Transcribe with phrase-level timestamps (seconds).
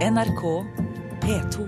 [0.00, 0.42] NRK
[1.20, 1.64] P2.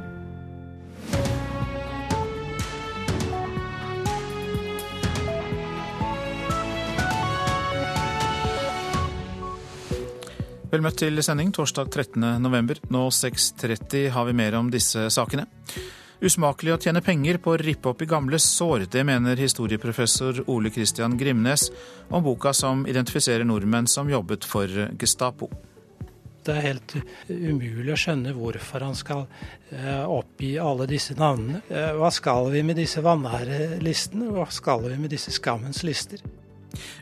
[10.72, 12.24] Vel møtt til sending torsdag 13.
[12.40, 12.80] november.
[12.88, 15.44] Nå 6.30 har vi mer om disse sakene.
[16.24, 18.86] Usmakelig å tjene penger på å rippe opp i gamle sår.
[18.88, 21.66] Det mener historieprofessor Ole Christian Grimnes
[22.08, 25.50] om boka som identifiserer nordmenn som jobbet for Gestapo.
[26.42, 26.94] Det er helt
[27.28, 29.26] umulig å skjønne hvorfor han skal
[29.70, 31.62] eh, oppgi alle disse navnene.
[31.70, 34.32] Eh, hva skal vi med disse vanærelistene?
[34.34, 36.22] Hva skal vi med disse skammens lister?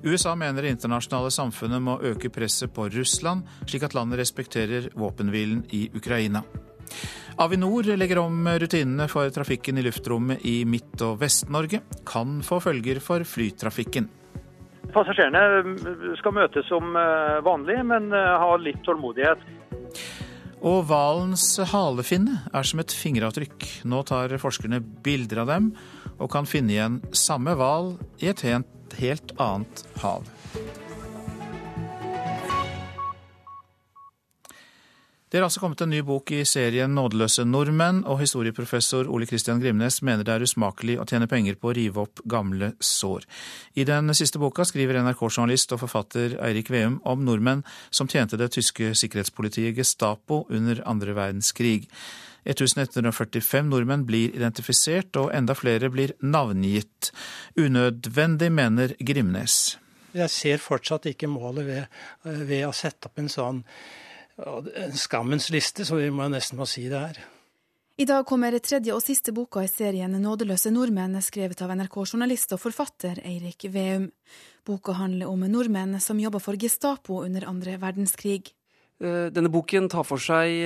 [0.03, 5.65] USA mener det internasjonale samfunnet må øke presset på Russland, slik at landet respekterer våpenhvilen
[5.77, 6.43] i Ukraina.
[7.41, 11.81] Avinor legger om rutinene for trafikken i luftrommet i Midt- og Vest-Norge.
[12.05, 14.11] Kan få følger for flytrafikken.
[14.95, 19.43] Passasjerene skal møtes som eh, vanlig, men eh, ha litt tålmodighet.
[20.61, 23.65] Og hvalens halefinne er som et fingeravtrykk.
[23.89, 25.71] Nå tar forskerne bilder av dem,
[26.21, 30.29] og kan finne igjen samme hval i et helt annet hav.
[35.31, 39.61] Det er altså kommet en ny bok i serien 'Nådeløse nordmenn', og historieprofessor Ole Christian
[39.63, 43.29] Grimnes mener det er usmakelig å tjene penger på å rive opp gamle sår.
[43.79, 48.51] I den siste boka skriver NRK-journalist og forfatter Eirik Veum om nordmenn som tjente det
[48.57, 51.87] tyske sikkerhetspolitiet Gestapo under andre verdenskrig.
[52.43, 57.13] 1145 nordmenn blir identifisert, og enda flere blir navngitt.
[57.55, 59.79] Unødvendig, mener Grimnes.
[60.11, 61.85] Jeg ser fortsatt ikke målet ved,
[62.25, 63.67] ved å sette opp en sånn
[64.47, 67.21] en skammens liste, så vi må nesten må si det er.
[68.01, 72.61] I dag kommer tredje og siste boka i serien 'Nådeløse nordmenn', skrevet av NRK-journalist og
[72.61, 74.11] forfatter Eirik Veum.
[74.65, 78.55] Boka handler om nordmenn som jobba for Gestapo under andre verdenskrig.
[79.01, 80.65] Denne boken tar for seg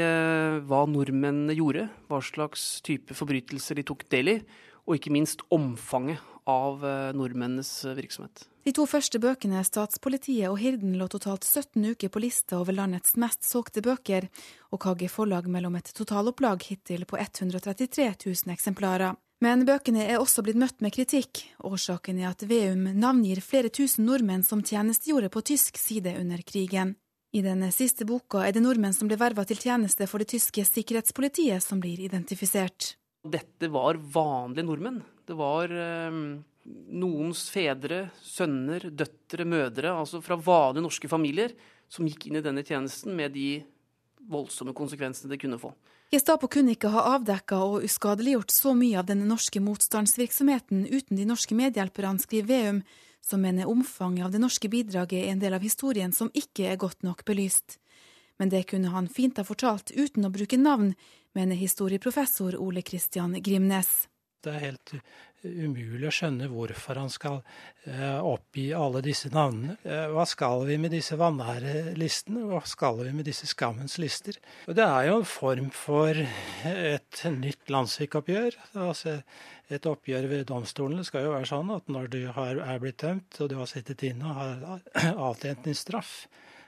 [0.67, 4.41] hva nordmennene gjorde, hva slags type forbrytelser de tok del i,
[4.87, 6.19] og ikke minst omfanget
[6.51, 6.85] av
[7.17, 8.45] nordmennenes virksomhet.
[8.65, 13.17] De to første bøkene, 'Statspolitiet' og 'Hirden', lå totalt 17 uker på lista over landets
[13.17, 14.29] mest solgte bøker,
[14.73, 19.17] og KG Forlag mellom et totalopplag hittil på 133 000 eksemplarer.
[19.45, 21.43] Men bøkene er også blitt møtt med kritikk.
[21.61, 26.97] Årsaken er at Veum navngir flere tusen nordmenn som tjenestegjorde på tysk side under krigen.
[27.35, 30.65] I den siste boka er det nordmenn som ble verva til tjeneste for det tyske
[30.65, 32.95] sikkerhetspolitiet, som blir identifisert.
[33.25, 35.01] Dette var vanlige nordmenn.
[35.25, 36.19] Det var eh,
[36.93, 41.55] noens fedre, sønner, døtre, mødre, altså fra vanlige norske familier,
[41.89, 43.63] som gikk inn i denne tjenesten med de
[44.29, 45.73] voldsomme konsekvensene det kunne få.
[46.13, 51.27] Gestapo kunne ikke ha avdekka og uskadeliggjort så mye av den norske motstandsvirksomheten uten de
[51.27, 52.85] norske medhjelperne, skriver Veum,
[53.25, 56.81] som mener omfanget av det norske bidraget er en del av historien som ikke er
[56.81, 57.79] godt nok belyst.
[58.39, 60.93] Men det kunne han fint ha fortalt uten å bruke navn,
[61.35, 64.09] mener historieprofessor Ole Christian Grimnes.
[64.45, 64.93] Det er helt
[65.45, 67.39] umulig å skjønne hvorfor han skal
[67.89, 69.77] eh, oppgi alle disse navnene.
[69.85, 72.45] Eh, hva skal vi med disse vanærelistene?
[72.51, 74.39] Hva skal vi med disse skammens lister?
[74.69, 76.21] Og det er jo en form for
[76.69, 78.59] et nytt landssvikoppgjør.
[78.85, 79.19] Altså
[79.73, 83.53] et oppgjør ved domstolene skal jo være sånn at når du er blitt dømt, og
[83.53, 86.25] du har sittet inne og har avtjent din straff,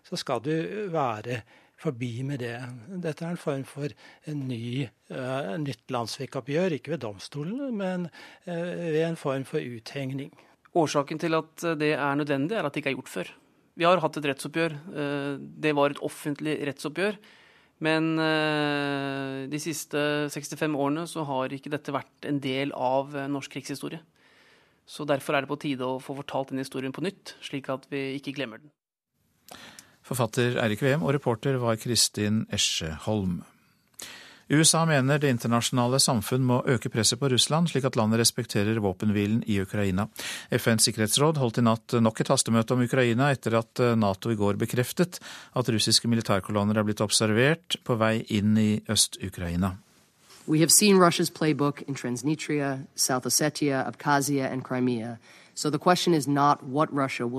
[0.07, 0.55] så skal du
[0.93, 1.43] være
[1.81, 2.57] forbi med det.
[3.05, 3.93] Dette er en form for
[4.31, 8.09] en ny, uh, nytt landssvikoppgjør, ikke ved domstolen, men
[8.49, 10.33] uh, ved en form for uthengning.
[10.77, 13.33] Årsaken til at det er nødvendig, er at det ikke er gjort før.
[13.77, 14.77] Vi har hatt et rettsoppgjør.
[14.89, 17.21] Uh, det var et offentlig rettsoppgjør.
[17.85, 18.15] Men
[19.53, 20.01] de siste
[20.33, 24.01] 65 årene så har ikke dette vært en del av norsk krigshistorie.
[24.89, 27.85] Så derfor er det på tide å få fortalt den historien på nytt, slik at
[27.93, 28.73] vi ikke glemmer den.
[30.07, 33.41] Forfatter Eirik Veum og reporter var Kristin Esje Holm.
[34.47, 39.41] USA mener det internasjonale samfunn må øke presset på Russland, slik at landet respekterer våpenhvilen
[39.51, 40.05] i Ukraina.
[40.55, 44.61] FNs sikkerhetsråd holdt i natt nok et hastemøte om Ukraina etter at Nato i går
[44.61, 45.19] bekreftet
[45.59, 49.75] at russiske militærkolonner er blitt observert på vei inn i Øst-Ukraina.
[50.47, 55.19] We have seen Russia's playbook in Transnistria, South Ossetia, Abkhazia and Crimea.
[55.57, 56.91] So the question is not what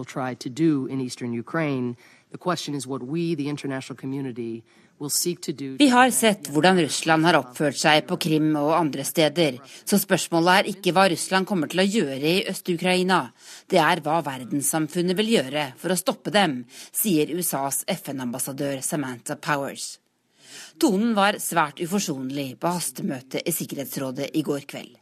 [0.05, 1.95] try to do in eastern Ukraine.
[2.31, 4.63] The question is what we, the international community,
[5.77, 10.55] Vi har sett hvordan Russland har oppført seg på Krim og andre steder, så spørsmålet
[10.55, 13.19] er ikke hva Russland kommer til å gjøre i Øst-Ukraina,
[13.69, 19.99] det er hva verdenssamfunnet vil gjøre for å stoppe dem, sier USAs FN-ambassadør Samantha Powers.
[20.81, 24.97] Tonen var svært uforsonlig på hastemøtet i Sikkerhetsrådet i går kveld.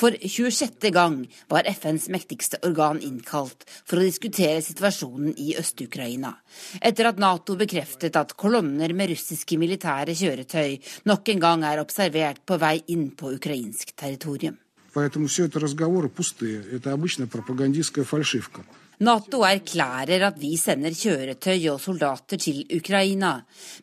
[0.00, 0.90] For 26.
[0.90, 6.32] gang var FNs mektigste organ innkalt for å diskutere situasjonen i Øst-Ukraina,
[6.80, 10.78] etter at Nato bekreftet at kolonner med russiske militære kjøretøy
[11.10, 14.58] nok en gang er observert på vei inn på ukrainsk territorium.
[14.92, 16.62] Поэтому все это разговоры пустые.
[16.70, 18.62] Это обычная пропагандистская фальшивка.
[18.97, 23.35] Nato erklærer at vi sender kjøretøy og soldater til Ukraina,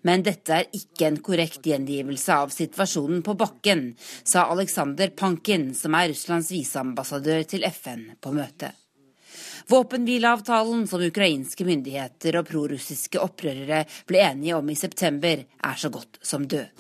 [0.03, 3.93] men dette er ikke en korrekt gjengivelse av situasjonen på bakken,
[4.27, 8.75] sa Aleksander Pankin, som er Russlands viseambassadør til FN, på møtet.
[9.71, 16.19] Våpenhvileavtalen som ukrainske myndigheter og prorussiske opprørere ble enige om i september, er så godt
[16.27, 16.75] som død.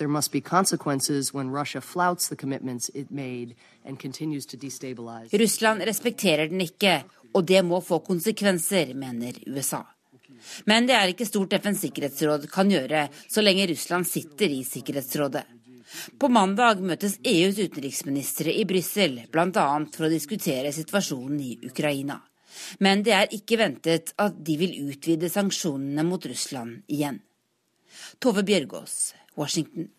[5.32, 7.04] Russland respekterer den ikke,
[7.34, 9.82] og det må få konsekvenser, mener USA.
[10.68, 15.44] Men det er ikke stort FNs sikkerhetsråd kan gjøre så lenge Russland sitter i Sikkerhetsrådet.
[16.18, 19.66] På mandag møtes EUs utenriksministre i Brussel, bl.a.
[19.94, 22.18] for å diskutere situasjonen i Ukraina.
[22.82, 27.20] Men det er ikke ventet at de vil utvide sanksjonene mot Russland igjen.
[28.22, 29.90] Tove Bjørgaas, Washington.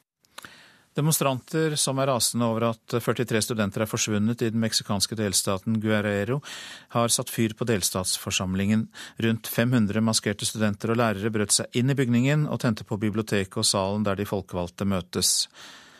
[0.96, 6.38] Demonstranter som er rasende over at 43 studenter er forsvunnet i den meksikanske delstaten Guerrero,
[6.96, 8.86] har satt fyr på delstatsforsamlingen.
[9.26, 13.60] Rundt 500 maskerte studenter og lærere brøt seg inn i bygningen og tente på biblioteket
[13.60, 15.50] og salen der de folkevalgte møtes.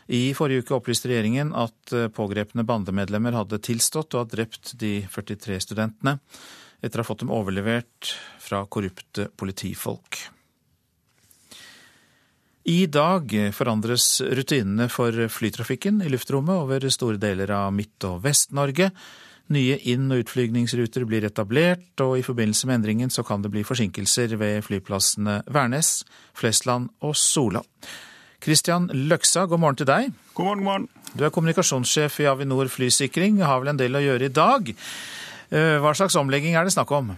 [0.08, 5.60] I forrige uke opplyste regjeringen at pågrepne bandemedlemmer hadde tilstått og hadde drept de 43
[5.66, 6.22] studentene,
[6.80, 10.22] etter å ha fått dem overlevert fra korrupte politifolk.
[12.66, 18.88] I dag forandres rutinene for flytrafikken i luftrommet over store deler av Midt- og Vest-Norge.
[19.54, 23.62] Nye inn- og utflygningsruter blir etablert, og i forbindelse med endringen så kan det bli
[23.62, 26.00] forsinkelser ved flyplassene Værnes,
[26.34, 27.62] Flesland og Sola.
[28.42, 30.10] Kristian Løksa, god morgen til deg.
[30.34, 30.90] God morgen, god morgen.
[31.14, 34.74] Du er kommunikasjonssjef i Avinor flysikring, har vel en del å gjøre i dag.
[35.54, 37.14] Eh, hva slags omlegging er det snakk om?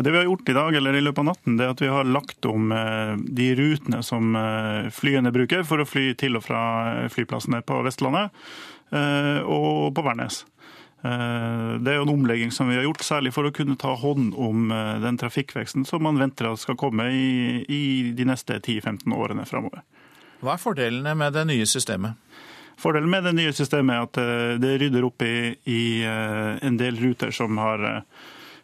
[0.00, 1.88] Det vi har gjort i dag, eller i løpet av natten, det er at vi
[1.90, 6.44] har lagt om eh, de rutene som eh, flyene bruker for å fly til og
[6.46, 6.60] fra
[7.10, 8.34] flyplassene på Vestlandet
[8.88, 10.38] og på Værnes.
[11.02, 14.30] Det er jo en omlegging som vi har gjort, særlig for å kunne ta hånd
[14.32, 14.70] om
[15.02, 17.82] den trafikkveksten som man venter at skal komme i, i
[18.16, 19.84] de neste 10-15 årene framover.
[20.40, 22.16] Hva er fordelene med det nye systemet?
[22.80, 27.36] Fordelen med det nye systemet er at det rydder opp i, i en del ruter
[27.36, 27.84] som har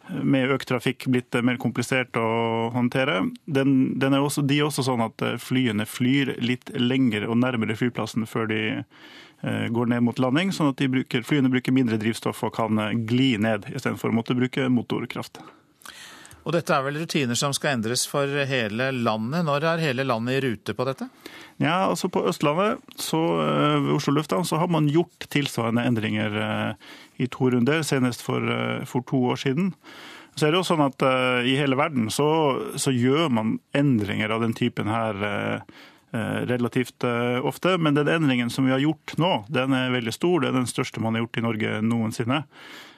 [0.09, 3.23] med økt trafikk blitt mer komplisert å håndtere.
[3.45, 7.77] Den, den er også, de er også sånn at flyene flyr litt lenger og nærmere
[7.79, 12.43] flyplassen før de eh, går ned mot landing, sånn at bruker, flyene bruker mindre drivstoff
[12.45, 15.41] og kan gli ned istedenfor å måtte bruke motorkraft.
[16.45, 19.41] Og dette er vel rutiner som skal endres for hele landet.
[19.47, 21.07] Når er hele landet i rute på dette?
[21.57, 23.17] Ja, altså På Østlandet, så,
[23.81, 26.37] ved Oslo lufthavn, så har man gjort tilsvarende endringer
[27.21, 28.43] i to runder, senest for,
[28.89, 29.73] for to år siden.
[30.35, 32.27] Så er det jo sånn at uh, I hele verden så,
[32.79, 35.77] så, gjør man endringer av den typen her uh,
[36.47, 37.77] relativt uh, ofte.
[37.79, 40.43] Men den endringen som vi har gjort nå, den er veldig stor.
[40.43, 42.43] Det er den største man har gjort i Norge noensinne.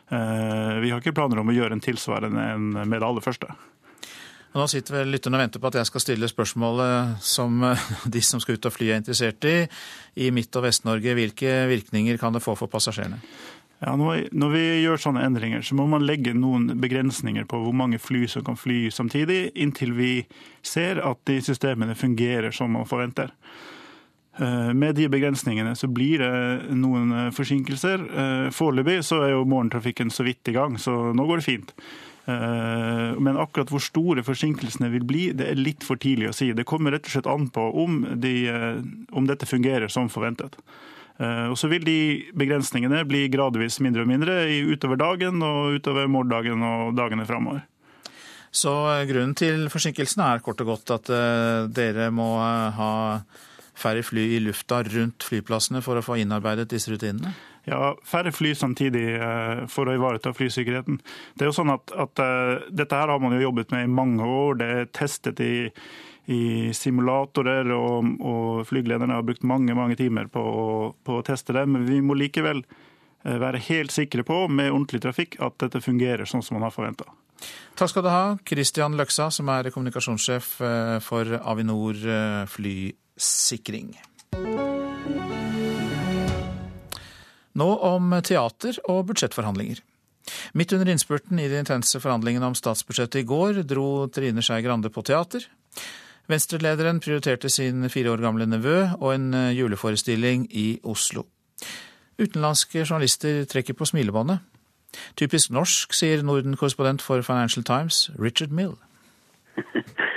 [0.07, 3.49] Vi har ikke planer om å gjøre en tilsvarende en med det aller første.
[4.55, 7.59] Nå sitter vel lytterne og venter på at jeg skal stille spørsmålet som
[8.15, 9.57] de som skal ut og fly er interessert i.
[10.23, 13.19] I Midt- og Vest-Norge, hvilke virkninger kan det få for passasjerene?
[13.77, 17.99] Ja, når vi gjør sånne endringer, så må man legge noen begrensninger på hvor mange
[18.01, 20.11] fly som kan fly samtidig, inntil vi
[20.65, 23.35] ser at de systemene fungerer som man forventer.
[24.73, 28.03] Med de begrensningene så blir det noen forsinkelser.
[28.53, 31.73] Foreløpig så er jo morgentrafikken så vidt i gang, så nå går det fint.
[32.27, 36.51] Men akkurat hvor store forsinkelsene vil bli, det er litt for tidlig å si.
[36.53, 38.35] Det kommer rett og slett an på om, de,
[39.09, 40.57] om dette fungerer som forventet.
[41.17, 41.99] Og Så vil de
[42.37, 44.35] begrensningene bli gradvis mindre og mindre
[44.69, 47.63] utover dagen og utover morgendagen og dagene framover.
[48.53, 48.71] Så
[49.09, 51.09] grunnen til forsinkelsene er kort og godt at
[51.73, 52.91] dere må ha
[53.77, 57.33] færre fly i lufta rundt flyplassene for å få innarbeidet disse rutinene?
[57.67, 59.17] Ja, færre fly samtidig
[59.73, 61.01] for å ivareta flysikkerheten.
[61.35, 62.21] Det er jo sånn at, at
[62.71, 64.61] Dette her har man jo jobbet med i mange år.
[64.61, 65.55] Det er testet i
[66.27, 70.43] i simulatorer, og, og flygelederne har brukt mange mange timer på,
[71.03, 71.63] på, å teste det.
[71.71, 72.63] Men vi må likevel
[73.23, 77.07] være helt sikre på med ordentlig trafikk at dette fungerer sånn som man har forventa.
[77.77, 80.53] Takk skal du ha, Christian Løksa, som er kommunikasjonssjef
[81.05, 81.99] for Avinor
[82.49, 83.93] flysikring.
[87.57, 89.79] Nå om teater og budsjettforhandlinger.
[90.53, 94.91] Midt under innspurten i de intense forhandlingene om statsbudsjettet i går dro Trine Skei Grande
[94.93, 95.47] på teater.
[96.27, 101.23] Venstre-lederen prioriterte sin fire år gamle nevø og en juleforestilling i Oslo.
[102.19, 104.39] Utenlandske journalister trekker på smilebåndet.
[105.15, 108.75] Typisk norsk, sier Norden-korrespondent for Financial Times, Richard Mill.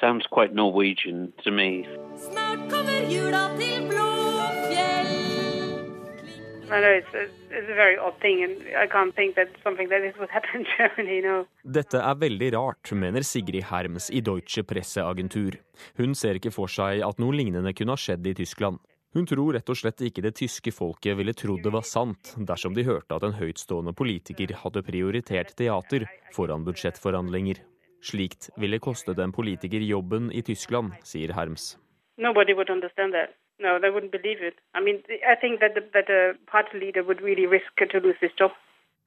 [0.00, 1.84] sounds quite Norwegian to me.
[2.16, 4.19] Snart kommer jula til Blåfjell.
[11.78, 15.58] Dette er veldig rart, mener Sigrid Herms i Deutsche Presseagentur.
[15.98, 18.78] Hun ser ikke for seg at noe lignende kunne ha skjedd i Tyskland.
[19.10, 22.76] Hun tror rett og slett ikke det tyske folket ville trodd det var sant dersom
[22.76, 27.58] de hørte at en høytstående politiker hadde prioritert teater foran budsjettforhandlinger.
[28.06, 31.74] Slikt ville kostet en politiker jobben i Tyskland, sier Herms.
[33.60, 34.56] No, they wouldn't believe it.
[34.74, 35.02] I mean,
[35.32, 38.52] I think that the, that the party leader would really risk to lose his job.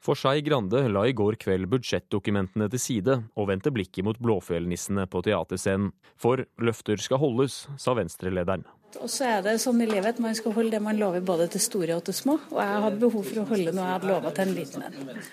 [0.03, 5.05] For seg Grande la i går kveld budsjettdokumentene til side og vendte blikket mot Blåfjellnissene
[5.07, 5.93] på teaterscenen.
[6.19, 8.65] For løfter skal holdes, sa Venstre-lederen.
[9.00, 11.48] Og så er det sånn i livet at man skal holde det man lover både
[11.55, 12.36] til store og til små.
[12.51, 15.24] Og jeg hadde behov for å holde noe jeg hadde lova til en liten en.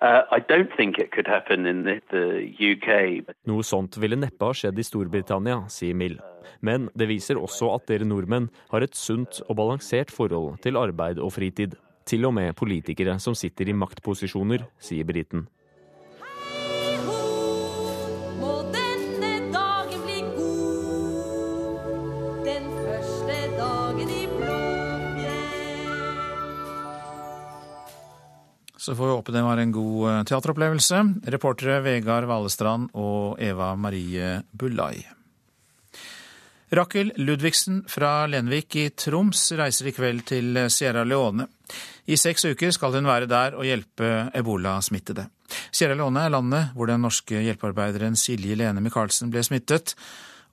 [0.00, 0.24] Uh.
[3.50, 6.16] Noe sånt ville neppe ha skjedd i Storbritannia, sier Mill.
[6.64, 11.20] Men det viser også at dere nordmenn har et sunt og balansert forhold til arbeid
[11.20, 11.76] og fritid.
[12.08, 15.44] Til og med politikere som sitter i maktposisjoner, sier briten.
[28.90, 31.00] Så får vi håpe det var en god eh, teateropplevelse.
[31.30, 35.04] Reportere Vegard Valestrand og Eva Marie Bullai.
[36.74, 41.46] Rakel Ludvigsen fra Lenvik i Troms reiser i kveld til Sierra Leone.
[42.10, 45.28] I seks uker skal hun være der og hjelpe ebolasmittede.
[45.70, 49.94] Sierra Leone er landet hvor den norske hjelpearbeideren Silje Lene Michaelsen ble smittet,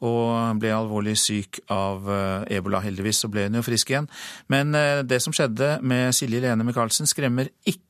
[0.06, 2.86] og ble alvorlig syk av eh, ebola.
[2.86, 4.06] Heldigvis så ble hun jo frisk igjen.
[4.53, 7.87] Men eh, det som skjedde med Silje Lene Michaelsen skremmer ikke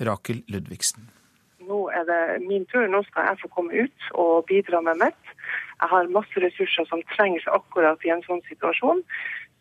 [0.00, 1.10] Rakel Ludvigsen.
[1.64, 2.86] Nå er det min tur.
[2.90, 5.32] Nå skal jeg få komme ut og bidra med mitt.
[5.80, 9.00] Jeg har masse ressurser som trengs akkurat i en sånn situasjon.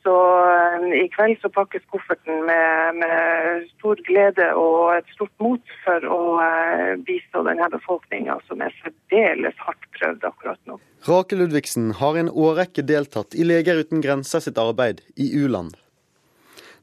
[0.03, 5.75] Så eh, i kveld så pakkes kofferten med, med stor glede og et stort mot
[5.85, 10.75] for å eh, bistå denne befolkninga, som er særdeles hardt prøvd akkurat nå.
[11.07, 15.79] Rake Ludvigsen har i en årrekke deltatt i Leger uten grenser sitt arbeid i u-land.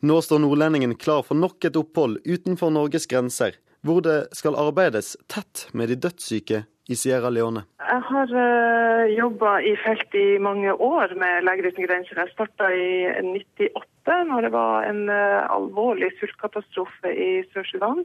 [0.01, 5.11] Nå står nordlendingen klar for nok et opphold utenfor Norges grenser, hvor det skal arbeides
[5.29, 7.67] tett med de dødssyke i Sierra Leone.
[7.85, 12.17] Jeg har uh, jobba i felt i mange år med Leger uten grenser.
[12.17, 12.89] Jeg starta i
[13.29, 18.01] 98, når det var en uh, alvorlig sultkatastrofe i Sør-Sudan.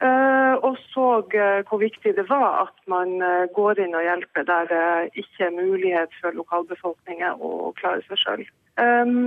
[0.00, 4.46] Uh, og så uh, hvor viktig det var at man uh, går inn og hjelper
[4.48, 4.86] der det
[5.20, 8.46] ikke er mulighet for lokalbefolkningen å klare seg sjøl.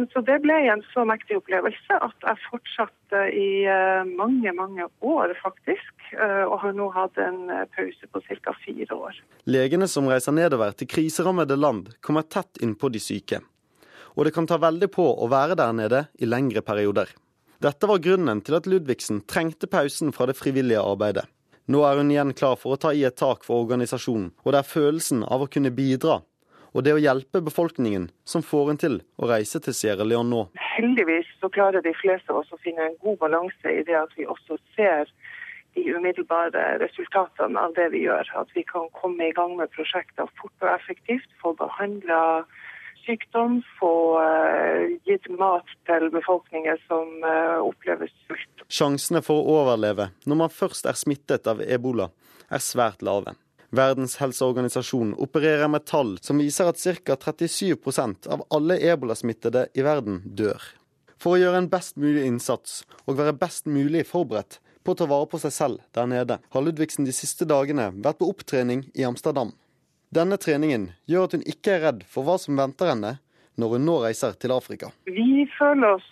[0.10, 3.68] Så det ble en så mektig opplevelse at jeg fortsatte i
[4.18, 5.92] mange, mange år, faktisk.
[6.16, 8.56] og har nå hatt en pause på ca.
[8.64, 9.20] fire år.
[9.46, 13.44] Legene som reiser nedover til kriserammede land, kommer tett inn på de syke.
[14.16, 17.14] Og det kan ta veldig på å være der nede i lengre perioder.
[17.64, 21.24] Dette var grunnen til at Ludvigsen trengte pausen fra det frivillige arbeidet.
[21.72, 24.60] Nå er hun igjen klar for å ta i et tak for organisasjonen, og det
[24.60, 26.20] er følelsen av å kunne bidra
[26.74, 30.42] og det å hjelpe befolkningen som får en til å reise til Sierra Leone nå.
[30.74, 34.14] Heldigvis så klarer de fleste av oss å finne en god balanse i det at
[34.18, 35.12] vi også ser
[35.78, 38.30] de umiddelbare resultatene av det vi gjør.
[38.42, 42.20] At vi kan komme i gang med prosjekter fort og effektivt, få behandla
[43.06, 48.66] sykdom, få uh, gitt mat til befolkningen som uh, opplever sult.
[48.72, 52.10] Sjansene for å overleve når man først er smittet av ebola,
[52.50, 53.36] er svært lave.
[53.74, 57.16] Verdens helseorganisasjon opererer med tall som viser at ca.
[57.18, 60.62] 37% av alle ebolasmittede i verden dør.
[61.18, 65.08] For å gjøre en best mulig innsats og være best mulig forberedt på å ta
[65.10, 69.06] vare på seg selv der nede, har Ludvigsen de siste dagene vært på opptrening i
[69.08, 69.54] Amsterdam.
[70.14, 73.16] Denne treningen gjør at hun ikke er redd for hva som venter henne
[73.62, 74.90] når hun nå reiser til Afrika.
[75.06, 76.06] Vi føler oss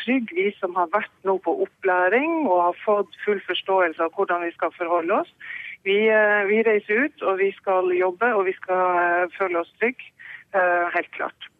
[0.00, 4.44] trygge, vi som har vært nå på opplæring og har fått full forståelse av hvordan
[4.46, 5.32] vi skal forholde oss.
[5.86, 5.96] Vi,
[6.50, 10.08] vi reiser ut, og vi skal jobbe, og vi skal føle oss trygge.
[10.96, 11.50] Helt klart.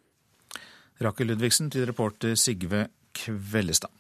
[1.05, 2.87] Rakel Ludvigsen til reporter Sigve
[3.17, 3.93] Kvellestad.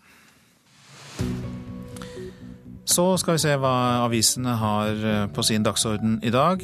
[2.86, 3.72] Så skal vi se hva
[4.04, 5.00] avisene har
[5.34, 6.62] på sin dagsorden i dag.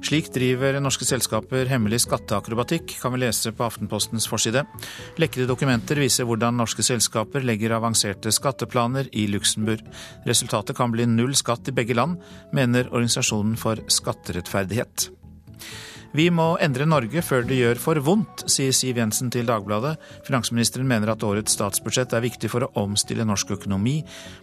[0.00, 4.64] Slik driver norske selskaper hemmelig skatteakrobatikk, kan vi lese på Aftenpostens forside.
[5.20, 9.84] Lekkede dokumenter viser hvordan norske selskaper legger avanserte skatteplaner i Luxembourg.
[10.28, 12.16] Resultatet kan bli null skatt i begge land,
[12.56, 15.10] mener Organisasjonen for skatterettferdighet.
[16.16, 19.96] Vi må endre Norge før det gjør for vondt, sier Siv Jensen til Dagbladet.
[20.26, 23.98] Finansministeren mener at årets statsbudsjett er viktig for å omstille norsk økonomi,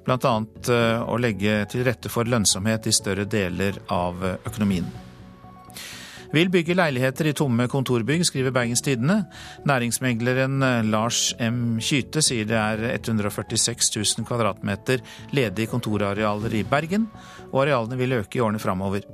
[0.06, 0.36] bl.a.
[0.70, 4.88] Eh, å legge til rette for lønnsomhet i større deler av økonomien.
[6.34, 9.22] Vil bygge leiligheter i tomme kontorbygg, skriver Bergens Tidende.
[9.68, 11.78] Næringsmegleren eh, Lars M.
[11.84, 15.04] Kyte sier det er 146 000 kvadratmeter
[15.36, 17.10] ledige kontorarealer i Bergen,
[17.52, 19.06] og arealene vil øke i årene framover.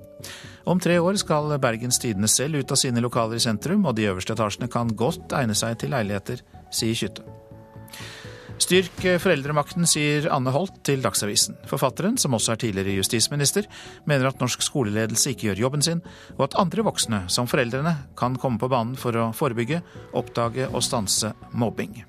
[0.65, 4.07] Om tre år skal Bergens Tidende selv ut av sine lokaler i sentrum, og de
[4.11, 7.40] øverste etasjene kan godt egne seg til leiligheter, sier Kytte.
[8.61, 11.55] Styrk foreldremakten, sier Anne Holt til Dagsavisen.
[11.69, 13.65] Forfatteren, som også er tidligere justisminister,
[14.05, 16.03] mener at norsk skoleledelse ikke gjør jobben sin,
[16.37, 19.81] og at andre voksne, som foreldrene, kan komme på banen for å forebygge,
[20.13, 22.03] oppdage og stanse mobbing.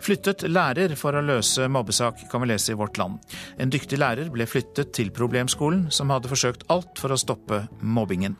[0.00, 3.18] Flyttet lærer for å løse mobbesak, kan vi lese i Vårt Land.
[3.60, 8.36] En dyktig lærer ble flyttet til problemskolen, som hadde forsøkt alt for å stoppe mobbingen.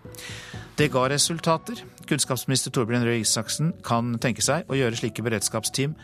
[0.77, 1.81] Det ga resultater.
[2.09, 5.97] Kunnskapsminister Torbjørn Røe Isaksen kan tenke seg å gjøre slike beredskapsteam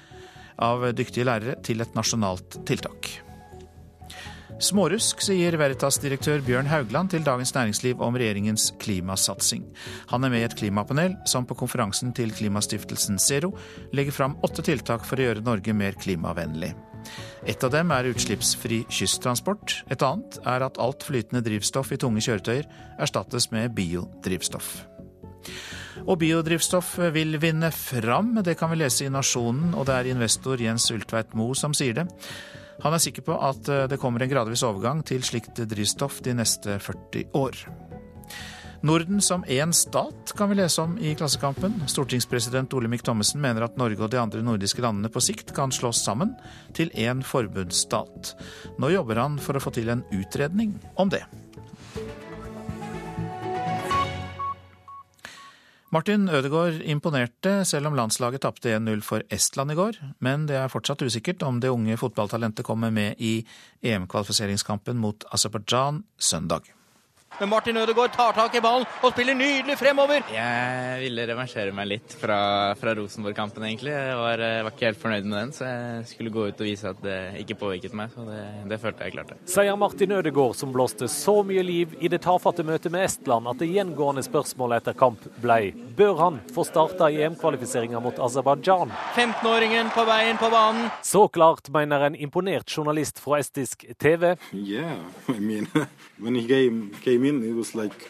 [0.62, 3.16] av dyktige lærere til et nasjonalt tiltak.
[4.56, 9.66] Smårusk, sier Veritas-direktør Bjørn Haugland til Dagens Næringsliv om regjeringens klimasatsing.
[10.08, 13.52] Han er med i et klimapanel som på konferansen til klimastiftelsen Zero
[13.92, 16.72] legger fram åtte tiltak for å gjøre Norge mer klimavennlig.
[17.44, 19.82] Et av dem er utslippsfri kysttransport.
[19.92, 22.64] Et annet er at alt flytende drivstoff i tunge kjøretøyer
[22.96, 24.78] erstattes med biodrivstoff.
[26.04, 30.60] Og biodrivstoff vil vinne fram, det kan vi lese i Nasjonen, og det er investor
[30.60, 32.06] Jens Ultveit Moe som sier det.
[32.84, 36.36] Han er sikker på at eh, det kommer en gradvis overgang til slikt drivstoff de
[36.36, 37.64] neste 40 år.
[38.86, 41.80] Norden som én stat, kan vi lese om i Klassekampen.
[41.88, 46.04] Stortingspresident Olemic Thommessen mener at Norge og de andre nordiske landene på sikt kan slås
[46.04, 46.36] sammen
[46.76, 48.34] til én forbundsstat.
[48.78, 51.24] Nå jobber han for å få til en utredning om det.
[55.94, 60.72] Martin Ødegaard imponerte selv om landslaget tapte 1-0 for Estland i går, men det er
[60.72, 63.38] fortsatt usikkert om det unge fotballtalentet kommer med i
[63.86, 66.75] EM-kvalifiseringskampen mot Aserbajdsjan søndag.
[67.38, 70.22] Men Martin Ødegaard tar tak i ballen og spiller nydelig fremover.
[70.32, 72.38] Jeg ville revansjere meg litt fra,
[72.80, 73.92] fra Rosenborg-kampen, egentlig.
[73.92, 76.92] Jeg var, var, ikke helt fornøyd med den, så jeg skulle gå ut og vise
[76.94, 78.14] at det ikke påvirket meg.
[78.14, 78.40] Så det,
[78.72, 79.36] det følte jeg klarte.
[79.52, 83.60] Sier Martin Ødegaard, som blåste så mye liv i det tafatte møtet med Estland at
[83.60, 85.60] det gjengående spørsmålet etter kamp ble
[85.96, 88.96] bør han få starta i EM-kvalifiseringa mot Aserbajdsjan.
[89.16, 90.88] 15-åringen på veien på banen.
[91.04, 94.36] Så klart, mener en imponert journalist fra estisk TV.
[94.52, 94.96] Yeah,
[95.28, 95.68] I mean,
[96.18, 97.24] when came, came
[97.74, 98.08] Like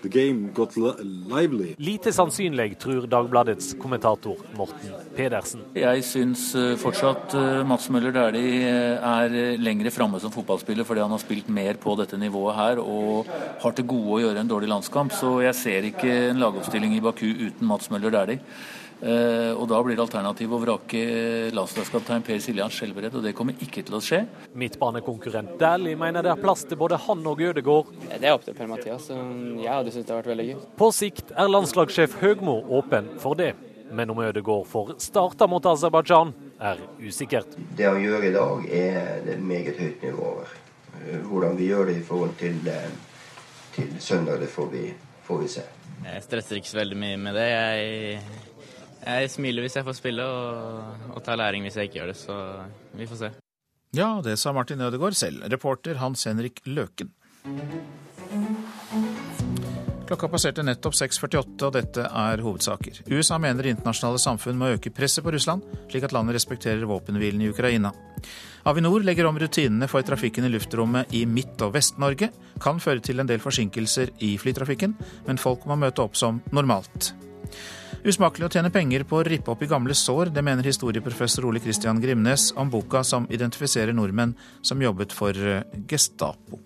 [1.78, 5.64] Lite sannsynlig, tror Dagbladets kommentator Morten Pedersen.
[5.74, 11.02] Jeg syns eh, fortsatt eh, Mats Møller Dæhlie eh, er lengre framme som fotballspiller fordi
[11.02, 13.26] han har spilt mer på dette nivået her og
[13.62, 15.14] har til gode å gjøre en dårlig landskamp.
[15.16, 18.42] Så jeg ser ikke en lagoppstilling i Baku uten Mats Møller Dæhlie.
[18.96, 21.00] Uh, og Da blir alternativet å vrake
[21.52, 24.22] landslagskaptein Per Siljan Skjelbred, og det kommer ikke til å skje.
[24.56, 27.92] Midtbanekonkurrent Dæhlie mener det er plass til både han og Ødegaard.
[28.08, 29.10] Det er opp til Per-Mathias.
[29.12, 30.58] Jeg hadde syntes det hadde vært veldig gøy.
[30.80, 33.52] På sikt er landslagssjef Høgmo åpen for det.
[33.92, 37.52] Men om Ødegaard får starta mot Aserbajdsjan, er usikkert.
[37.76, 40.56] Det han gjør i dag er det meget høyt nivå over.
[41.28, 42.90] Hvordan vi gjør det i forhold til, eh,
[43.76, 44.94] til søndag, det får vi,
[45.28, 45.62] får vi se.
[46.04, 47.46] Jeg stresser ikke så veldig mye med det.
[47.50, 48.20] Jeg
[49.06, 52.18] jeg smiler hvis jeg får spille, og, og tar læring hvis jeg ikke gjør det.
[52.20, 52.38] Så
[52.98, 53.32] vi får se.
[53.96, 55.46] Ja, det sa Martin Ødegaard selv.
[55.52, 57.12] Reporter Hans Henrik Løken.
[60.06, 63.00] Klokka passerte nettopp 6.48, og dette er hovedsaker.
[63.10, 67.42] USA mener det internasjonale samfunn må øke presset på Russland, slik at landet respekterer våpenhvilen
[67.42, 67.90] i Ukraina.
[68.70, 72.30] Avinor legger om rutinene for trafikken i luftrommet i Midt- og Vest-Norge.
[72.62, 74.94] Kan føre til en del forsinkelser i flytrafikken,
[75.26, 77.12] men folk må møte opp som normalt.
[78.06, 81.58] Usmakelig å tjene penger på å rippe opp i gamle sår, det mener historieprofessor Ole
[81.58, 86.60] Christian Grimnes om boka som identifiserer nordmenn som jobbet for eh, Gestapo.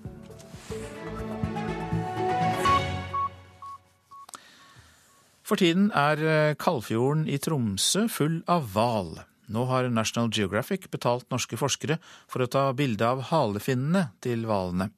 [5.41, 9.17] For tiden er eh, Kalfjorden i Tromsø full av hval.
[9.49, 11.97] Nå har National Geographic betalt norske forskere
[12.29, 14.93] for å ta bilde av halefinnene til hvalene.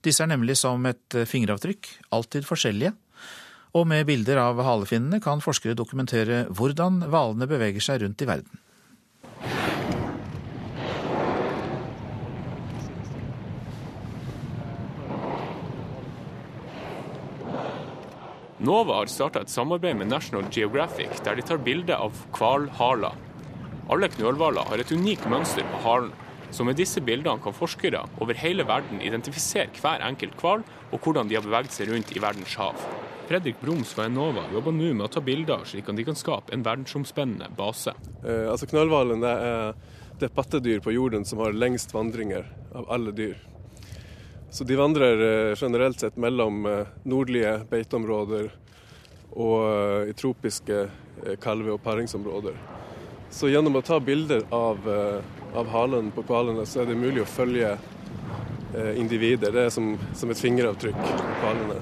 [0.00, 2.96] Disse er nemlig som et eh, fingeravtrykk, alltid forskjellige,
[3.74, 8.60] og med bilder av halefinnene kan forskere dokumentere hvordan hvalene beveger seg rundt i verden.
[18.64, 23.18] NOVA har starta et samarbeid med National Geographic der de tar bilde av hvalhaler.
[23.92, 26.14] Alle knølhvaler har et unikt mønster på halen,
[26.54, 30.62] så med disse bildene kan forskere over hele verden identifisere hver enkelt hval
[30.92, 32.78] og hvordan de har beveget seg rundt i verdens hav.
[33.26, 36.54] Fredrik Broms fra Enova jobber nå med å ta bilder, slik at de kan skape
[36.54, 37.96] en verdensomspennende base.
[38.22, 39.72] Eh, altså Knallhvalen er
[40.20, 43.34] det pattedyr på jorden som har lengst vandringer av alle dyr.
[44.54, 45.18] Så de vandrer
[45.50, 48.52] eh, generelt sett mellom eh, nordlige beiteområder
[49.34, 50.84] og eh, i tropiske
[51.42, 52.54] kalve- og paringsområder.
[53.34, 54.84] Så gjennom å ta bilder av,
[55.58, 57.72] av halen på hvalene, så er det mulig å følge
[58.94, 59.50] individer.
[59.50, 61.80] Det er som, som et fingeravtrykk på hvalene.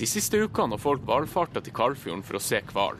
[0.00, 2.96] De siste ukene har folk valfarta til Kalfjorden for å se hval.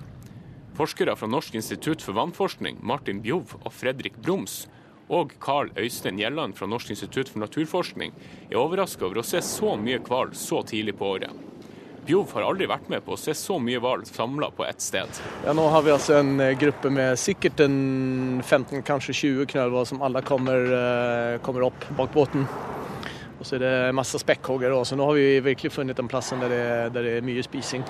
[0.76, 4.66] Forskere fra Norsk institutt for vannforskning, Martin Bjov og Fredrik Broms,
[5.08, 8.12] og Carl Øystein Gjelland fra Norsk institutt for naturforskning,
[8.50, 11.32] er overraska over å se så mye hval så tidlig på året.
[12.06, 15.10] Bjov har aldri vært med på å se så mye hval samla på ett sted.
[15.42, 19.88] Ja, nå har vi altså en eh, gruppe med sikkert en 15, kanskje 20 knølhval
[19.90, 22.46] som alle kommer, eh, kommer, opp bak båten.
[23.40, 26.54] Og så er det masse spekkhoggere så nå har vi virkelig funnet den plassen der
[26.54, 26.62] det,
[26.94, 27.82] der det er mye spising.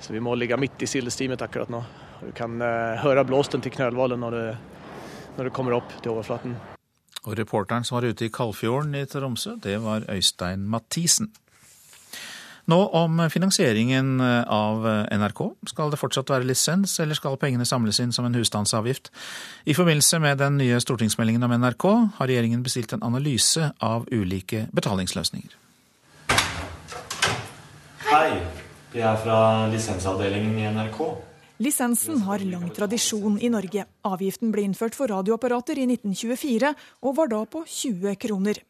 [0.00, 1.84] Så vi må ligge midt i sildestimet akkurat nå.
[2.24, 4.36] Du kan uh, høre blåsten til knølhvalen når,
[5.36, 6.56] når, det kommer opp til overflaten.
[7.24, 11.30] Og reporteren som var ute i Kalfjorden i Tromsø, det var Øystein Mathisen.
[12.66, 15.42] Nå om finansieringen eh, av eh, NRK.
[15.70, 19.12] Skal det fortsatt være lisens, eller skal pengene samles inn som en husstandsavgift?
[19.70, 21.86] I forbindelse med den nye stortingsmeldingen om NRK
[22.18, 25.54] har regjeringen bestilt en analyse av ulike betalingsløsninger.
[28.10, 28.34] Hei,
[28.90, 29.38] vi er fra
[29.70, 31.00] lisensavdelingen i NRK.
[31.62, 33.86] Lisensen har lang tradisjon i Norge.
[34.04, 36.74] Avgiften ble innført for radioapparater i 1924,
[37.06, 38.60] og var da på 20 kroner.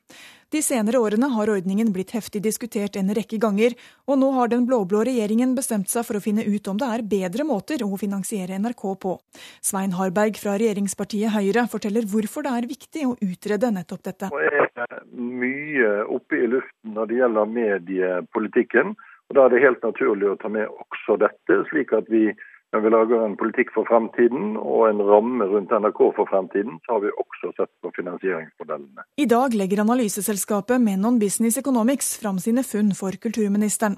[0.56, 3.74] De senere årene har ordningen blitt heftig diskutert en rekke ganger,
[4.08, 7.04] og nå har den blå-blå regjeringen bestemt seg for å finne ut om det er
[7.10, 9.12] bedre måter å finansiere NRK på.
[9.60, 14.32] Svein Harberg fra regjeringspartiet Høyre forteller hvorfor det er viktig å utrede nettopp dette.
[14.32, 18.96] Det er mye oppe i luften når det gjelder mediepolitikken.
[19.28, 22.30] og Da er det helt naturlig å ta med også dette, slik at vi
[22.76, 26.96] når vi lager en politikk for fremtiden og en ramme rundt NRK for fremtiden, så
[26.96, 29.06] har vi også sett på finansieringsmodellene.
[29.16, 33.96] I dag legger analyseselskapet Menon Business Economics fram sine funn for kulturministeren.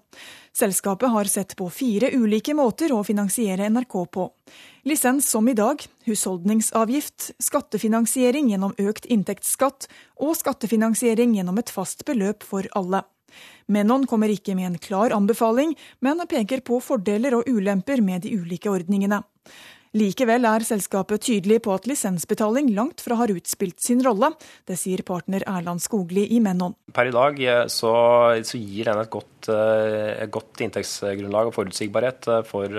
[0.55, 4.31] Selskapet har sett på fire ulike måter å finansiere NRK på.
[4.87, 9.91] Lisens som i dag, husholdningsavgift, skattefinansiering gjennom økt inntektsskatt
[10.23, 13.03] og skattefinansiering gjennom et fast beløp for alle.
[13.67, 18.37] Menon kommer ikke med en klar anbefaling, men peker på fordeler og ulemper med de
[18.39, 19.23] ulike ordningene.
[19.99, 24.31] Likevel er selskapet tydelig på at lisensbetaling langt fra har utspilt sin rolle.
[24.69, 26.77] Det sier partner Erland Skogli i Menon.
[26.95, 27.93] Per i dag eh, så,
[28.47, 32.79] så gir den et godt, eh, et godt, inntektsgrunnlag og forutsigbarhet eh, for,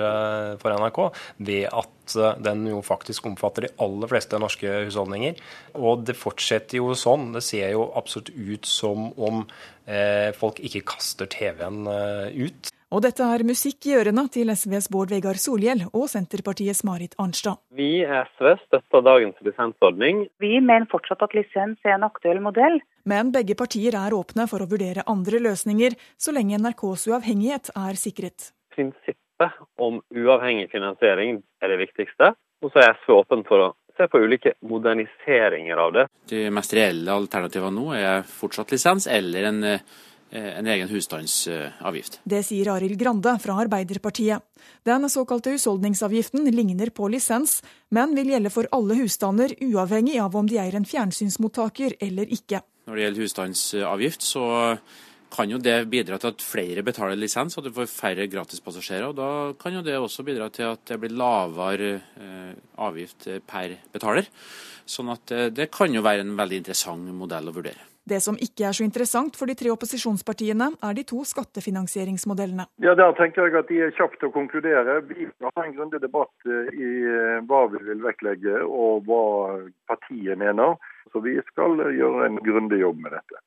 [0.61, 1.01] for NRK
[1.49, 5.37] ved at den jo faktisk omfatter de aller fleste norske husholdninger.
[5.77, 7.33] Og det fortsetter jo sånn.
[7.35, 9.43] Det ser jo absolutt ut som om
[9.89, 11.83] eh, folk ikke kaster TV-en
[12.39, 12.73] ut.
[12.89, 17.59] Og dette er musikk i ørene til SVs Bård Vegar Solhjell og Senterpartiets Marit Arnstad.
[17.77, 20.23] Vi i SV støtter dagens lisensordning.
[20.41, 22.79] Vi mener fortsatt at lisens er en aktuell modell.
[23.05, 28.01] Men begge partier er åpne for å vurdere andre løsninger, så lenge NRKs uavhengighet er
[28.01, 28.49] sikret.
[28.73, 32.33] Prinsippet om uavhengig finansiering er det viktigste.
[32.65, 36.09] Og så er SV åpen for å se på ulike moderniseringer av det.
[36.31, 39.79] De mest reelle alternativene nå er fortsatt lisens eller en Eh,
[40.31, 42.19] en egen husstandsavgift.
[42.23, 44.45] Det sier Arild Grande fra Arbeiderpartiet.
[44.85, 50.49] Den såkalte husholdningsavgiften ligner på lisens, men vil gjelde for alle husstander, uavhengig av om
[50.49, 52.61] de eier en fjernsynsmottaker eller ikke.
[52.89, 54.45] Når det gjelder husstandsavgift, så
[55.29, 59.09] kan jo det bidra til at flere betaler lisens, og du får færre gratispassasjerer.
[59.09, 59.29] og Da
[59.61, 64.29] kan jo det også bidra til at det blir lavere eh, avgift per betaler.
[64.89, 67.85] Sånn at eh, det kan jo være en veldig interessant modell å vurdere.
[68.09, 72.65] Det som ikke er så interessant for de tre opposisjonspartiene, er de to skattefinansieringsmodellene.
[72.81, 74.99] Ja, Der tenker jeg at de er kjapt å konkludere.
[75.09, 79.25] Vi skal ha en grundig debatt eh, i eh, hva vi vil vektlegge og hva
[79.91, 80.79] partiet mener.
[81.13, 83.43] Så vi skal gjøre en grundig jobb med dette.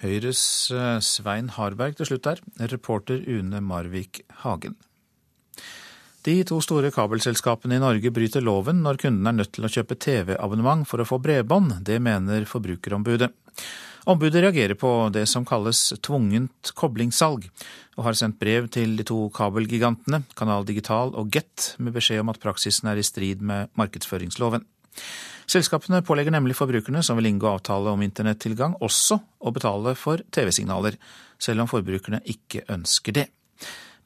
[0.00, 4.78] Høyres eh, Svein Harberg til slutt der, reporter Une Marvik Hagen.
[6.20, 9.96] De to store kabelselskapene i Norge bryter loven når kunden er nødt til å kjøpe
[9.96, 11.78] TV-abonnement for å få bredbånd.
[11.86, 13.30] Det mener Forbrukerombudet.
[14.08, 17.44] Ombudet reagerer på det som kalles tvungent koblingssalg,
[17.98, 22.32] og har sendt brev til de to kabelgigantene, Kanal Digital og Get, med beskjed om
[22.32, 24.64] at praksisen er i strid med markedsføringsloven.
[25.50, 30.96] Selskapene pålegger nemlig forbrukerne som vil inngå avtale om internettilgang, også å betale for TV-signaler,
[31.40, 33.26] selv om forbrukerne ikke ønsker det.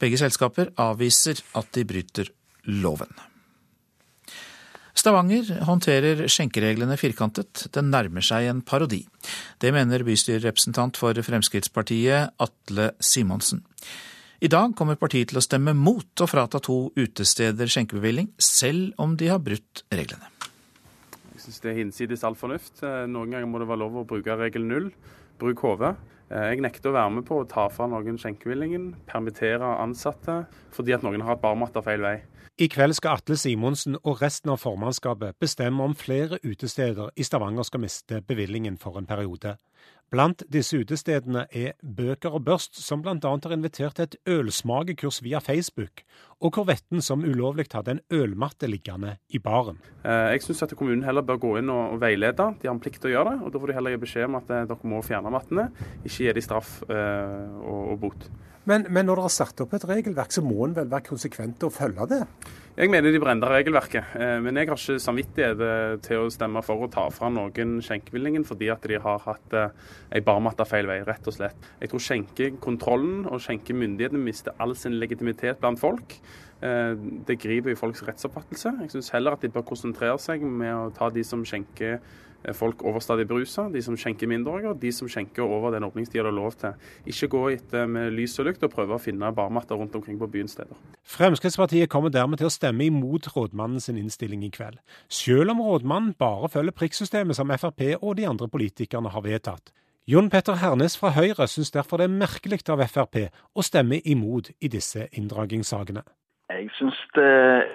[0.00, 2.32] Begge selskaper avviser at de bryter
[2.66, 3.12] loven.
[4.94, 7.66] Stavanger håndterer skjenkereglene firkantet.
[7.74, 9.02] Den nærmer seg en parodi.
[9.58, 13.64] Det mener bystyrerepresentant for Fremskrittspartiet Atle Simonsen.
[14.44, 19.14] I dag kommer partiet til å stemme mot å frata to utesteder skjenkebevilling, selv om
[19.18, 20.30] de har brutt reglene.
[21.34, 22.82] Jeg syns det er hinsides all fornuft.
[22.84, 24.90] Eh, noen ganger må det være lov å bruke regel null.
[25.40, 25.94] Bruk hodet.
[26.30, 30.44] Eh, jeg nekter å være med på å ta fra noen skjenkebevillingen, permittere ansatte,
[30.76, 32.16] fordi at noen har hatt barmatta feil vei.
[32.54, 37.66] I kveld skal Atle Simonsen og resten av formannskapet bestemme om flere utesteder i Stavanger
[37.66, 39.56] skal miste bevillingen for en periode.
[40.14, 43.16] Blant disse utestedene er Bøker og Børst, som bl.a.
[43.18, 46.04] har invitert til et ølsmakekurs via Facebook,
[46.38, 49.82] og Korvetten, som ulovlig hadde en ølmatte liggende i baren.
[50.04, 52.52] Eh, jeg syns at kommunen heller bør gå inn og veilede.
[52.62, 53.42] De har en plikt til å gjøre det.
[53.42, 55.70] og Da får de heller gi beskjed om at eh, dere må fjerne mattene,
[56.04, 58.30] ikke gi de straff eh, og, bot.
[58.64, 61.66] Men, men, når dere har satt opp et regelverk, så må en vel være konsekvent
[61.66, 62.20] og følge det?
[62.74, 66.62] Jeg mener de brenner regelverket, eh, men jeg har ikke samvittighet eh, til å stemme
[66.64, 69.68] for å ta fra noen skjenkevillingen fordi at de har hatt ei
[70.18, 71.68] eh, barmatta feil vei, rett og slett.
[71.82, 76.18] Jeg tror skjenkekontrollen og skjenkemyndighetene mister all sin legitimitet blant folk.
[76.64, 78.70] Det griper i folks rettsoppfattelse.
[78.80, 81.98] Jeg syns heller at de bør konsentrere seg med å ta de som skjenker
[82.52, 86.32] folk overstadig berusa, de som skjenker mindreårige, og de som skjenker over den åpningstida det
[86.32, 86.74] er lov til.
[87.10, 90.28] Ikke gå etter med lys og lykt og prøve å finne barmatter rundt omkring på
[90.30, 90.76] byens steder.
[91.16, 94.76] Fremskrittspartiet kommer dermed til å stemme imot rådmannen sin innstilling i kveld,
[95.08, 99.72] selv om rådmannen bare følger prikksystemet som Frp og de andre politikerne har vedtatt.
[100.06, 103.22] Jon Petter Hernes fra Høyre syns derfor det er merkelig av Frp
[103.56, 106.02] å stemme imot i disse inndragingssakene.
[106.52, 107.30] Jeg syns det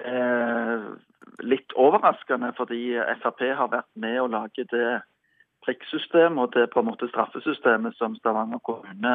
[0.06, 0.84] er
[1.42, 5.00] litt overraskende, fordi Frp har vært med å lage det
[5.64, 9.14] prikksystemet og det på en måte straffesystemet som Stavanger kommune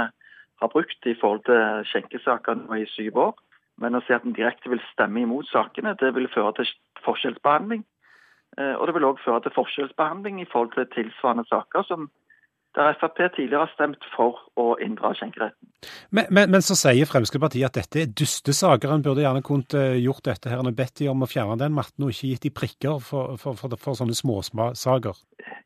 [0.62, 3.34] har brukt i forhold til skjenkesaker nå i syv år.
[3.82, 6.70] Men å si at en direkte vil stemme imot sakene, det vil føre til
[7.04, 7.84] forskjellsbehandling.
[8.58, 12.08] Eh, og det vil òg føre til forskjellsbehandling i forhold til tilsvarende saker som
[12.76, 15.70] der Frp tidligere har stemt for å inndra skjenkeretten.
[16.12, 18.92] Men, men, men, så sier Fremskrittspartiet at dette er dustesaker.
[18.92, 21.76] En burde gjerne kunnet eh, gjort dette her, en bedt de om å fjerne den
[21.76, 25.22] matten og ikke gitt de prikker for, for, for, for sånne småsaker.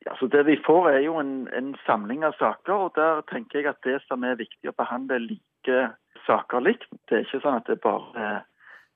[0.05, 3.61] Ja, så Det vi får er jo en, en, samling av saker, og der tenker
[3.61, 5.81] jeg at det som er viktig å behandle like
[6.27, 6.89] saker likt.
[7.09, 8.29] Det er ikke sånn at det bare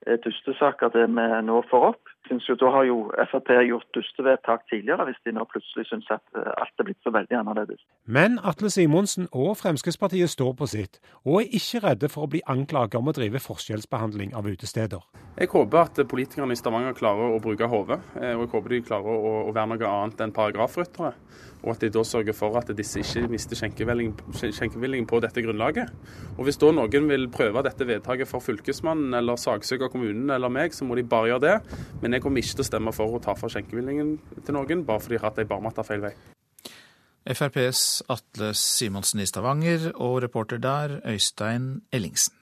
[0.06, 2.96] er dustesaker det vi nå får opp synes jo Da har jo
[3.30, 7.12] Frp gjort dustevedtak tidligere, hvis de nå plutselig syns at eh, alt er blitt så
[7.14, 7.80] veldig annerledes.
[8.06, 12.42] Men Atle Simonsen og Fremskrittspartiet står på sitt, og er ikke redde for å bli
[12.46, 15.02] anklaget om å drive forskjellsbehandling av utesteder.
[15.38, 18.84] Jeg håper at politikerne i Stavanger klarer å bruke hodet, eh, og jeg håper de
[18.90, 21.14] klarer å, å være noe annet enn paragrafryttere.
[21.64, 25.90] Og at de da sørger for at disse ikke mister skjenkevillingen på dette grunnlaget.
[26.36, 30.76] Og Hvis da noen vil prøve dette vedtaket for fylkesmannen eller saksøker kommunen eller meg,
[30.76, 31.80] så må de bare gjøre det.
[32.02, 35.00] Men jeg kommer ikke til å stemme for å ta fra skjenkevillingen til noen, bare
[35.00, 36.14] fordi de har hatt ei barmatta feil vei.
[37.24, 42.36] FrPs Atle Simonsen i Stavanger og reporter der Øystein Ellingsen.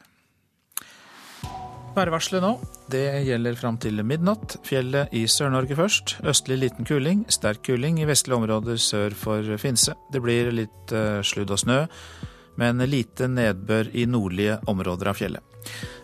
[1.92, 2.52] Værvarselet nå.
[2.88, 4.56] Det gjelder fram til midnatt.
[4.64, 6.16] Fjellet i Sør-Norge først.
[6.24, 7.26] Østlig liten kuling.
[7.28, 9.94] Sterk kuling i vestlige områder sør for Finse.
[10.12, 11.78] Det blir litt uh, sludd og snø,
[12.60, 15.44] men lite nedbør i nordlige områder av fjellet.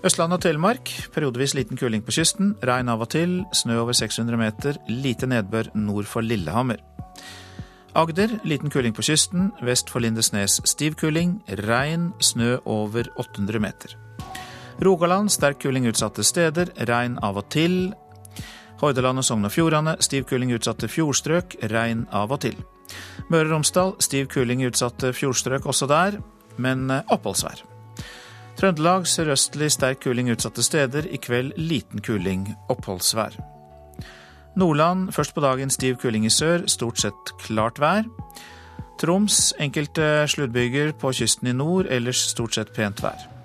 [0.05, 2.53] Østland og Telemark periodevis liten kuling på kysten.
[2.63, 3.41] Regn av og til.
[3.57, 4.77] Snø over 600 meter.
[4.93, 6.83] Lite nedbør nord for Lillehammer.
[7.97, 9.51] Agder liten kuling på kysten.
[9.65, 11.39] Vest for Lindesnes stiv kuling.
[11.65, 12.13] Regn.
[12.21, 13.97] Snø over 800 meter.
[14.81, 17.95] Rogaland sterk kuling utsatte steder, regn av og til.
[18.79, 22.55] Hordaland og Sogn og Fjordane stiv kuling utsatte fjordstrøk, regn av og til.
[23.29, 26.21] Møre og Romsdal stiv kuling utsatte fjordstrøk også der,
[26.63, 27.65] men eh, oppholdsvær.
[28.59, 33.35] Trøndelag sørøstlig sterk kuling utsatte steder, i kveld liten kuling, oppholdsvær.
[34.59, 38.07] Nordland først på dagen stiv kuling i sør, stort sett klart vær.
[38.99, 43.38] Troms enkelte sluddbyger på kysten i nord, ellers stort sett pent vær.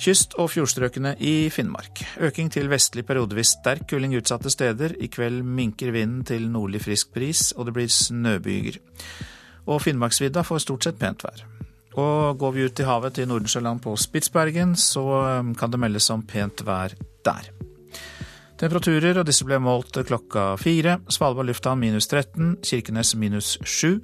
[0.00, 2.00] Kyst- og fjordstrøkene i Finnmark.
[2.24, 4.94] Øking til vestlig periodevis sterk kuling utsatte steder.
[4.96, 8.78] I kveld minker vinden til nordlig frisk bris, og det blir snøbyger.
[9.68, 11.42] Og Finnmarksvidda får stort sett pent vær.
[12.00, 15.02] Og går vi ut i havet til Nordensjøland på Spitsbergen, så
[15.40, 16.94] um, kan det meldes om pent vær
[17.26, 17.50] der.
[18.56, 20.94] Temperaturer, og disse ble målt klokka fire.
[21.12, 24.00] Svalbard lufthavn minus 13, Kirkenes minus 7.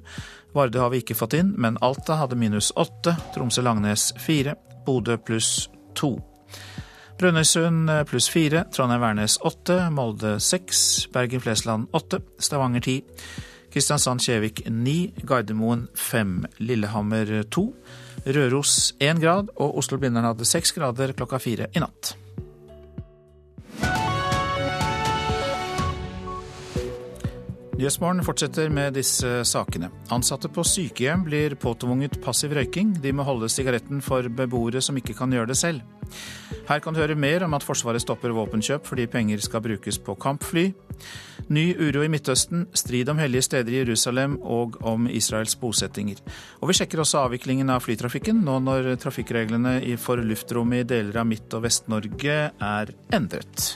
[0.53, 4.53] Vardø har vi ikke fått inn, men Alta hadde minus 8, Tromsø-Langnes 4,
[4.85, 5.65] Bodø pluss
[5.97, 6.13] to.
[7.17, 12.99] Brønnøysund eh, pluss fire, Trondheim-Værnes åtte, Molde seks, Bergen-Flesland åtte, Stavanger ti,
[13.73, 17.71] Kristiansand-Kjevik ni, Gardermoen fem, Lillehammer to,
[18.27, 19.51] Røros én grad.
[19.57, 22.15] Og Oslo-Blindern hadde seks grader klokka fire i natt.
[27.77, 29.91] Nyhetsmorgen fortsetter med disse sakene.
[30.09, 32.95] Ansatte på sykehjem blir påtvunget passiv røyking.
[33.03, 35.83] De må holde sigaretten for beboere som ikke kan gjøre det selv.
[36.65, 40.17] Her kan du høre mer om at Forsvaret stopper våpenkjøp fordi penger skal brukes på
[40.17, 40.71] kampfly.
[41.53, 46.23] Ny uro i Midtøsten, strid om hellige steder i Jerusalem og om Israels bosettinger.
[46.63, 51.29] Og vi sjekker også avviklingen av flytrafikken nå når trafikkreglene for luftrommet i deler av
[51.29, 53.75] Midt- og Vest-Norge er endret.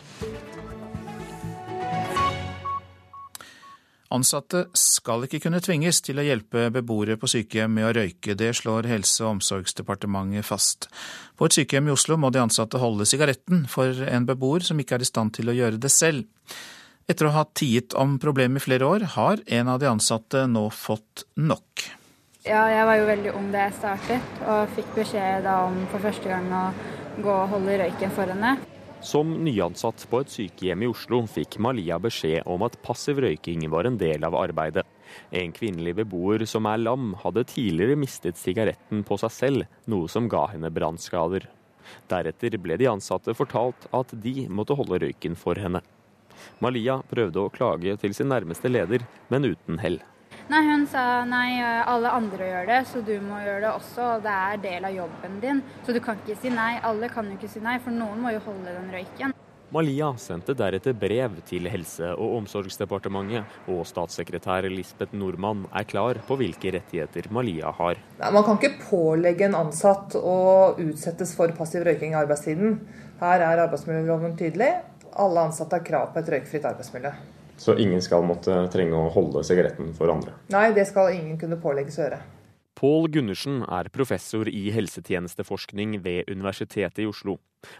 [4.11, 8.35] Ansatte skal ikke kunne tvinges til å hjelpe beboere på sykehjem med å røyke.
[8.35, 10.89] Det slår Helse- og omsorgsdepartementet fast.
[11.39, 14.97] På et sykehjem i Oslo må de ansatte holde sigaretten for en beboer som ikke
[14.99, 16.27] er i stand til å gjøre det selv.
[17.07, 20.67] Etter å ha tiet om problemet i flere år, har en av de ansatte nå
[20.75, 21.87] fått nok.
[22.43, 26.31] Ja, jeg var jo veldig ung da jeg startet, og fikk beskjed om for første
[26.31, 26.65] gang å
[27.21, 28.55] gå og holde røyken for henne.
[29.01, 33.87] Som nyansatt på et sykehjem i Oslo fikk Malia beskjed om at passiv røyking var
[33.89, 34.83] en del av arbeidet.
[35.33, 40.29] En kvinnelig beboer som er lam, hadde tidligere mistet sigaretten på seg selv, noe som
[40.29, 41.47] ga henne brannskader.
[42.13, 45.81] Deretter ble de ansatte fortalt at de måtte holde røyken for henne.
[46.61, 49.01] Malia prøvde å klage til sin nærmeste leder,
[49.33, 49.97] men uten hell.
[50.49, 54.07] Nei, Hun sa nei, alle andre gjør det, så du må gjøre det også.
[54.15, 55.61] og Det er del av jobben din.
[55.85, 56.79] Så du kan ikke si nei.
[56.83, 59.35] Alle kan jo ikke si nei, for noen må jo holde den røyken.
[59.71, 66.35] Malia sendte deretter brev til Helse- og omsorgsdepartementet, og statssekretær Lisbeth Nordmann er klar på
[66.41, 68.01] hvilke rettigheter Malia har.
[68.19, 72.81] Nei, man kan ikke pålegge en ansatt å utsettes for passiv røyking i arbeidstiden.
[73.21, 74.73] Her er arbeidsmiljøloven tydelig.
[75.15, 77.13] Alle ansatte har krav på et røykfritt arbeidsmiljø.
[77.57, 80.35] Så ingen skal måtte trenge å holde sigaretten for andre?
[80.53, 82.21] Nei, det skal ingen kunne pålegges å gjøre.
[82.81, 87.35] Pål Gundersen er professor i helsetjenesteforskning ved Universitetet i Oslo.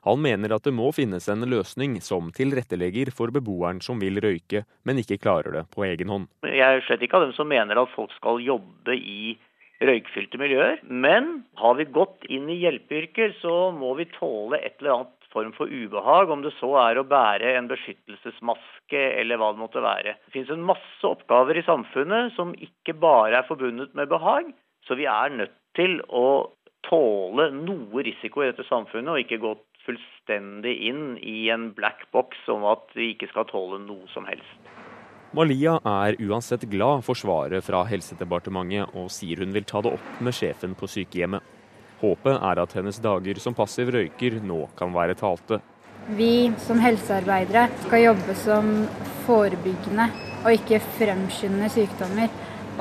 [0.06, 4.66] Han mener at det må finnes en løsning som tilrettelegger for beboeren som vil røyke,
[4.86, 6.28] men ikke klarer det på egen hånd.
[6.46, 9.34] Jeg er slett ikke av dem som mener at folk skal jobbe i
[9.82, 10.84] røykfylte miljøer.
[10.86, 15.54] Men har vi gått inn i hjelpeyrker, så må vi tåle et eller annet form
[15.56, 20.16] for ubehag, om det så er å bære en beskyttelsesmaske eller hva det måtte være.
[20.26, 24.52] Det finnes en masse oppgaver i samfunnet som ikke bare er forbundet med behag,
[24.88, 26.52] så vi er nødt til å
[26.88, 32.38] tåle noe risiko i dette samfunnet, og ikke gå fullstendig inn i en black box
[32.52, 34.72] om at vi ikke skal tåle noe som helst.
[35.32, 40.20] Malia er uansett glad for svaret fra Helsedepartementet, og sier hun vil ta det opp
[40.20, 41.61] med sjefen på sykehjemmet.
[42.02, 45.62] Håpet er at hennes dager som passiv røyker nå kan være talte.
[46.18, 48.72] Vi som helsearbeidere skal jobbe som
[49.28, 50.08] forebyggende
[50.42, 52.32] og ikke fremskynde sykdommer.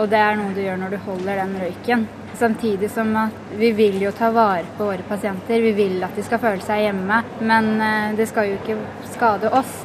[0.01, 2.07] Og det er noe du gjør når du holder den røyken.
[2.41, 5.61] Samtidig som at vi vil jo ta vare på våre pasienter.
[5.61, 8.79] Vi vil at de skal føle seg hjemme, men eh, det skal jo ikke
[9.13, 9.83] skade oss.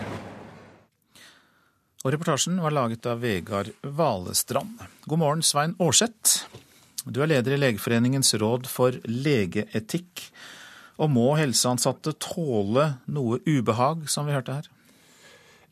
[2.05, 4.77] Og reportasjen var laget av Vegard Valestrand.
[5.09, 6.45] God morgen, Svein Aarseth.
[7.05, 10.23] Du er leder i Legeforeningens råd for legeetikk.
[10.95, 14.69] Og må helseansatte tåle noe ubehag, som vi hørte her?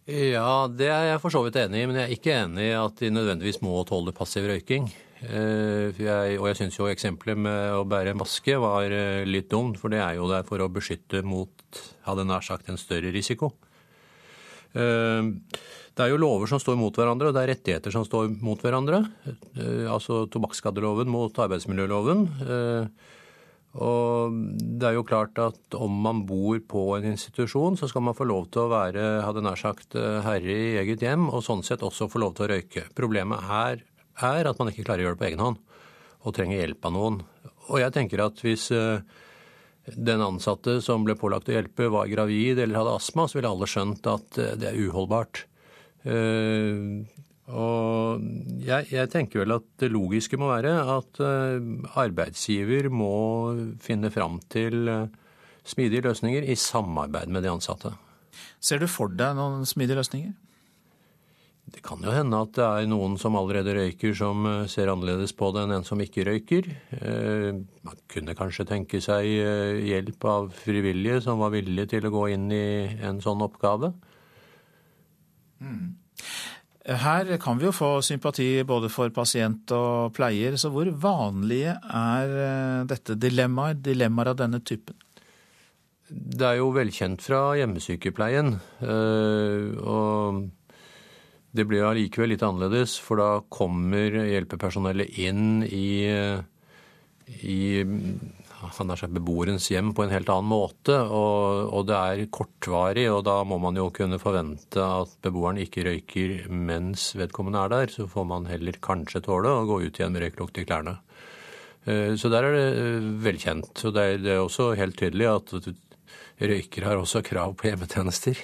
[0.04, 2.76] Ja, det er jeg for så vidt enig i, men jeg er ikke enig i
[2.76, 4.90] at de nødvendigvis må tåle passiv røyking.
[5.24, 8.92] Jeg, og jeg syns jo eksempelet med å bære maske var
[9.24, 11.56] litt dumt, for det er jo der for å beskytte mot,
[12.04, 13.54] hadde nær sagt, en større risiko.
[15.94, 18.62] Det er jo lover som står mot hverandre, og det er rettigheter som står mot
[18.62, 19.04] hverandre.
[19.92, 22.24] Altså tobakksskadeloven mot arbeidsmiljøloven.
[23.74, 24.40] Og
[24.78, 28.26] det er jo klart at om man bor på en institusjon, så skal man få
[28.30, 32.10] lov til å være hadde nær sagt, herre i eget hjem, og sånn sett også
[32.10, 32.88] få lov til å røyke.
[32.98, 33.86] Problemet her
[34.22, 35.62] er at man ikke klarer å gjøre det på egen hånd,
[36.26, 37.22] og trenger hjelp av noen.
[37.70, 38.70] Og jeg tenker at hvis
[39.94, 43.70] den ansatte som ble pålagt å hjelpe, var gravid eller hadde astma, så ville alle
[43.70, 45.46] skjønt at det er uholdbart.
[47.54, 48.24] Og
[48.64, 51.20] jeg, jeg, tenker vel at det logiske må være at
[52.00, 53.14] arbeidsgiver må
[53.84, 54.90] finne fram til
[55.64, 57.94] smidige løsninger i samarbeid med de ansatte.
[58.64, 60.34] Ser du for deg noen smidige løsninger?
[61.74, 65.48] Det kan jo hende at det er noen som allerede røyker som ser annerledes på
[65.56, 66.68] det enn en som ikke røyker.
[67.88, 69.30] Man kunne kanskje tenke seg
[69.88, 72.66] hjelp av frivillige som var villige til å gå inn i
[73.08, 73.94] en sånn oppgave.
[75.64, 75.94] Mm.
[77.04, 82.34] Her kan vi jo få sympati både for pasient og pleier, så hvor vanlige er
[82.90, 84.98] dette dilemmaet, dilemmaer av denne typen?
[86.12, 88.52] Det er jo velkjent fra hjemmesykepleien.
[89.80, 90.44] og
[91.54, 96.10] det blir allikevel litt annerledes, for da kommer hjelpepersonellet inn i,
[97.46, 97.60] i
[99.14, 100.96] beboerens hjem på en helt annen måte.
[101.04, 105.86] Og, og, det er kortvarig, og da må man jo kunne forvente at beboeren ikke
[105.88, 107.94] røyker mens vedkommende er der.
[107.94, 110.98] Så får man heller kanskje tåle å gå ut igjen med røyklukt i klærne.
[111.86, 113.86] Eh, så der er det eh, velkjent.
[113.88, 115.56] Og det er, det er også helt tydelig at
[116.44, 118.40] røykere har også krav på hjemmetjenester.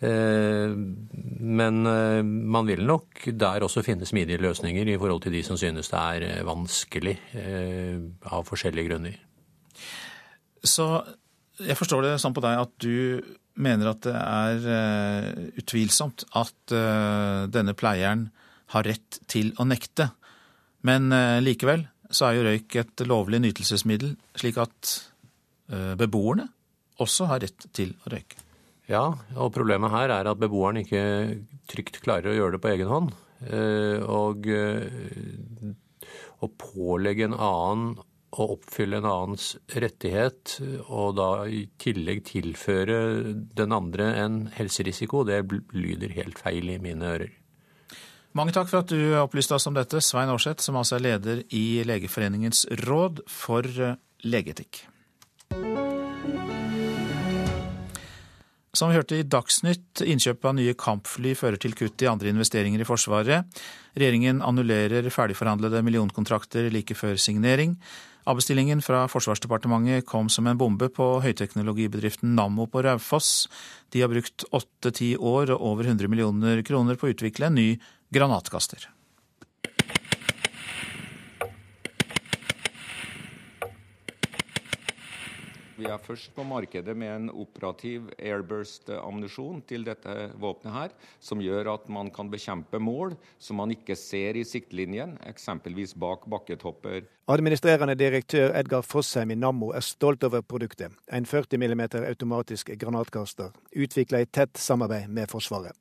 [0.00, 0.72] Eh,
[1.40, 1.80] men
[2.50, 6.00] man vil nok der også finne smidige løsninger i forhold til de som synes det
[6.00, 7.16] er vanskelig
[8.30, 9.18] av forskjellige grunner.
[10.64, 10.86] Så
[11.60, 13.20] jeg forstår det sånn på deg at du
[13.60, 16.74] mener at det er utvilsomt at
[17.52, 18.28] denne pleieren
[18.72, 20.10] har rett til å nekte.
[20.86, 21.08] Men
[21.44, 24.94] likevel så er jo røyk et lovlig nytelsesmiddel, slik at
[25.70, 26.48] eh, beboerne
[27.00, 28.49] også har rett til å røyke.
[28.90, 29.04] Ja,
[29.38, 31.02] og problemet her er at beboeren ikke
[31.70, 33.12] trygt klarer å gjøre det på egen hånd.
[33.46, 35.70] Eh, og eh,
[36.42, 37.92] å pålegge en annen
[38.30, 42.98] å oppfylle en annens rettighet, og da i tillegg tilføre
[43.58, 45.42] den andre en helserisiko, det
[45.74, 47.32] lyder helt feil i mine ører.
[48.38, 51.42] Mange takk for at du opplyste oss om dette, Svein Aarseth, som altså er leder
[51.50, 54.84] i Legeforeningens råd for eh, legeetikk.
[58.70, 62.84] Som vi hørte i Dagsnytt, innkjøp av nye kampfly fører til kutt i andre investeringer
[62.84, 63.62] i Forsvaret.
[63.98, 67.74] Regjeringen annullerer ferdigforhandlede millionkontrakter like før signering.
[68.30, 73.48] Avbestillingen fra Forsvarsdepartementet kom som en bombe på høyteknologibedriften Nammo på Raufoss.
[73.90, 77.68] De har brukt åtte-ti år og over 100 millioner kroner på å utvikle en ny
[78.14, 78.86] granatkaster.
[85.80, 90.92] Vi er først på markedet med en operativ airburst-ammunisjon til dette våpenet, her,
[91.24, 96.28] som gjør at man kan bekjempe mål som man ikke ser i siktlinjen, eksempelvis bak
[96.28, 97.08] bakketopper.
[97.32, 100.92] Administrerende direktør Edgar Fossheim i Nammo er stolt over produktet.
[101.08, 105.72] En 40 mm automatisk granatkaster, utvikla i tett samarbeid med Forsvaret.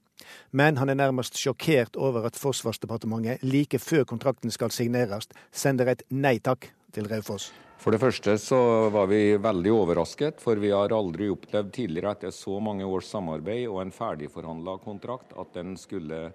[0.51, 6.07] Men han er nærmest sjokkert over at Forsvarsdepartementet like før kontrakten skal signeres, sender et
[6.09, 7.51] nei takk til Raufoss.
[7.79, 8.59] For det første så
[8.91, 13.69] var vi veldig overrasket, for vi har aldri opplevd tidligere etter så mange års samarbeid
[13.69, 16.27] og en ferdigforhandla kontrakt at den skulle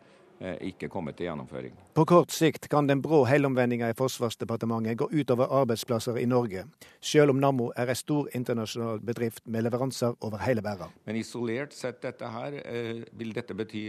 [0.44, 1.76] Eh, ikke komme til gjennomføring.
[1.94, 6.64] På kort sikt kan den brå helomvendinga i Forsvarsdepartementet gå utover arbeidsplasser i Norge,
[7.00, 10.90] selv om Nammo er ei stor internasjonal bedrift med leveranser over hele verden.
[11.06, 13.84] Men isolert sett dette her, eh, vil dette bety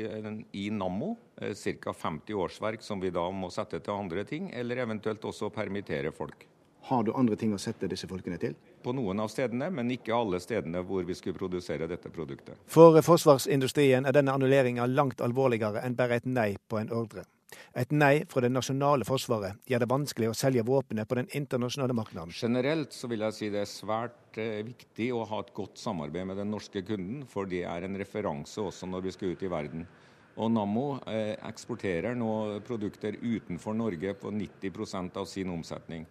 [0.53, 1.93] i Nammo ca.
[1.93, 6.45] 50 årsverk som vi da må sette til andre ting, eller eventuelt også permittere folk.
[6.85, 8.53] Har du andre ting å sette disse folkene til?
[8.85, 12.59] På noen av stedene, men ikke alle stedene hvor vi skulle produsere dette produktet.
[12.69, 17.25] For forsvarsindustrien er denne annulleringa langt alvorligere enn bare et nei på en ordre.
[17.73, 21.95] Et nei fra det nasjonale forsvaret gjør det vanskelig å selge våpenet på den internasjonale
[21.97, 22.27] markedet.
[22.37, 26.29] Generelt så vil jeg si det er svært eh, viktig å ha et godt samarbeid
[26.29, 29.51] med den norske kunden, for det er en referanse også når vi skal ut i
[29.51, 29.87] verden.
[30.35, 36.05] Og Nammo eh, eksporterer nå produkter utenfor Norge på 90% av sin omsetning.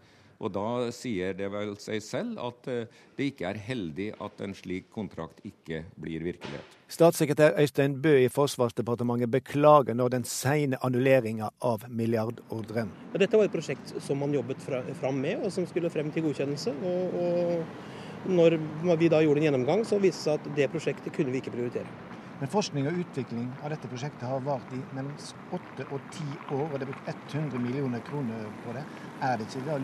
[0.45, 4.53] Og Da sier det vel seg selv at eh, det ikke er heldig at en
[4.57, 6.77] slik kontrakt ikke blir virkelighet.
[6.93, 12.93] Statssekretær Øystein Bø i Forsvarsdepartementet beklager nå den sene annulleringa av milliardordren.
[13.17, 14.61] Dette var et prosjekt som man jobbet
[15.01, 16.77] fram med, og som skulle frem til godkjennelse.
[16.85, 17.93] og, og
[18.25, 18.59] når
[18.97, 21.53] vi da gjorde en gjennomgang, så viste det seg at det prosjektet kunne vi ikke
[21.53, 22.14] prioritere.
[22.41, 25.15] Men forskning og utvikling av dette prosjektet har vart i mellom
[25.55, 28.83] åtte og ti år, og det er brukt 100 millioner kroner på det.
[29.23, 29.77] Er det ikke da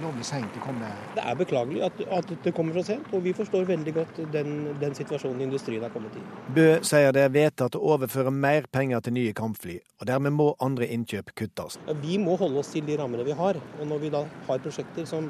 [0.00, 3.34] lovlig seint å komme Det er beklagelig at, at, det kommer så sent, og vi
[3.36, 6.24] forstår veldig godt den, den situasjonen industrien har kommet i.
[6.56, 10.48] Bø sier det er vedtatt å overføre mer penger til nye kampfly, og dermed må
[10.64, 11.76] andre innkjøp kuttes.
[12.02, 13.60] Vi må holde oss til de rammene vi har.
[13.76, 15.28] og Når vi da har prosjekter som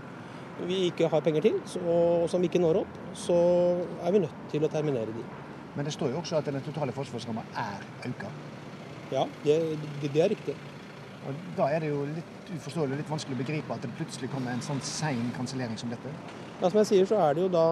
[0.63, 3.35] vi ikke har penger til, og som vi ikke når opp, så
[4.07, 5.27] er vi nødt til å terminere de.
[5.77, 8.24] Men det står jo også at den totale forsvarsramma er økt.
[9.12, 9.59] Ja, det,
[10.03, 10.55] det, det, er riktig.
[11.27, 14.31] Og Da er det jo litt uforståelig og litt vanskelig å begripe at det plutselig
[14.33, 16.14] kommer en sånn sein kansellering som dette.
[16.61, 17.66] Ja, Som jeg sier, så er det jo da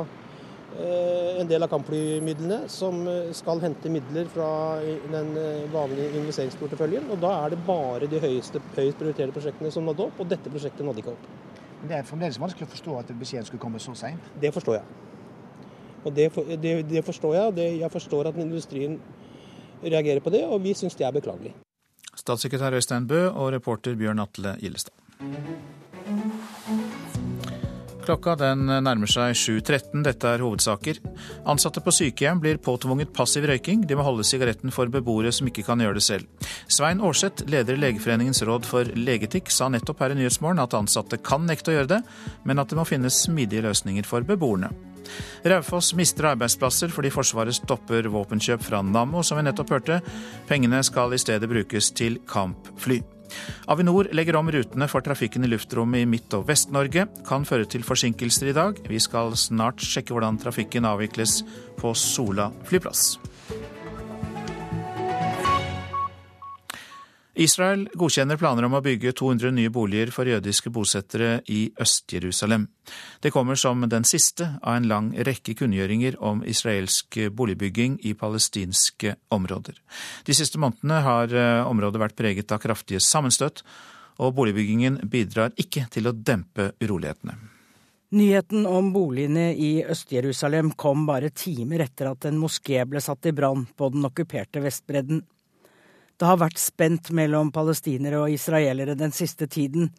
[0.76, 4.50] eh, en del av kampflymidlene som eh, skal hente midler fra
[4.84, 7.08] den eh, vanlige investeringsporteføljen.
[7.14, 10.52] Og da er det bare de høyeste, høyest prioriterte prosjektene som nådde opp, og dette
[10.52, 11.32] prosjektet nådde ikke opp.
[11.80, 14.32] Men Det er fremdeles vanskelig å forstå at beskjeden skulle komme så seint?
[14.40, 15.03] Det forstår jeg.
[16.04, 16.30] Og det,
[16.62, 18.98] det, det forstår jeg, og det, jeg forstår at industrien
[19.84, 21.54] reagerer på det, og vi syns det er beklagelig.
[22.14, 24.94] Statssekretær Øystein Bø og reporter Bjørn Atle Gillestad.
[28.04, 30.02] Klokka den nærmer seg 7.13.
[30.04, 30.98] Dette er hovedsaker.
[31.48, 33.86] Ansatte på sykehjem blir påtvunget passiv røyking.
[33.88, 36.50] De må holde sigaretten for beboere som ikke kan gjøre det selv.
[36.68, 41.22] Svein Aarseth, leder i Legeforeningens råd for legetikk, sa nettopp her i Nyhetsmorgen at ansatte
[41.24, 42.02] kan nekte å gjøre det,
[42.44, 44.74] men at det må finnes smidige løsninger for beboerne.
[45.44, 50.00] Raufoss mister arbeidsplasser fordi Forsvaret stopper våpenkjøp fra Nammo, som vi nettopp hørte.
[50.48, 53.02] Pengene skal i stedet brukes til kampfly.
[53.72, 57.06] Avinor legger om rutene for trafikken i luftrommet i Midt- og Vest-Norge.
[57.26, 58.80] Kan føre til forsinkelser i dag.
[58.88, 61.42] Vi skal snart sjekke hvordan trafikken avvikles
[61.80, 63.14] på Sola flyplass.
[67.34, 72.68] Israel godkjenner planer om å bygge 200 nye boliger for jødiske bosettere i Øst-Jerusalem.
[73.20, 79.16] Det kommer som den siste av en lang rekke kunngjøringer om israelsk boligbygging i palestinske
[79.34, 79.80] områder.
[80.22, 83.64] De siste månedene har eh, området vært preget av kraftige sammenstøt,
[84.22, 87.34] og boligbyggingen bidrar ikke til å dempe urolighetene.
[88.14, 93.32] Nyheten om boligene i Øst-Jerusalem kom bare timer etter at en moské ble satt i
[93.34, 95.24] brann på den okkuperte Vestbredden.
[96.24, 99.90] Det har vært spent mellom palestinere og israelere den siste tiden,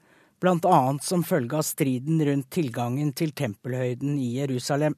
[0.41, 4.95] annet som følge av striden rundt tilgangen til tempelhøyden i Jerusalem.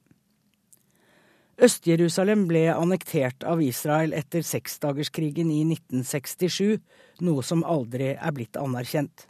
[1.60, 6.80] Øst-Jerusalem ble annektert av Israel etter seksdagerskrigen i 1967,
[7.20, 9.28] noe som aldri er blitt anerkjent.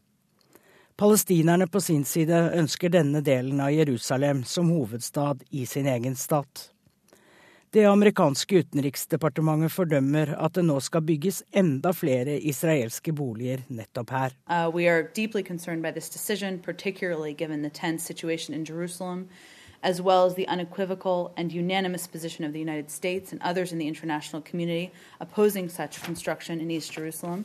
[0.95, 6.69] Palestinerne på sin side ønsker denne delen av Jerusalem som hovedstad i sin egen stat.
[7.71, 14.33] Det amerikanske utenriksdepartementet fordømmer at det nå skal bygges enda flere israelske boliger nettopp her.
[14.49, 14.73] Uh,
[16.09, 16.61] decision,
[19.83, 23.79] as well as the unequivocal and unanimous position of the United States and others in
[23.79, 24.91] the international community
[25.21, 27.45] opposing such construction in East Jerusalem.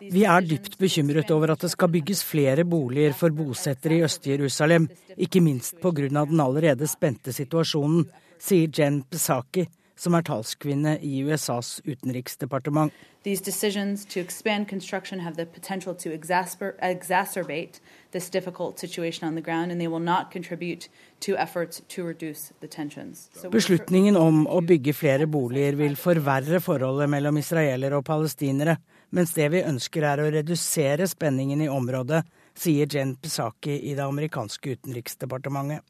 [0.00, 4.88] Vi er dypt bekymret over at det skal bygges flere boliger for bosettere i Øst-Jerusalem,
[5.16, 6.08] ikke minst pga.
[6.08, 8.06] den allerede spente situasjonen
[8.40, 9.66] sier Jen Psaki,
[10.00, 12.92] som er talskvinne i USAs utenriksdepartement.
[13.22, 17.80] These decisions to expand construction have the potential to exacerbate
[18.12, 20.88] this difficult situation on the ground, and they will not contribute
[21.20, 23.28] to efforts to reduce the tensions.
[23.52, 28.78] Beslutningen om å bygge flere boliger vil forverre forholdet mellom israelere og palestinere,
[29.12, 32.24] mens det vi ønsker er å redusere spenningen i området,
[32.56, 35.84] sier Jen Psaki i det amerikanske utenriksdepartementet.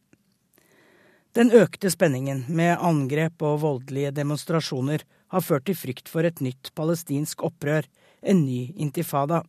[1.32, 6.72] Den økte spenningen med angrep og voldelige demonstrasjoner har ført til frykt for et nytt
[6.74, 7.86] palestinsk opprør,
[8.20, 9.44] en ny intifada.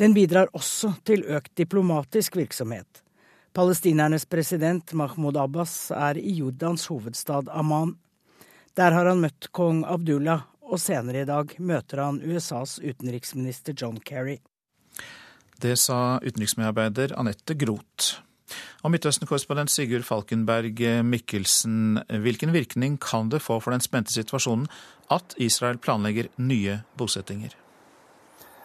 [0.00, 3.02] Den bidrar også til økt diplomatisk virksomhet.
[3.52, 7.98] Palestinernes president Mahmoud Abbas er i Jordans hovedstad Amman.
[8.72, 14.00] Der har han møtt kong Abdullah, og senere i dag møter han USAs utenriksminister John
[14.00, 14.38] Kerry.
[15.60, 18.22] Det sa utenriksmedarbeider Anette Groth.
[18.82, 24.68] Og Midtøsten-korrespondent Sigurd Falkenberg Mikkelsen, hvilken virkning kan det få for den spente situasjonen
[25.12, 27.56] at Israel planlegger nye bosettinger?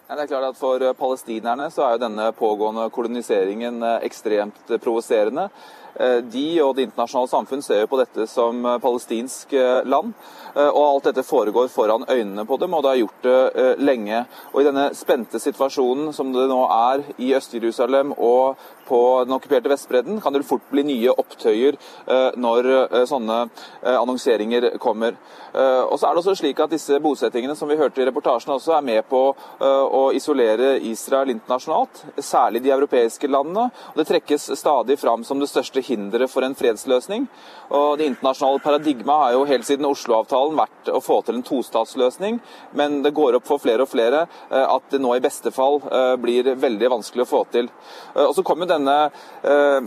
[0.08, 5.50] Det er klart at For palestinerne så er jo denne pågående koloniseringen eh, ekstremt provoserende.
[5.98, 9.54] Eh, de og det internasjonale samfunn ser jo på dette som eh, palestinsk
[9.88, 10.14] land.
[10.58, 14.22] Og alt dette foregår foran øynene på dem, og det har gjort det lenge.
[14.50, 18.56] Og i denne spente situasjonen som det nå er i Øst-Jerusalem og
[18.88, 23.96] på den okkuperte Vestbredden, kan det fort bli nye opptøyer eh, når eh, sånne eh,
[23.98, 25.18] annonseringer kommer.
[25.58, 28.74] Og så er det også slik at disse bosettingene som vi hørte i reportasjen også
[28.76, 29.22] er med på
[29.64, 33.64] å isolere Israel internasjonalt, særlig de europeiske landene.
[33.72, 37.26] og Det trekkes stadig fram som det største hinderet for en fredsløsning.
[37.74, 42.40] Og Det internasjonale paradigmet har jo helt siden Oslo-avtalen vært å få til en tostatsløsning,
[42.78, 45.80] men det går opp for flere og flere at det nå i beste fall
[46.20, 47.68] blir veldig vanskelig å få til.
[48.14, 48.96] Og så kommer denne
[49.42, 49.80] eh,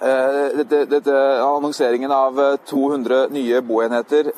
[0.00, 4.32] eh, annonseringen av 200 eh, nye boenheter.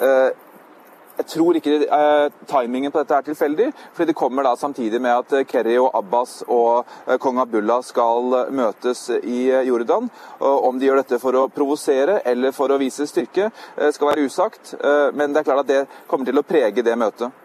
[1.20, 5.12] Jeg tror ikke eh, timingen på dette er tilfeldig, fordi det kommer da samtidig med
[5.12, 10.08] at Kerry og Abbas og eh, kong Abdullah skal møtes i Jordan.
[10.40, 14.24] Om de gjør dette for å provosere eller for å vise styrke, eh, skal være
[14.24, 14.72] usagt.
[14.80, 17.36] Eh, men det er klart at det kommer til å prege det møtet.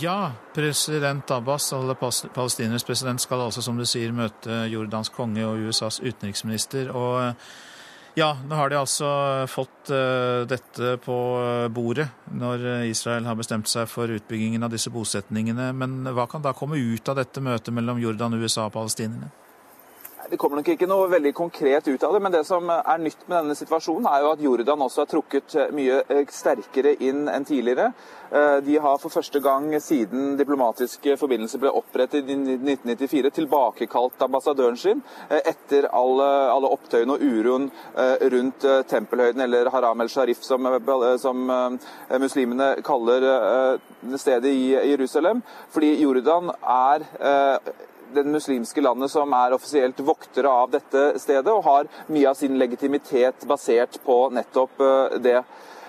[0.00, 5.68] Ja, president Abbas, eller Palestinas president, skal altså, som du sier, møte Jordans konge og
[5.68, 6.88] USAs utenriksminister.
[6.88, 7.36] Og
[8.14, 9.08] ja, nå har de altså
[9.50, 11.16] fått uh, dette på
[11.74, 15.72] bordet når Israel har bestemt seg for utbyggingen av disse bosetningene.
[15.76, 19.32] Men hva kan da komme ut av dette møtet mellom Jordan, USA og palestinerne?
[20.30, 23.26] Det kommer nok ikke noe veldig konkret ut av det, men det som er nytt
[23.26, 27.44] med denne situasjonen, er jo at Jordan også er trukket mye eh, sterkere inn enn
[27.44, 27.90] tidligere.
[28.30, 34.80] Eh, de har for første gang siden diplomatiske forbindelser ble opprettet i 1994, tilbakekalt ambassadøren
[34.80, 37.70] sin eh, etter alle, alle opptøyene og uroen
[38.34, 40.66] rundt tempelhøyden, eller Haram el-Sharif, som,
[41.20, 41.42] som
[42.20, 43.26] muslimene kaller
[44.20, 45.42] stedet i Jerusalem.
[45.74, 47.04] Fordi Jordan er
[48.14, 52.58] den muslimske landet som er offisielt voktere av dette stedet, og har mye av sin
[52.60, 55.38] legitimitet basert på nettopp eh, det.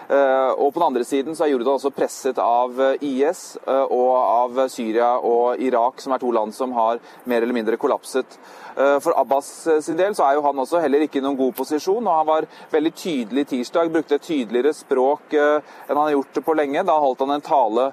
[0.06, 4.12] Eh, og på den andre siden så er Jordan også presset av eh, IS og
[4.20, 8.38] av Syria og Irak, som er to land som har mer eller mindre kollapset.
[8.78, 11.38] Eh, for Abbas eh, sin del så er jo han også heller ikke i noen
[11.40, 12.04] god posisjon.
[12.04, 16.36] og Han var veldig tydelig tirsdag, brukte et tydeligere språk eh, enn han har gjort
[16.36, 16.84] det på lenge.
[16.88, 17.86] Da holdt han en tale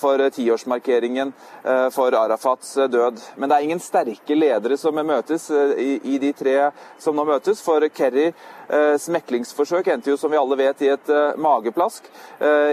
[0.00, 1.32] for tiårsmarkeringen
[1.92, 3.20] for Arafats død.
[3.36, 6.54] Men det er ingen sterke ledere som møtes i de tre
[7.02, 7.60] som nå møtes.
[7.64, 8.30] For Kerry
[9.16, 12.08] meklingsforsøk endte jo som vi alle vet i et mageplask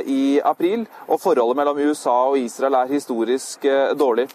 [0.09, 0.87] i april.
[1.07, 3.67] Og forholdet mellom USA og Israel er historisk
[3.99, 4.29] dårlig.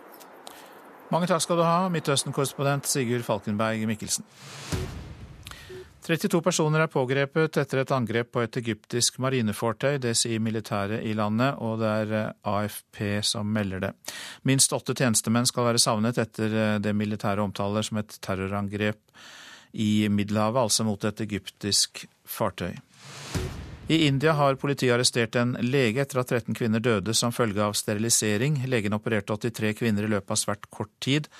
[1.08, 4.26] Mange takk skal du ha, Midtøsten-korrespondent Sigurd Falkenberg Mikkelsen.
[6.04, 9.98] 32 personer er pågrepet etter et angrep på et egyptisk marinefartøy.
[10.00, 13.90] Det sier militæret i landet, og det er eh, AFP som melder det.
[14.48, 19.00] Minst åtte tjenestemenn skal være savnet etter eh, det militære omtaler som et terrorangrep
[19.80, 22.76] i Middelhavet, altså mot et egyptisk fartøy.
[23.88, 27.72] I India har politiet arrestert en lege etter at 13 kvinner døde som følge av
[27.72, 28.58] sterilisering.
[28.68, 31.30] Legen opererte 83 kvinner i løpet av svært kort tid,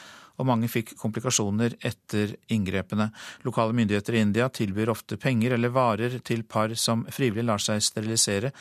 [0.41, 3.11] og mange fikk komplikasjoner etter inngrepene.
[3.45, 7.85] Lokale myndigheter i India tilbyr ofte penger eller varer til par som frivillig lar seg
[7.85, 8.55] sterilisere,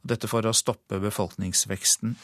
[0.00, 2.16] dette for å stoppe befolkningsveksten.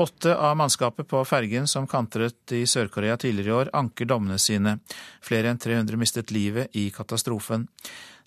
[0.00, 4.78] Åtte av mannskapet på fergen som kantret i Sør-Korea tidligere i år, anker dommene sine.
[5.20, 7.66] Flere enn 300 mistet livet i katastrofen.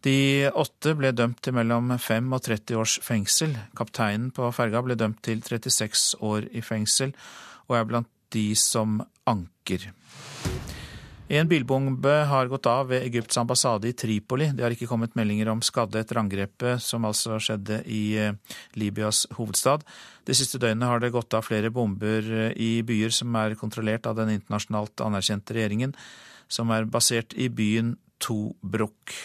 [0.02, 3.54] De åtte ble dømt til mellom 5 og 30 års fengsel.
[3.78, 7.14] Kapteinen på ferga ble dømt til 36 år i fengsel,
[7.70, 9.92] og er blant de som anker.
[11.32, 14.50] En bilbombe har gått av ved Egypts ambassade i Tripoli.
[14.52, 19.24] Det har ikke kommet meldinger om skadde etter angrepet, som altså skjedde i eh, Libyas
[19.38, 19.86] hovedstad.
[20.28, 24.10] Det siste døgnet har det gått av flere bomber eh, i byer som er kontrollert
[24.12, 25.96] av den internasjonalt anerkjente regjeringen,
[26.52, 29.16] som er basert i byen Tobruk.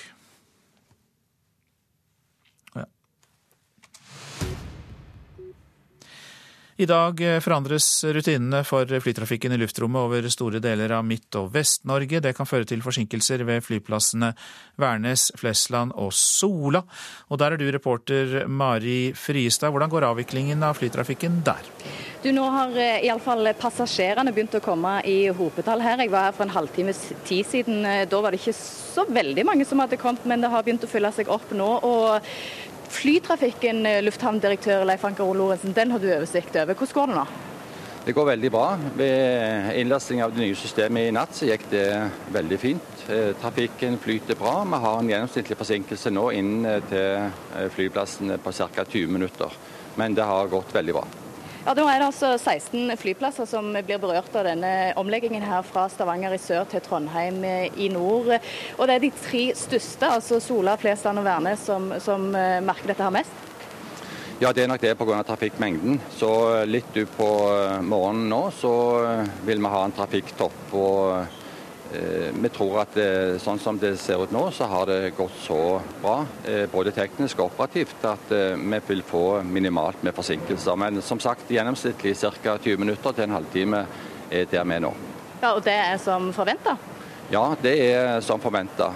[6.77, 11.49] I dag eh, forandres rutinene for flytrafikken i luftrommet over store deler av Midt- og
[11.55, 12.20] Vest-Norge.
[12.20, 14.35] Det kan føre til forsinkelser ved flyplassene
[14.77, 16.83] Værnes, Flesland og Sola.
[17.33, 19.72] Og der er du reporter Mari Friestad.
[19.72, 21.64] Hvordan går avviklingen av flytrafikken der?
[22.20, 26.05] Du, Nå har eh, iallfall passasjerene begynt å komme i hopetall her.
[26.05, 27.87] Jeg var her for en halvtimes tid siden.
[27.89, 30.85] Eh, da var det ikke så veldig mange som hadde kommet, men det har begynt
[30.85, 31.72] å fylle seg opp nå.
[31.89, 32.20] og
[32.91, 36.74] Flytrafikken, eh, lufthavndirektør Leif Anker Lorentzen, den har du oversikt over.
[36.74, 37.26] Hvordan går det nå?
[38.07, 38.78] Det går veldig bra.
[38.95, 43.05] Ved innlasting av det nye systemet i natt så gikk det veldig fint.
[43.11, 44.62] Eh, trafikken flyter bra.
[44.64, 48.84] Vi har en gjennomsnittlig forsinkelse nå inn eh, til flyplassen på ca.
[48.84, 49.51] 20 minutter.
[49.97, 51.07] Men det har gått veldig bra.
[51.67, 55.89] Ja, Nå er det altså 16 flyplasser som blir berørt av denne omleggingen her fra
[55.91, 58.37] Stavanger i sør til Trondheim i nord.
[58.77, 62.93] Og det er de tre største, altså Sola, Flesland og Værnes, som, som eh, merker
[62.93, 63.43] dette her mest?
[64.39, 65.19] Ja, det er nok det pga.
[65.27, 65.99] trafikkmengden.
[66.14, 66.31] Så
[66.71, 70.62] litt utpå eh, morgenen nå så eh, vil vi ha en trafikktopp.
[70.71, 71.43] og Eh,
[72.32, 75.78] vi tror at eh, sånn som det ser ut nå, så har det gått så
[76.03, 76.18] bra,
[76.49, 80.76] eh, både teknisk og operativt, at vi vil få minimalt med forsinkelser.
[80.80, 82.57] Men som sagt, gjennomsnittlig ca.
[82.59, 83.84] 20 minutter til en halvtime
[84.30, 84.92] er der vi er nå.
[85.42, 86.76] Ja, Og det er som forventa?
[87.30, 88.92] Ja, det er som forventa.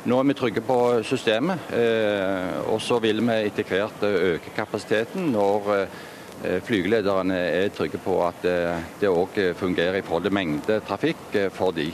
[0.00, 1.72] Nå er vi trygge på systemet,
[2.68, 6.09] og så vil vi etter hvert øke kapasiteten når Eh,
[6.64, 11.50] flygelederne er trygge på at eh, det òg fungerer i forhold til mengde trafikk eh,
[11.52, 11.90] for de.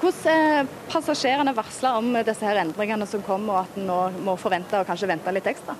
[0.00, 4.36] Hvordan er passasjerene varsla om disse her endringene som kommer, og at en nå må
[4.40, 5.76] forvente og kanskje vente litt ekstra?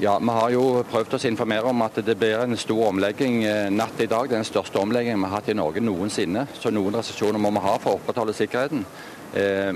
[0.00, 3.42] Ja, Vi har jo prøvd å informere om at det blir en stor omlegging
[3.76, 4.30] natt i dag.
[4.30, 6.46] Det er den største omleggingen vi har hatt i Norge noensinne.
[6.56, 8.86] Så noen restriksjoner må vi ha for å opprettholde sikkerheten.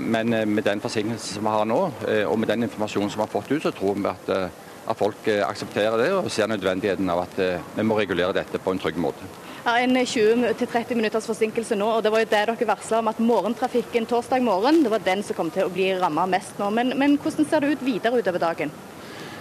[0.01, 1.77] Men med den forsinkelsen som vi har nå,
[2.25, 5.27] og med den informasjonen som vi har fått ut, så tror vi at at folk
[5.31, 8.81] eh, aksepterer det og ser nødvendigheten av at eh, vi må regulere dette på en
[8.81, 9.27] trygg måte.
[9.65, 13.21] Ja, En 20-30 minutters forsinkelse nå, og det var jo det dere varsla om at
[13.21, 16.69] morgentrafikken torsdag morgen det var den som kom til å bli ramma mest nå.
[16.69, 18.73] Men, men, hvordan ser det ut videre utover dagen?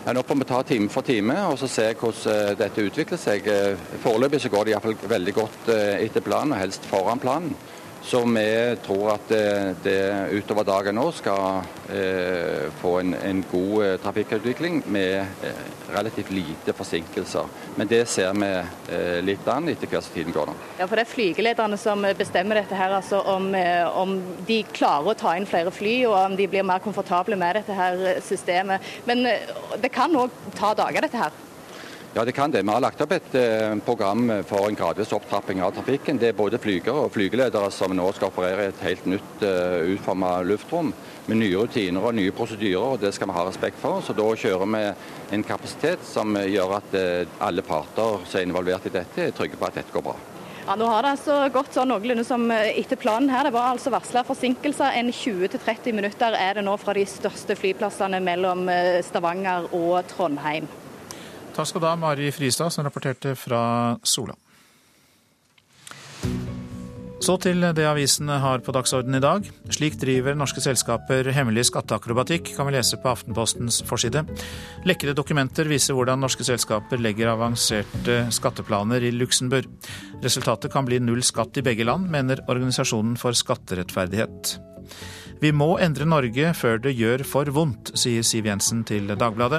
[0.05, 3.21] Ja, nå får vi ta time for time og så se hvordan eh, dette utvikler
[3.21, 3.49] seg.
[4.05, 7.57] Foreløpig så går det iallfall veldig godt etter planen, og helst foran planen.
[8.05, 10.01] Så vi tror at det, det
[10.37, 15.63] utover dagen nå skal eh, få en, en, god eh, trafikkutvikling med eh,
[15.95, 17.49] relativt lite forsinkelser.
[17.81, 18.51] Men det ser vi
[18.93, 20.53] eh, litt an etter hvert som tiden går.
[20.53, 20.57] nå.
[20.83, 25.15] Ja, for Det er flygelederne som bestemmer dette her, altså om, eh, om, de klarer
[25.15, 28.85] å ta inn flere fly og om de blir mer komfortable med dette her systemet.
[29.09, 29.25] Men
[29.81, 31.33] det kan òg ta dager, dette her.
[32.17, 32.63] Ja, det kan det.
[32.63, 36.21] Vi har lagt opp et eh, program for en gradvis opptrapping av trafikken.
[36.23, 39.89] Det er både flygere og flygeledere som nå skal operere et helt nytt utformet eh,
[39.97, 40.93] utforma luftrom
[41.27, 43.99] med nye rutiner og nye prosedyrer, og det skal vi ha respekt for.
[44.07, 44.83] Så da kjører vi
[45.35, 49.59] en kapasitet som gjør at uh, alle parter som er involvert i dette, er trygge
[49.59, 50.15] på at dette går bra.
[50.69, 53.49] Ja, Nå har det altså gått sånn noenlunde som etter planen her.
[53.49, 54.95] Det var altså varsla forsinkelser.
[55.01, 58.69] En 20-30 minutter er det nå fra de største flyplassene mellom
[59.09, 60.71] Stavanger og Trondheim.
[61.55, 63.63] Takk skal du ha, Mari Fristad, som rapporterte fra
[64.03, 64.35] Sola.
[67.25, 69.47] Så til det avisene har på dagsordenen i dag.
[69.73, 74.27] Slik driver norske selskaper hemmelig skatteakrobatikk, kan vi lese på Aftenpostens forside.
[74.85, 79.71] Lekkede dokumenter viser hvordan norske selskaper legger avanserte skatteplaner i Luxembourg.
[80.27, 84.59] Resultatet kan bli null skatt i begge land, mener Organisasjonen for skatterettferdighet.
[85.45, 89.59] Vi må endre Norge før det gjør for vondt, sier Siv Jensen til Dagbladet.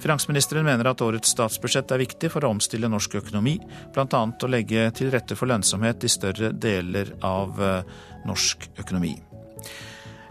[0.00, 3.58] Finansministeren mener at årets statsbudsjett er viktig for å omstille norsk økonomi,
[3.92, 4.22] bl.a.
[4.32, 7.92] å legge til rette for lønnsomhet i større deler av eh,
[8.24, 9.12] norsk økonomi.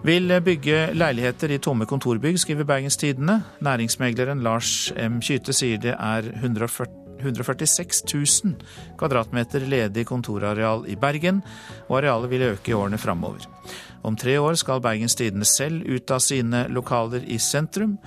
[0.09, 3.43] Vil bygge leiligheter i tomme kontorbygg, skriver Bergens Tidende.
[3.61, 5.21] Næringsmegleren Lars M.
[5.21, 8.55] Kyte sier det er 140 146 000
[8.99, 11.39] kvadratmeter ledig kontorareal i Bergen,
[11.87, 13.47] og arealet vil øke i årene framover.
[14.05, 17.97] Om tre år skal Bergens Tidende selv ut av sine lokaler i sentrum,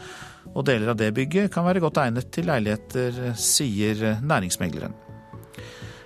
[0.55, 4.95] og deler av det bygget kan være godt egnet til leiligheter, sier næringsmegleren.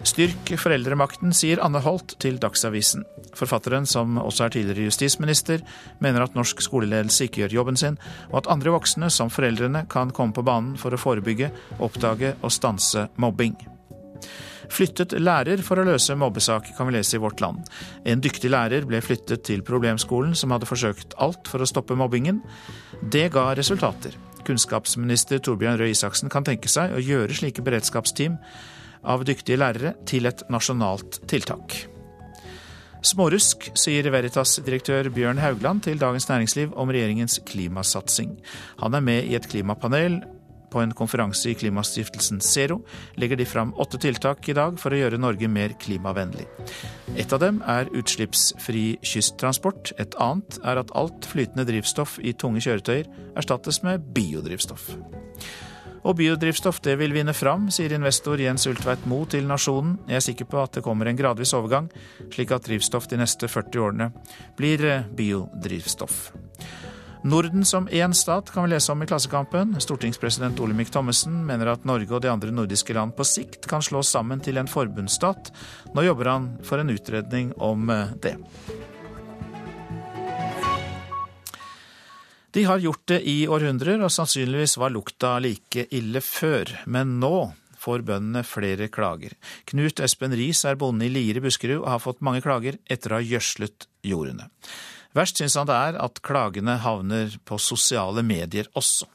[0.03, 3.05] Styrk foreldremakten, sier Anne Holt til Dagsavisen.
[3.39, 5.63] Forfatteren, som også er tidligere justisminister,
[6.03, 8.01] mener at norsk skoleledelse ikke gjør jobben sin,
[8.33, 12.51] og at andre voksne, som foreldrene, kan komme på banen for å forebygge, oppdage og
[12.51, 13.55] stanse mobbing.
[14.73, 17.67] Flyttet lærer for å løse mobbesak, kan vi lese i Vårt Land.
[18.09, 22.41] En dyktig lærer ble flyttet til problemskolen, som hadde forsøkt alt for å stoppe mobbingen.
[23.03, 24.17] Det ga resultater.
[24.47, 28.41] Kunnskapsminister Torbjørn Røe Isaksen kan tenke seg å gjøre slike beredskapsteam
[29.03, 31.77] av dyktige lærere til et nasjonalt tiltak.
[33.03, 38.37] Smårusk, sier Veritas-direktør Bjørn Haugland til Dagens Næringsliv om regjeringens klimasatsing.
[38.79, 40.21] Han er med i et klimapanel
[40.73, 42.81] på en konferanse i klimastiftelsen Zero
[43.21, 46.49] legger de fram åtte tiltak i dag for å gjøre Norge mer klimavennlig.
[47.17, 49.93] Et av dem er utslippsfri kysttransport.
[50.01, 54.95] Et annet er at alt flytende drivstoff i tunge kjøretøyer erstattes med biodrivstoff.
[56.03, 60.01] Og biodrivstoff det vil vinne fram, sier investor Jens Ultveit Moe til Nasjonen.
[60.11, 61.93] Jeg er sikker på at det kommer en gradvis overgang,
[62.33, 64.11] slik at drivstoff de neste 40 årene
[64.59, 64.83] blir
[65.15, 66.33] biodrivstoff.
[67.25, 69.77] Norden som én stat kan vi lese om i Klassekampen.
[69.81, 74.11] Stortingspresident Olemic Thommessen mener at Norge og de andre nordiske land på sikt kan slås
[74.11, 75.53] sammen til en forbundsstat.
[75.95, 78.35] Nå jobber han for en utredning om eh, det.
[82.53, 86.75] De har gjort det i århundrer, og sannsynligvis var lukta like ille før.
[86.91, 89.39] Men nå får bøndene flere klager.
[89.71, 93.15] Knut Espen Riis er bonde i Lier i Buskerud og har fått mange klager etter
[93.15, 94.51] å ha gjødslet jordene.
[95.13, 99.09] Verst syns han det er at klagene havner på sosiale medier også.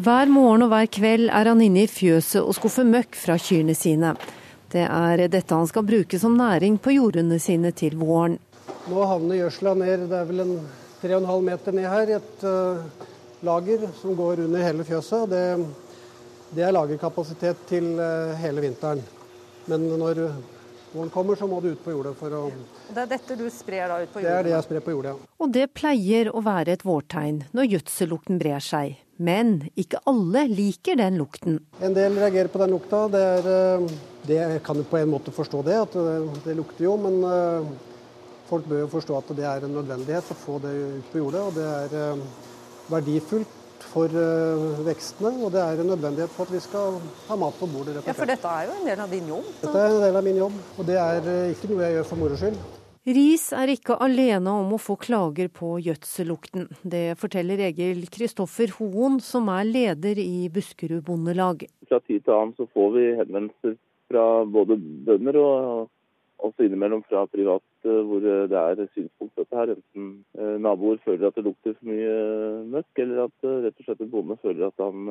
[0.00, 3.76] Hver morgen og hver kveld er han inne i fjøset og skuffer møkk fra kyrne
[3.78, 4.14] sine.
[4.72, 8.38] Det er dette han skal bruke som næring på jordene sine til våren.
[8.88, 10.56] Nå havner gjødsla ned, det er vel en
[11.02, 13.06] 3,5 meter ned her, et uh,
[13.46, 15.30] lager som går under hele fjøset.
[15.30, 15.44] Det,
[16.56, 19.04] det er lagerkapasitet til uh, hele vinteren.
[19.70, 20.24] Men når
[20.92, 22.40] våren kommer, så må du ut på jordet for å
[22.90, 24.32] Det er dette du sprer da ut på jordet?
[24.32, 25.28] Det er det jeg sprer på jordet, ja.
[25.38, 28.98] Og det pleier å være et vårtegn når gjødsellukten brer seg.
[29.20, 31.60] Men ikke alle liker den lukten.
[31.84, 33.04] En del reagerer på den lukta.
[33.12, 33.94] Det, er, eh,
[34.26, 36.16] det kan på en måte forstå det, at det,
[36.46, 36.96] det lukter jo.
[37.04, 37.70] Men eh,
[38.48, 41.44] folk bør jo forstå at det er en nødvendighet å få det ut på jordet.
[41.46, 42.24] Og det er eh,
[42.90, 43.59] verdifullt
[43.90, 47.68] for uh, vekstene, og det er en nødvendighet for at vi skal ha mat på
[47.70, 47.98] bordet.
[48.06, 49.48] Ja, For dette er jo en del av din jobb?
[49.62, 52.08] Dette er en del av min jobb, og det er uh, ikke noe jeg gjør
[52.12, 52.60] for moro skyld.
[53.08, 56.66] Ris er ikke alene om å få klager på gjødsellukten.
[56.84, 61.64] Det forteller Egil Kristoffer Hoen, som er leder i Buskerud Bondelag.
[61.88, 63.78] Fra tid til annen så får vi henvendelser
[64.10, 64.76] fra både
[65.08, 65.88] bønder og
[66.46, 69.74] også innimellom fra privat eh, hvor eh, det er synspunkt på dette her.
[69.76, 72.14] Enten eh, naboer føler at det lukter for mye
[72.74, 75.10] møkk, eller at rett og slett en bonde føler at han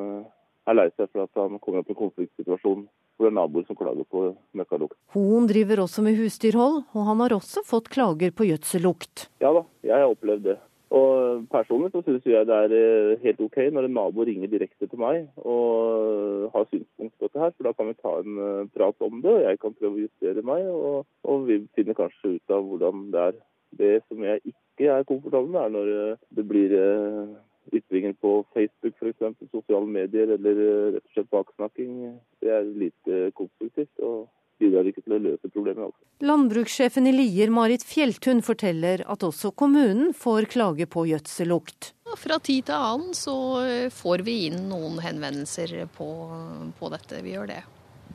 [0.69, 2.87] er lei seg for at han kommer opp i en konfliktsituasjon
[3.19, 4.95] hvor det er naboer som klager på møkkalukt.
[5.11, 9.27] Hoen driver også med husdyrhold, og han har også fått klager på gjødsellukt.
[9.43, 10.55] Ja da, jeg har opplevd det.
[10.89, 14.87] Og Personlig så synes jeg det er eh, helt OK når en nabo ringer direkte
[14.89, 18.69] til meg og har synspunkt på dette her, for da kan vi ta en eh,
[18.73, 19.35] prat om det.
[19.35, 23.05] og Jeg kan prøve å justere meg, og, og vi finner kanskje ut av hvordan
[23.13, 23.37] det er.
[23.79, 26.75] Det som jeg ikke er komfortabel med, er når eh, det blir
[27.77, 30.63] ytringer på Facebook f.eks., sosiale medier, eller
[30.95, 31.95] rett og slett baksnakking.
[32.41, 33.93] Det er lite konstruktivt.
[34.01, 34.25] og
[34.59, 35.89] bidrar ikke til å løse problemet.
[35.89, 36.07] Altså.
[36.27, 41.93] Landbrukssjefen i Lier, Marit Fjelltun, forteller at også kommunen får klage på gjødsellukt.
[42.19, 46.09] Fra tid til annen så eh, får vi inn noen henvendelser på,
[46.79, 47.21] på dette.
[47.25, 47.61] Vi gjør det.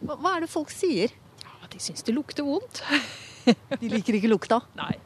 [0.03, 1.15] Hva, hva er det folk sier?
[1.45, 2.83] Ja, de syns det lukter vondt.
[3.45, 4.61] de liker ikke lukta?
[4.81, 4.97] Nei.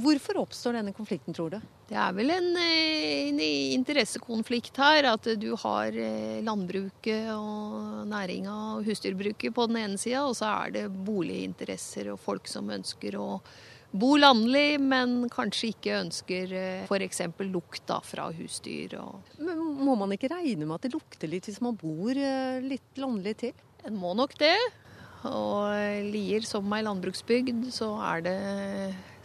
[0.00, 1.60] Hvorfor oppstår denne konflikten, tror du?
[1.90, 3.40] Det er vel en, eh, en,
[3.74, 5.08] interessekonflikt her.
[5.10, 10.52] At du har eh, landbruket og næringa og husdyrbruket på den ene sida, og så
[10.52, 13.40] er det boliginteresser og folk som ønsker å
[13.90, 17.24] bo landlig, men kanskje ikke ønsker eh, f.eks.
[17.48, 18.94] lukt fra husdyr.
[19.40, 23.34] Men må man ikke regne med at det lukter litt hvis man bor litt landlig
[23.42, 23.64] til?
[23.82, 24.54] En må nok det.
[25.26, 27.90] Og Lier som ei landbruksbygd, så,
[28.22, 28.36] det,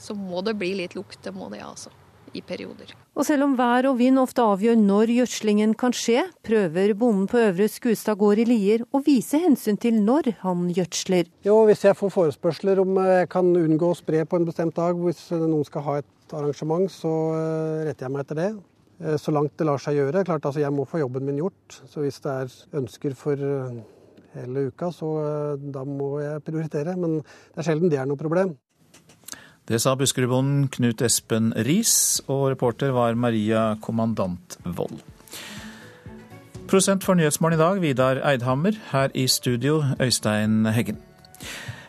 [0.02, 1.22] så må det bli litt lukt.
[1.22, 1.94] Det må det, altså.
[2.36, 2.92] I perioder.
[3.16, 7.40] Og selv om vær og vind ofte avgjør når gjødslingen kan skje, prøver bonden på
[7.48, 11.32] Øvre Skustad gård i Lier å vise hensyn til når han gjødsler.
[11.48, 15.00] Jo, hvis jeg får forespørsler om jeg kan unngå å spre på en bestemt dag,
[15.00, 18.54] hvis noen skal ha et arrangement, så eh, retter jeg meg etter det.
[19.00, 20.24] Eh, så langt det lar seg gjøre.
[20.28, 21.82] Klart altså Jeg må få jobben min gjort.
[21.92, 23.82] Så hvis det er ønsker for eh,
[24.36, 26.96] hele uka, så eh, da må jeg prioritere.
[27.00, 28.56] Men det er sjelden det er noe problem.
[29.66, 35.00] Det sa Buskerudbonden Knut Espen Riis, og reporter var Maria Kommandant Wold.
[36.70, 38.78] Prosent for Nyhetsmorgen i dag, Vidar Eidhammer.
[38.92, 41.02] Her i studio, Øystein Heggen.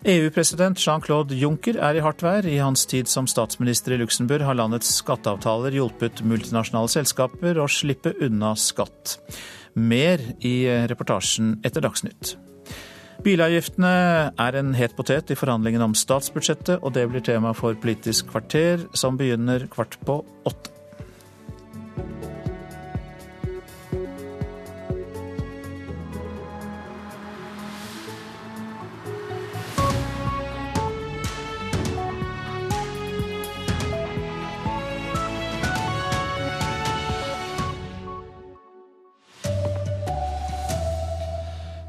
[0.09, 2.49] EU-president Jean-Claude Juncker er i hardt vær.
[2.49, 8.15] I hans tid som statsminister i Luxembourg har landets skatteavtaler hjulpet multinasjonale selskaper å slippe
[8.25, 9.19] unna skatt.
[9.77, 12.39] Mer i reportasjen etter Dagsnytt.
[13.25, 13.93] Bilavgiftene
[14.37, 18.85] er en het potet i forhandlingene om statsbudsjettet, og det blir tema for Politisk kvarter,
[18.93, 20.76] som begynner kvart på åtte.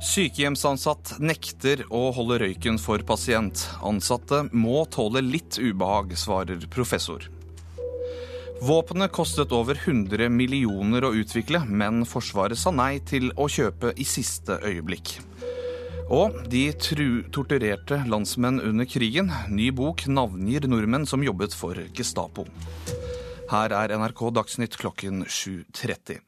[0.07, 3.65] Sykehjemsansatt nekter å holde røyken for pasient.
[3.83, 7.25] Ansatte må tåle litt ubehag, svarer professor.
[8.63, 14.07] Våpenet kostet over 100 millioner å utvikle, men Forsvaret sa nei til å kjøpe i
[14.07, 15.17] siste øyeblikk.
[16.07, 19.33] Og de torturerte landsmenn under krigen.
[19.51, 22.47] Ny bok navngir nordmenn som jobbet for Gestapo.
[23.51, 26.23] Her er NRK Dagsnytt klokken 7.30.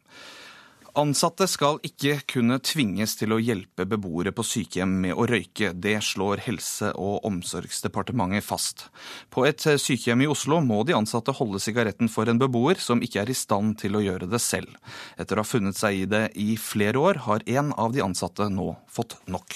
[1.00, 5.70] Ansatte skal ikke kunne tvinges til å hjelpe beboere på sykehjem med å røyke.
[5.72, 8.90] Det slår Helse- og omsorgsdepartementet fast.
[9.32, 13.22] På et sykehjem i Oslo må de ansatte holde sigaretten for en beboer som ikke
[13.22, 14.76] er i stand til å gjøre det selv.
[15.16, 18.50] Etter å ha funnet seg i det i flere år, har en av de ansatte
[18.52, 19.56] nå fått nok.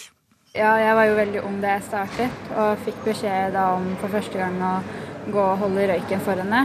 [0.55, 4.39] Ja, jeg var jo veldig ung da jeg startet, og fikk beskjed om for første
[4.39, 4.73] gang å
[5.27, 6.63] gå og holde røyken for henne.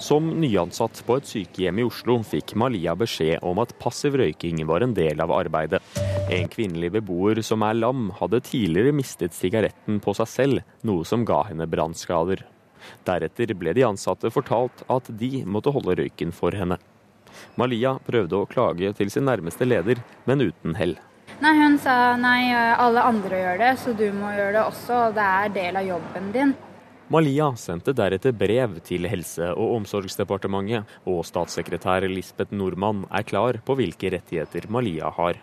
[0.00, 4.80] Som nyansatt på et sykehjem i Oslo fikk Malia beskjed om at passiv røyking var
[4.80, 5.82] en del av arbeidet.
[6.32, 11.26] En kvinnelig beboer som er lam, hadde tidligere mistet sigaretten på seg selv, noe som
[11.28, 12.46] ga henne brannskader.
[13.04, 16.80] Deretter ble de ansatte fortalt at de måtte holde røyken for henne.
[17.60, 20.96] Malia prøvde å klage til sin nærmeste leder, men uten hell.
[21.44, 25.06] Nei, Hun sa nei, alle andre gjør det, så du må gjøre det også.
[25.10, 26.56] og Det er del av jobben din.
[27.10, 33.74] Malia sendte deretter brev til Helse- og omsorgsdepartementet, og statssekretær Lisbeth Nordmann er klar på
[33.80, 35.40] hvilke rettigheter Malia har.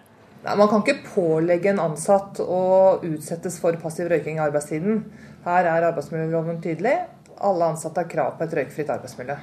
[0.47, 2.61] Man kan ikke pålegge en ansatt å
[3.03, 5.03] utsettes for passiv røyking i arbeidstiden.
[5.43, 7.01] Her er arbeidsmiljøloven tydelig.
[7.36, 9.36] Alle ansatte har krav på et røykfritt arbeidsmiljø.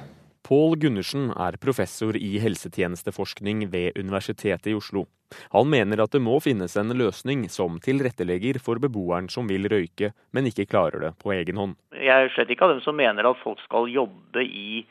[0.45, 5.07] Pål Gundersen er professor i helsetjenesteforskning ved Universitetet i Oslo.
[5.55, 10.11] Han mener at det må finnes en løsning som tilrettelegger for beboeren som vil røyke,
[10.37, 11.79] men ikke klarer det på egen hånd.
[11.97, 14.83] Jeg er slett ikke av dem som mener at folk skal jobbe i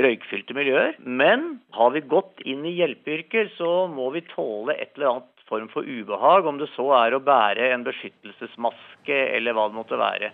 [0.00, 0.96] røykfylte miljøer.
[1.04, 5.68] Men har vi gått inn i hjelpeyrker, så må vi tåle et eller annet form
[5.74, 10.32] for ubehag, om det så er å bære en beskyttelsesmaske eller hva det måtte være.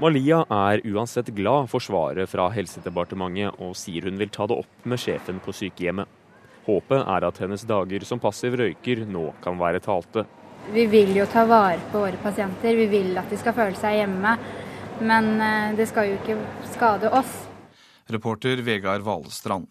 [0.00, 4.86] Malia er uansett glad for svaret fra Helsedepartementet, og sier hun vil ta det opp
[4.88, 6.08] med sjefen på sykehjemmet.
[6.64, 10.24] Håpet er at hennes dager som passiv røyker nå kan være talte.
[10.72, 13.98] Vi vil jo ta vare på våre pasienter, vi vil at de skal føle seg
[13.98, 14.32] hjemme.
[15.04, 16.38] Men eh, det skal jo ikke
[16.72, 17.36] skade oss.
[18.08, 19.68] Reporter Vegard Valestrand.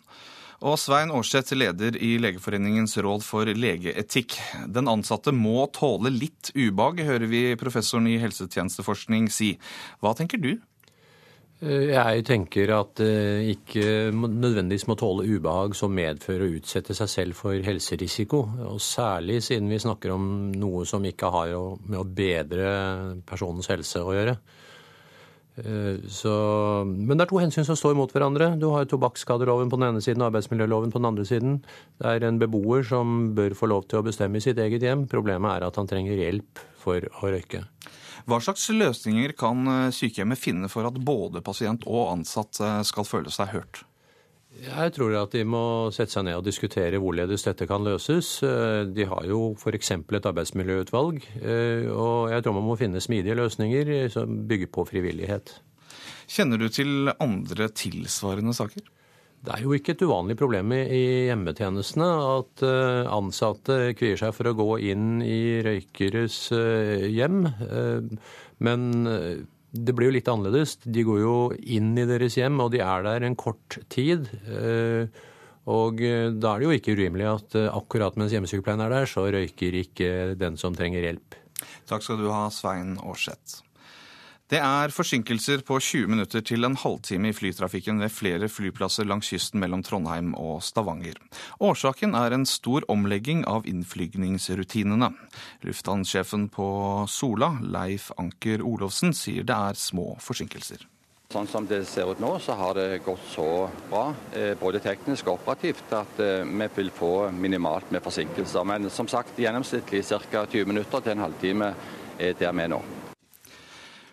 [0.60, 4.36] Og Svein Aarseth, leder i Legeforeningens råd for legeetikk.
[4.68, 9.53] Den ansatte må tåle litt ubehag, hører vi professoren i helsetjenesteforskning si.
[10.03, 10.57] Hva tenker du?
[11.64, 17.14] Eh, jeg tenker at det ikke nødvendigvis må tåle ubehag som medfører å utsette seg
[17.16, 18.43] selv for helserisiko.
[18.68, 21.55] Og særlig siden vi snakker om noe som ikke har
[21.88, 24.36] med å bedre personens helse å gjøre.
[25.60, 26.34] Eh, så,
[26.88, 28.51] men det er to hensyn som står mot hverandre.
[28.60, 31.60] Du har tobakksskadeloven på den ene siden og arbeidsmiljøloven på den andre siden.
[31.99, 35.07] Det er en beboer som bør få lov til å bestemme i sitt eget hjem.
[35.12, 37.66] Problemet er at han trenger hjelp for å røyke.
[38.30, 43.07] Hva slags løsninger kan eh, sykehjemmet finne for at både pasient og ansatt eh, skal
[43.07, 43.84] føle seg hørt?
[44.50, 48.32] Jeg tror at de må sette seg ned og diskutere hvorledes dette kan løses.
[48.43, 49.91] Eh, de har jo f.eks.
[49.93, 51.26] et arbeidsmiljøutvalg,
[51.93, 55.54] og jeg tror man må finne smidige løsninger som bygger på frivillighet.
[56.30, 58.89] Kjenner du til andre tilsvarende saker?
[59.39, 64.52] Det er jo ikke et uvanlig problem i hjemmetjenestene at eh, ansatte kvier seg for
[64.52, 67.45] å gå inn i røykeres eh, hjem.
[67.47, 68.10] Eh,
[68.68, 68.89] men
[69.72, 70.78] det blir jo litt annerledes.
[70.84, 74.26] De går jo inn i deres hjem, og de er der en kort tid.
[75.70, 79.78] Og da er det jo ikke urimelig at akkurat mens hjemmesykepleien er der, så røyker
[79.84, 81.38] ikke den som trenger hjelp.
[81.89, 83.61] Takk skal du ha, Svein Aarseth.
[84.50, 89.28] Det er forsinkelser på 20 minutter til en halvtime i flytrafikken ved flere flyplasser langs
[89.30, 91.20] kysten mellom Trondheim og Stavanger.
[91.62, 95.12] Årsaken er en stor omlegging av innflygningsrutinene.
[95.62, 96.70] Lufthavnsjefen på
[97.06, 100.88] Sola, Leif Anker Olofsen, sier det er små forsinkelser.
[101.30, 105.30] Sånn som det ser ut nå, så har det gått så bra, eh, både teknisk
[105.30, 108.66] og operativt, at eh, vi vil få minimalt med forsinkelser.
[108.66, 110.47] Men som sagt, gjennomsnittlig ca.
[110.50, 111.70] 20 minutter til en halvtime
[112.18, 112.82] er der vi er nå.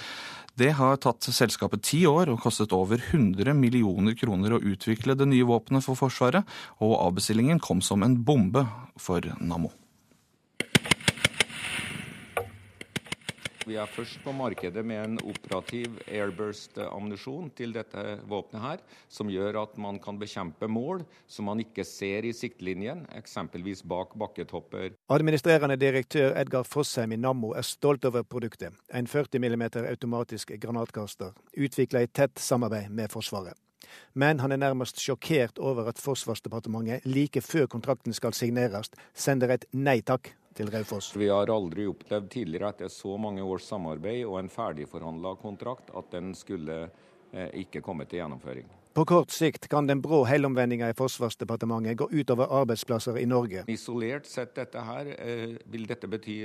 [0.58, 5.30] Det har tatt selskapet ti år og kostet over 100 millioner kroner å utvikle det
[5.30, 6.42] nye våpenet for Forsvaret,
[6.82, 8.66] og avbestillingen kom som en bombe
[8.98, 9.70] for Nammo.
[13.68, 18.00] Vi er først på markedet med en operativ airburst-ammunisjon til dette
[18.30, 18.80] våpenet, her,
[19.12, 24.16] som gjør at man kan bekjempe mål som man ikke ser i siktlinjen, eksempelvis bak
[24.16, 24.96] bakketopper.
[25.12, 28.72] Administrerende direktør Edgar Fossheim i Nammo er stolt over produktet.
[28.88, 33.52] En 40 mm automatisk granatkaster, utvikla i tett samarbeid med Forsvaret.
[34.14, 39.68] Men han er nærmest sjokkert over at Forsvarsdepartementet like før kontrakten skal signeres, sender et
[39.76, 41.12] nei takk til Raufoss.
[41.16, 46.10] Vi har aldri opplevd tidligere etter så mange års samarbeid og en ferdigforhandla kontrakt at
[46.10, 46.80] den skulle
[47.30, 48.66] eh, ikke komme til gjennomføring.
[48.92, 53.64] På kort sikt kan den brå helomvendinga i Forsvarsdepartementet gå utover arbeidsplasser i Norge.
[53.68, 56.36] Isolert sett dette her, eh, vil dette bety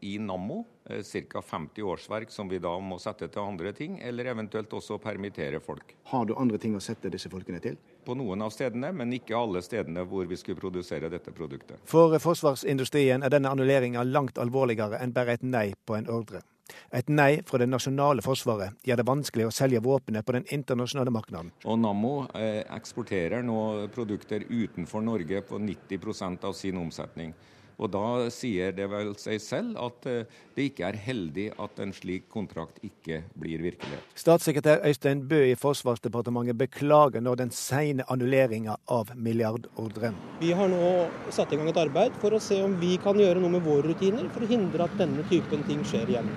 [0.00, 1.42] i Nammo eh, ca.
[1.42, 5.96] 50 årsverk som vi da må sette til andre ting, eller eventuelt også permittere folk.
[6.12, 7.78] Har du andre ting å sette disse folkene til?
[8.04, 11.80] På noen av stedene, men ikke alle stedene hvor vi skulle produsere dette produktet.
[11.88, 16.44] For forsvarsindustrien er denne annulleringa langt alvorligere enn bare et nei på en ordre.
[16.94, 21.12] Et nei fra det nasjonale forsvaret gjør det vanskelig å selge våpenet på den internasjonale
[21.14, 21.46] markedet.
[21.64, 27.34] Og Nammo eh, eksporterer nå produkter utenfor Norge på 90% av sin omsetning.
[27.78, 31.94] Og Da sier det vel seg selv at eh, det ikke er heldig at en
[31.94, 34.14] slik kontrakt ikke blir virkelighet.
[34.18, 40.16] Statssekretær Øystein Bø i Forsvarsdepartementet beklager nå den sene annulleringa av milliardordren.
[40.42, 40.92] Vi har nå
[41.34, 43.90] satt i gang et arbeid for å se om vi kan gjøre noe med våre
[43.90, 46.30] rutiner for å hindre at denne typen ting skjer igjen.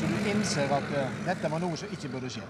[0.00, 2.42] Så du innser at uh, dette var noe som ikke burde skje?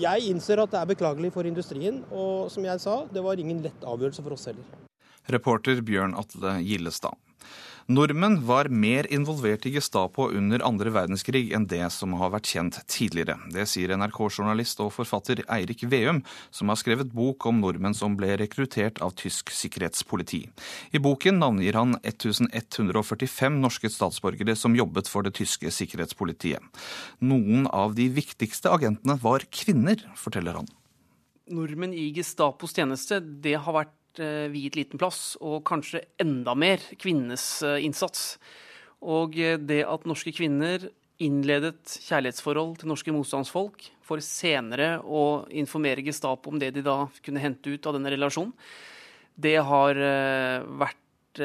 [0.00, 3.62] Jeg innser at det er beklagelig for industrien, og som jeg sa, det var ingen
[3.64, 4.87] lett avgjørelse for oss heller.
[5.28, 7.16] Reporter Bjørn Atle Gillestad.
[7.88, 12.76] Nordmenn var mer involvert i Gestapo under andre verdenskrig enn det som har vært kjent
[12.84, 13.38] tidligere.
[13.48, 16.20] Det sier NRK-journalist og forfatter Eirik Veum,
[16.52, 20.42] som har skrevet bok om nordmenn som ble rekruttert av tysk sikkerhetspoliti.
[20.92, 26.60] I boken navngir han 1145 norske statsborgere som jobbet for det tyske sikkerhetspolitiet.
[27.24, 30.68] Noen av de viktigste agentene var kvinner, forteller han.
[31.48, 36.82] Nordmenn i Gestapos tjeneste, det har vært Eh, viet liten plass, og kanskje enda mer
[36.98, 38.36] kvinnenes eh, innsats.
[39.06, 40.88] Og eh, det at norske kvinner
[41.22, 47.42] innledet kjærlighetsforhold til norske motstandsfolk, for senere å informere Gestapo om det de da kunne
[47.42, 48.54] hente ut av denne relasjonen,
[49.38, 49.98] det har
[50.80, 51.38] vært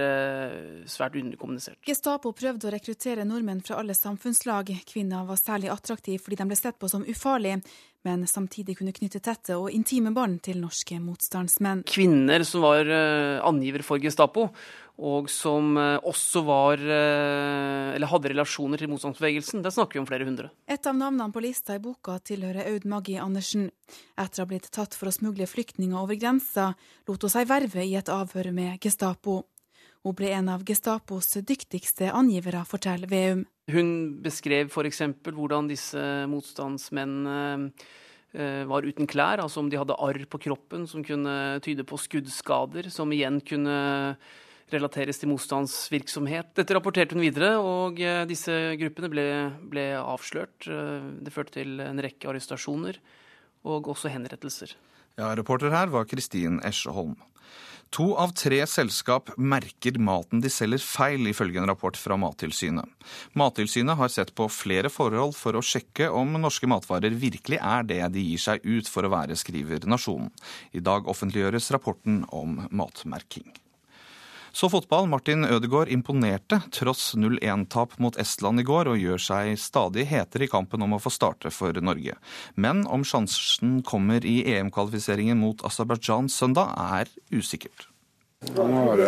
[0.89, 1.77] svært underkommunisert.
[1.85, 4.71] Gestapo prøvde å rekruttere nordmenn fra alle samfunnslag.
[4.89, 7.59] Kvinner var særlig attraktive fordi de ble sett på som ufarlige,
[8.03, 11.83] men samtidig kunne knytte tette og intime bånd til norske motstandsmenn.
[11.87, 12.89] Kvinner som var
[13.47, 14.49] angiver for Gestapo,
[15.03, 19.63] og som også var eller hadde relasjoner til motstandsbevegelsen.
[19.65, 20.51] Der snakker vi om flere hundre.
[20.69, 23.71] Et av navnene på lista i boka tilhører Aud Maggi Andersen.
[24.19, 26.73] Etter å ha blitt tatt for å smugle flyktninger over grensa,
[27.09, 29.41] lot hun seg verve i et avhør med Gestapo.
[30.03, 33.45] Hun ble en av Gestapos dyktigste angivere, forteller Veum.
[33.71, 35.01] Hun beskrev f.eks.
[35.31, 37.71] hvordan disse motstandsmennene
[38.67, 42.89] var uten klær, altså om de hadde arr på kroppen som kunne tyde på skuddskader,
[42.91, 44.17] som igjen kunne
[44.73, 46.49] relateres til motstandsvirksomhet.
[46.57, 49.27] Dette rapporterte hun videre, og disse gruppene ble,
[49.69, 50.65] ble avslørt.
[50.65, 52.97] Det førte til en rekke arrestasjoner
[53.69, 54.73] og også henrettelser.
[55.19, 57.13] Ja, Reporter her var Kristin Esjeholm.
[57.93, 62.89] To av tre selskap merker maten de selger feil, ifølge en rapport fra Mattilsynet.
[63.37, 67.99] Mattilsynet har sett på flere forhold for å sjekke om norske matvarer virkelig er det
[68.15, 70.31] de gir seg ut for å være, skriver Nasjonen.
[70.73, 73.51] I dag offentliggjøres rapporten om matmerking.
[74.53, 75.07] Så fotball.
[75.09, 80.51] Martin Ødegaard imponerte tross 0-1-tap mot Estland i går, og gjør seg stadig hetere i
[80.51, 82.13] kampen om å få starte for Norge.
[82.53, 87.87] Men om sjansen kommer i EM-kvalifiseringen mot Aserbajdsjan søndag, er usikkert.
[88.57, 89.01] Han har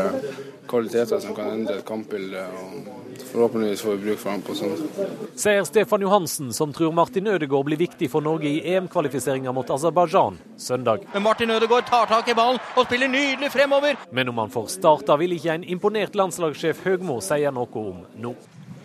[0.68, 5.00] kvaliteter som kan endre et kampbilde, og forhåpentligvis får vi bruk for ham på sånt.
[5.40, 10.40] Sier Stefan Johansen, som tror Martin Ødegaard blir viktig for Norge i EM-kvalifiseringa mot Aserbajdsjan
[10.58, 11.06] søndag.
[11.14, 14.00] Men Martin Ødegaard tar tak i ballen og spiller nydelig fremover.
[14.12, 18.36] Men om han får starta, vil ikke en imponert landslagssjef Høgmo si noe om nå.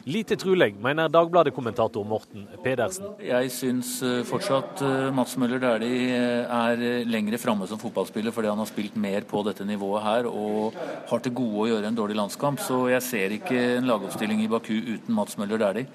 [0.09, 3.11] Lite trulig, mener Dagbladet-kommentator Morten Pedersen.
[3.21, 3.99] Jeg syns
[4.29, 4.81] fortsatt
[5.13, 9.67] Mats Møller Dæhlie er lengre framme som fotballspiller fordi han har spilt mer på dette
[9.69, 10.79] nivået her og
[11.11, 12.63] har til gode å gjøre en dårlig landskamp.
[12.65, 15.93] Så jeg ser ikke en lagoppstilling i Baku uten Mats Møller Dæhlie.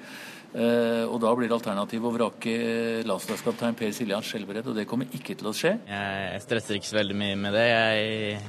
[1.10, 2.56] Og da blir det alternativ å vrake
[3.10, 5.74] landslagskaptein Per Siljan Skjelbred, og det kommer ikke til å skje.
[5.89, 7.66] Jeg stresser ikke så veldig mye med det.
[7.74, 8.47] Jeg,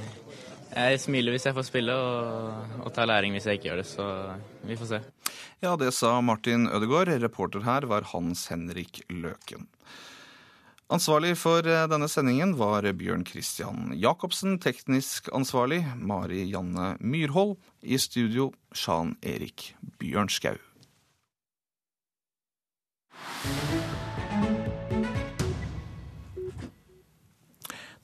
[0.77, 3.91] jeg smiler hvis jeg får spille, og, og tar læring hvis jeg ikke gjør det.
[3.91, 4.07] Så
[4.69, 5.07] vi får se.
[5.65, 7.09] Ja, det sa Martin Ødegaard.
[7.09, 9.65] Reporter her var Hans Henrik Løken.
[10.93, 14.61] Ansvarlig for denne sendingen var Bjørn Christian Jacobsen.
[14.61, 17.57] Teknisk ansvarlig Mari Janne Myrhold.
[17.83, 20.61] I studio Sjan Erik Bjørnskau.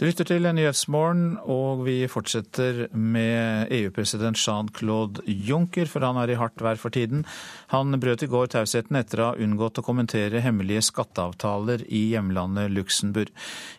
[0.01, 6.39] Du lytter til Nyhetsmorgen, og vi fortsetter med EU-president Jean-Claude Juncker, for han er i
[6.41, 7.27] hardt vær for tiden.
[7.75, 12.73] Han brøt i går tausheten etter å ha unngått å kommentere hemmelige skatteavtaler i hjemlandet
[12.73, 13.29] Luxembourg.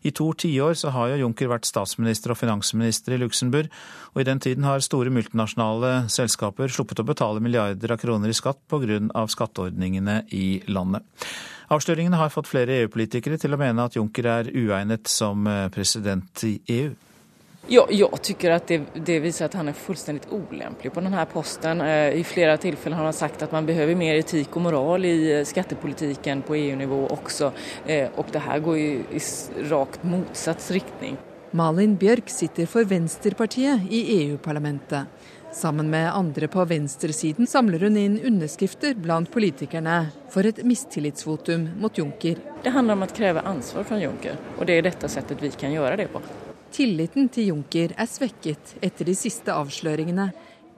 [0.05, 3.73] I to tiår så har jo Juncker vært statsminister og finansminister i Luxembourg,
[4.13, 8.37] og i den tiden har store multinasjonale selskaper sluppet å betale milliarder av kroner i
[8.37, 9.01] skatt pga.
[9.33, 11.03] skatteordningene i landet.
[11.73, 16.57] Avsløringene har fått flere EU-politikere til å mene at Juncker er uegnet som president i
[16.69, 16.93] EU.
[17.67, 21.79] Ja, jeg tycker att det, det, viser at han er fullstendig olämplig på denne posten.
[21.81, 25.15] I flere tilfeller har han sagt at man behøver mer etik og moral i
[25.47, 27.53] skattepolitiken på EU-nivå også.
[28.19, 29.23] Og det her går ju i
[29.71, 31.15] rakt motsatt riktning.
[31.55, 35.07] Malin Bjørk sitter for Venstrepartiet i EU-parlamentet.
[35.53, 39.99] Sammen med andre på venstresiden samler hun inn underskrifter blant politikerne
[40.33, 42.39] for et mistillitsvotum mot Juncker.
[42.63, 45.75] Det handler om å kreve ansvar fra Juncker, og det er dette settet vi kan
[45.75, 46.23] gjøre det på.
[46.73, 50.31] Tilliten til Juncker er svekket etter de siste avsløringene.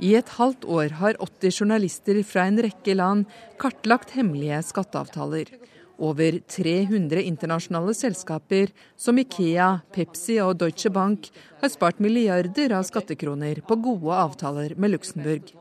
[0.03, 3.31] I et halvt år har 80 journalister fra en rekke land
[3.63, 5.53] kartlagt hemmelige skatteavtaler.
[5.97, 11.29] Over 300 internasjonale selskaper som Ikea, Pepsi og Deutsche Bank
[11.61, 15.53] har spart milliarder av skattekroner på gode avtaler med Luxembourg.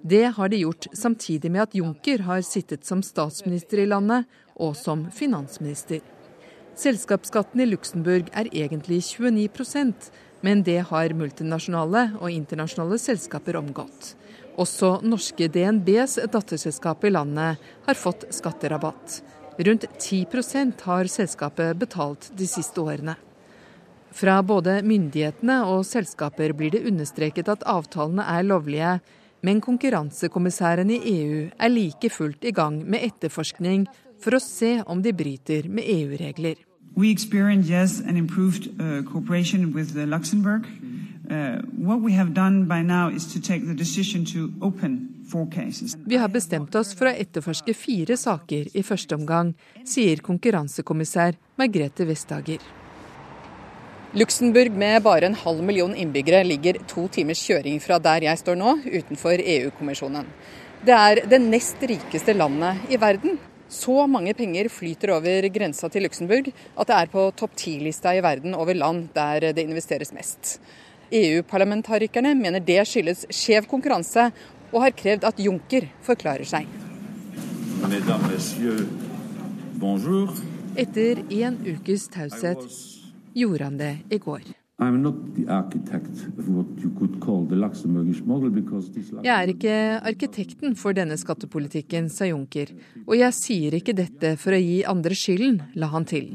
[0.00, 4.24] Det har de gjort samtidig med at Juncker har sittet som statsminister i landet
[4.56, 6.00] og som finansminister.
[6.78, 10.10] Selskapsskatten i Luxembourg er egentlig 29%
[10.40, 14.14] men det har multinasjonale og internasjonale selskaper omgått.
[14.58, 19.20] Også norske DNBs datterselskap i landet har fått skatterabatt.
[19.58, 23.16] Rundt 10% har selskapet betalt de siste årene.
[24.14, 28.92] Fra både myndighetene og selskaper blir det understreket at avtalene er lovlige,
[29.42, 33.86] men konkurransekommissæren i EU er like fullt i gang med etterforskning
[34.22, 36.54] for å se om de bryter med EU-regler.
[36.96, 40.66] We experienced yes an improved uh, cooperation with Luxembourg.
[41.30, 43.74] Uh, what we have done by now is to take the
[45.28, 49.52] Vi har bestemt oss for å etterforske fire saker i første omgang,
[49.84, 52.62] sier konkurransekommissær Margrethe Vestager.
[54.16, 58.56] Luxembourg med bare en halv million innbyggere ligger to timers kjøring fra der jeg står
[58.56, 60.30] nå, utenfor EU-kommisjonen.
[60.80, 63.36] Det er det nest rikeste landet i verden.
[63.68, 68.24] Så mange penger flyter over grensa til Luxembourg at det er på topp ti-lista i
[68.24, 70.56] verden over land der det investeres mest.
[71.12, 74.30] EU-parlamentarikerne mener det skyldes skjev konkurranse
[74.72, 76.66] og har krevd at Juncker forklarer seg.
[80.78, 82.64] Etter en ukes taushet
[83.38, 84.42] gjorde han det i går.
[84.78, 84.94] Jeg
[89.34, 92.70] er ikke arkitekten for denne skattepolitikken, sa Juncker.
[93.02, 96.30] Og jeg sier ikke dette for å gi andre skylden, la han til.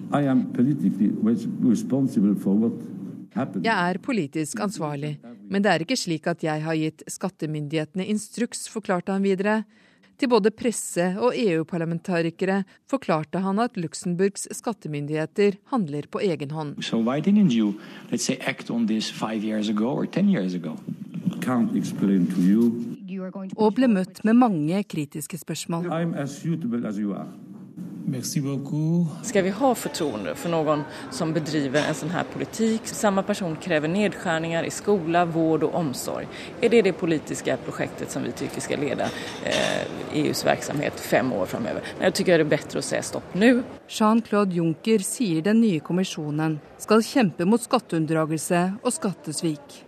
[3.35, 5.15] Jeg er politisk ansvarlig,
[5.49, 9.64] men det er ikke slik at jeg har gitt skattemyndighetene instruks, forklarte han videre.
[10.22, 16.76] Til både presse og EU-parlamentarikere forklarte han at Luxemburgs skattemyndigheter handler på egen hånd.
[16.84, 17.73] So you,
[18.15, 20.77] say, act on this five years ago or ten years ago?
[21.41, 22.72] Can't explain to you.
[23.57, 25.89] Og ble møtt med mange kritiske spørsmål.
[26.15, 26.39] As
[26.85, 26.97] as
[28.22, 32.88] Skal vi ha fortroende for noen som bedriver en sånn her politikk?
[32.90, 36.27] Samme person krever nedskjæringer i skole, vård og omsorg.
[36.61, 39.07] Er det det politiske prosjektet som vi syns skal lede
[39.49, 39.88] eh,
[40.22, 41.88] EUs virksomhet fem år framover?
[41.99, 43.53] Jeg syns det er bedre å si stopp nå.
[43.90, 49.81] Jean-Claude Juncker sier den nye kommisjonen skal kjempe mot skatteunndragelse og skattesvik.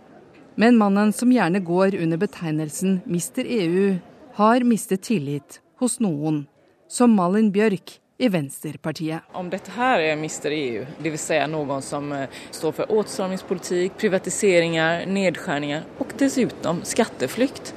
[0.56, 3.96] Men mannen som gjerne går under betegnelsen Mister EU,
[4.36, 6.42] har mistet tillit hos noen,
[6.88, 9.20] som Malin Bjørk i Venstrepartiet.
[9.36, 11.26] Om dette her er mister EU, dvs.
[11.28, 17.74] Si noen som eh, står for åtstramningspolitikk, privatiseringer, nedskjæringer og dessuten skatteflukt,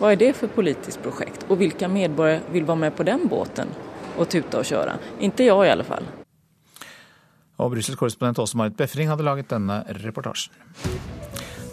[0.00, 1.46] hva er det for politisk prosjekt?
[1.48, 3.72] Og hvilke medborgere vil være med på den båten
[4.16, 4.98] og tute og kjøre?
[5.24, 6.08] Ikke jeg, i alle fall.
[7.56, 10.52] Og Brussels korrespondent Åse Marit Befring hadde laget denne reportasjen.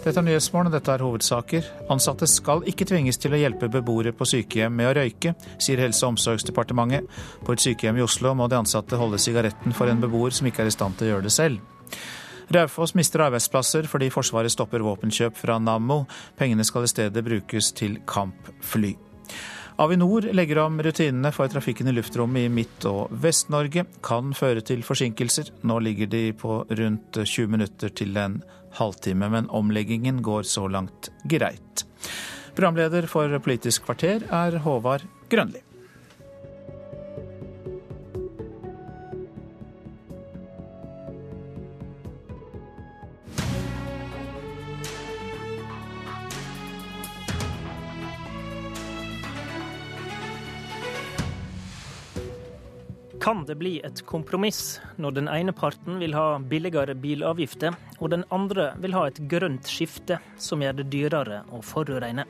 [0.04, 1.68] Dette er Nyhetsmorgen, dette er hovedsaker.
[1.88, 6.04] Ansatte skal ikke tvinges til å hjelpe beboere på sykehjem med å røyke, sier Helse-
[6.04, 7.08] og omsorgsdepartementet.
[7.40, 10.60] På et sykehjem i Oslo må de ansatte holde sigaretten for en beboer som ikke
[10.60, 11.96] er i stand til å gjøre det selv.
[12.52, 16.02] Raufoss mister arbeidsplasser fordi Forsvaret stopper våpenkjøp fra Nammo.
[16.36, 18.92] Pengene skal i stedet brukes til kampfly.
[19.80, 23.86] Avinor legger om rutinene for trafikken i luftrommet i Midt- og Vest-Norge.
[24.06, 25.50] Kan føre til forsinkelser.
[25.64, 28.36] Nå ligger de på rundt 20 minutter til en
[28.78, 31.84] halvtime, men omleggingen går så langt greit.
[32.54, 35.62] Programleder for Politisk kvarter er Håvard Grønli.
[53.24, 58.26] Kan det bli et kompromiss når den ene parten vil ha billigere bilavgifter, og den
[58.28, 62.26] andre vil ha et grønt skifte som gjør det dyrere å forurene?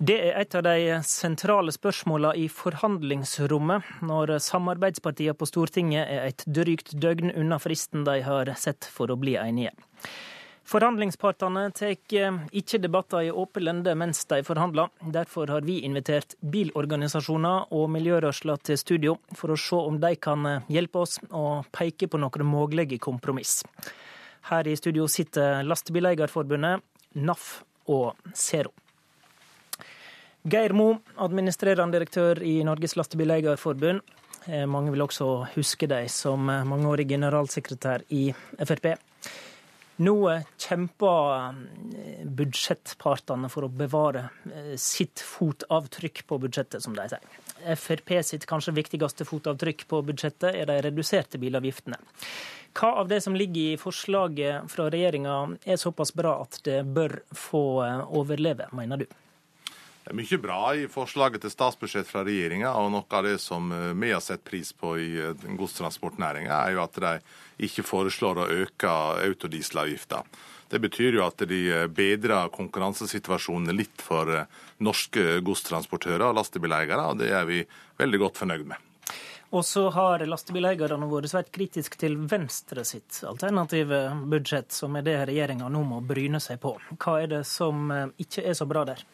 [0.00, 6.48] Det er et av de sentrale spørsmålene i forhandlingsrommet når samarbeidspartiene på Stortinget er et
[6.48, 9.76] drygt døgn unna fristen de har sett for å bli enige.
[10.64, 14.92] Forhandlingspartene tar eh, ikke debatter i åpen lende mens de forhandler.
[15.00, 20.46] Derfor har vi invitert bilorganisasjoner og miljørørsler til studio for å se om de kan
[20.46, 23.60] eh, hjelpe oss å peke på noen mulige kompromiss.
[24.52, 26.82] Her i studio sitter Lastebileierforbundet,
[27.18, 27.50] NAF
[27.90, 28.72] og Zero.
[30.42, 34.02] Geir Mo, administrerende direktør i Norges Lastebileierforbund.
[34.46, 38.28] Eh, mange vil også huske deg som mangeårig generalsekretær i
[38.62, 38.94] Frp.
[40.00, 40.16] Nå
[40.56, 47.40] kjemper eh, budsjettpartene for å bevare eh, sitt fotavtrykk på budsjettet, som de sier.
[47.78, 52.00] Frp sitt kanskje viktigste fotavtrykk på budsjettet er de reduserte bilavgiftene.
[52.72, 55.36] Hva av det som ligger i forslaget fra regjeringa
[55.68, 59.21] er såpass bra at det bør få eh, overleve, mener du?
[60.02, 63.68] Det er mye bra i forslaget til statsbudsjett fra regjeringa, og noe av det som
[63.70, 65.10] vi har sett pris på i
[65.58, 67.12] godstransportnæringa, er jo at de
[67.68, 68.96] ikke foreslår å øke
[69.28, 70.24] autodieselavgifta.
[70.72, 74.46] Det betyr jo at de eh, bedrer konkurransesituasjonen litt for eh,
[74.80, 77.58] norske godstransportører og lastebileiere, og det er vi
[78.00, 78.88] veldig godt fornøyd med.
[79.52, 83.98] Og så har lastebileierne vært svært kritiske til Venstre sitt alternative
[84.32, 86.72] budsjett, som er det regjeringa nå må bryne seg på.
[86.96, 89.04] Hva er det som eh, ikke er så bra der?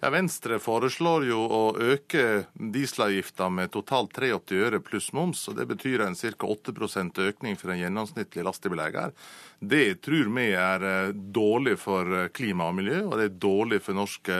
[0.00, 5.42] Ja, Venstre foreslår jo å øke dieselavgifta med totalt 83 øre pluss moms.
[5.50, 6.46] og Det betyr en ca.
[6.46, 9.12] 8% økning for en gjennomsnittlig lastebileier.
[9.60, 13.82] Det tror vi er eh, dårlig for eh, klima og miljø, og det er dårlig
[13.84, 14.32] for norsk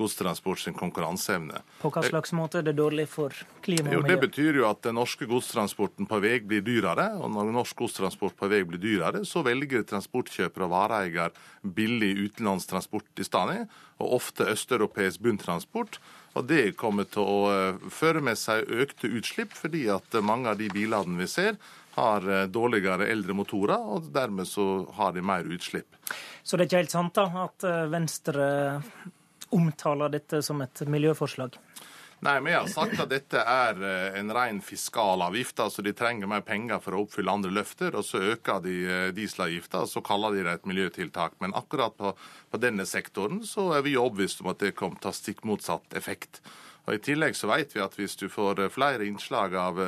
[0.00, 1.60] godstransport sin konkurranseevne.
[1.82, 4.00] På hva slags måte er det dårlig for klima og miljø?
[4.00, 7.10] Jo, Det betyr jo at den norske godstransporten på vei blir dyrere.
[7.20, 13.20] Og når norsk godstransport på vei blir dyrere, så velger transportkjøper og vareeier billig utenlandstransport
[13.20, 13.66] i stedet,
[14.00, 16.00] og ofte østeuropeisk bunntransport.
[16.38, 20.70] Og Det kommer til å føre med seg økte utslipp, fordi at mange av de
[20.72, 21.58] bilene vi ser,
[21.96, 25.98] har eh, dårligere eldre motorer, og dermed så har de mer utslipp.
[26.42, 28.46] Så det er ikke helt sant da, at eh, Venstre
[29.56, 31.56] omtaler dette som et miljøforslag?
[32.20, 35.62] Nei, vi har sagt at dette er eh, en ren fiskalavgift.
[35.64, 38.74] altså De trenger mer penger for å oppfylle andre løfter, og så øker de
[39.16, 41.38] dieselavgifta, og så kaller de det et miljøtiltak.
[41.40, 42.12] Men akkurat på,
[42.52, 45.46] på denne sektoren så er vi overbevist om at det kommer til å ha stikk
[45.48, 46.42] motsatt effekt.
[46.84, 49.80] Og I tillegg så vet vi at hvis du får flere innslag av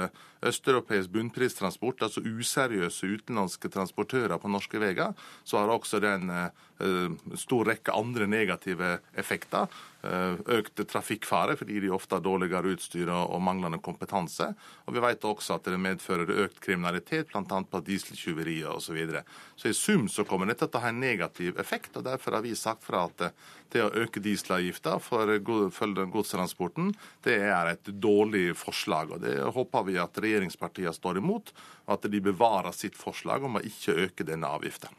[0.42, 5.14] østeuropeisk bunnpristransport, altså useriøse utenlandske transportører på norske veier,
[5.44, 9.70] så har også det en uh, stor rekke andre negative effekter.
[10.02, 14.48] Uh, økt trafikkfare fordi de ofte har dårligere utstyr og manglende kompetanse.
[14.88, 17.62] Og vi vet også at det medfører økt kriminalitet, bl.a.
[17.62, 18.92] på dieseltyverier osv.
[18.92, 19.22] Så, videre.
[19.56, 22.42] så i sum så kommer dette til å ha en negativ effekt, og derfor har
[22.44, 23.30] vi sagt fra at
[23.72, 26.90] det å øke dieselavgifta for godstransporten,
[27.24, 29.14] det er et dårlig forslag.
[29.14, 31.52] og Det håper vi at regjeringen regjeringspartiene står imot,
[31.86, 34.92] at de bevarer sitt forslag om å ikke øke denne avgifta.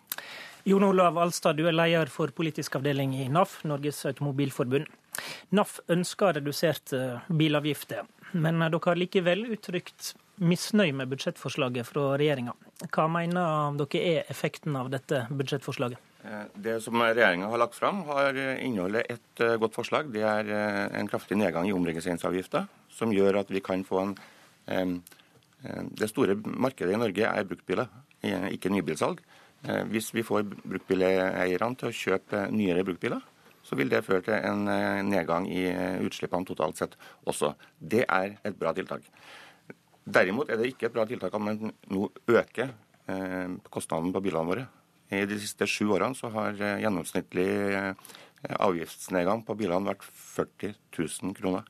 [0.63, 4.87] Jon Olav Alstad, du er leder for politisk avdeling i NAF, Norges Automobilforbund.
[5.51, 12.55] NAF ønsker reduserte bilavgifter, men dere har likevel uttrykt misnøye med budsjettforslaget fra regjeringa.
[12.87, 15.99] Hva mener dere er effekten av dette budsjettforslaget?
[16.23, 20.13] Eh, det som regjeringa har lagt fram, har inneholder et eh, godt forslag.
[20.15, 22.63] Det er eh, en kraftig nedgang i omregistreringsavgifta,
[22.95, 24.15] som gjør at vi kan få en
[24.65, 24.87] Eh,
[25.63, 27.87] det store markedet i Norge er bruktbiler,
[28.51, 29.21] ikke nybilsalg.
[29.63, 33.21] Eh, hvis vi får bruktbileierne til å kjøpe nyere bruktbiler,
[33.63, 35.63] så vil det føre til en eh, nedgang i
[36.03, 37.53] utslippene totalt sett også.
[37.79, 39.05] Det er et bra tiltak.
[40.03, 42.73] Derimot er det ikke et bra tiltak at man nå øker
[43.71, 44.61] kostnaden på bilene våre.
[45.11, 47.47] I de siste sju årene så har gjennomsnittlig
[48.63, 51.67] avgiftsnedgang på bilene vært 40 000 kroner.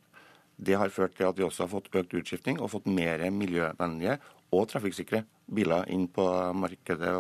[0.58, 4.20] Det har ført til at vi også har fått økt utskifting og fått mer miljøvennlige
[4.54, 5.24] og trafikksikre
[5.54, 6.24] biler inn på
[6.56, 7.12] markedet.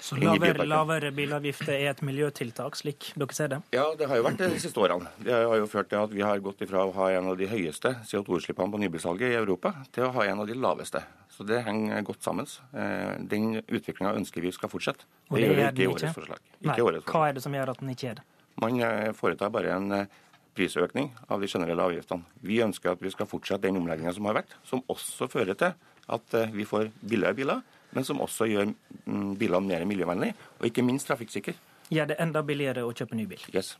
[0.00, 3.58] Så lavere, lavere bilavgifter er et miljøtiltak, slik dere ser det?
[3.74, 5.10] Ja, det har jo vært det de siste årene.
[5.24, 7.48] Det har jo ført til at vi har gått ifra å ha en av de
[7.50, 11.02] høyeste CO2-utslippene på nybilsalget i Europa, til å ha en av de laveste.
[11.32, 12.48] Så det henger godt sammen.
[12.76, 15.08] Eh, den utviklinga ønsker vi skal fortsette.
[15.30, 16.44] Det, det gjør ikke i årets forslag.
[16.60, 17.16] Ikke Nei, årets forslag.
[17.16, 18.28] Hva er det som gjør at den ikke er det?
[18.62, 20.20] Man eh, foretar bare en eh,
[20.56, 22.26] prisøkning av de generelle avgiftene.
[22.44, 25.72] Vi ønsker at vi skal fortsette den omleggingen som har vært, som også fører til
[26.12, 27.62] at eh, vi får billigere biler,
[27.92, 31.54] men som også gjør mm, bilene mer miljøvennlige, og ikke minst trafikksikre.
[31.92, 33.42] Gjør det enda billigere å kjøpe ny bil?
[33.52, 33.74] Yes.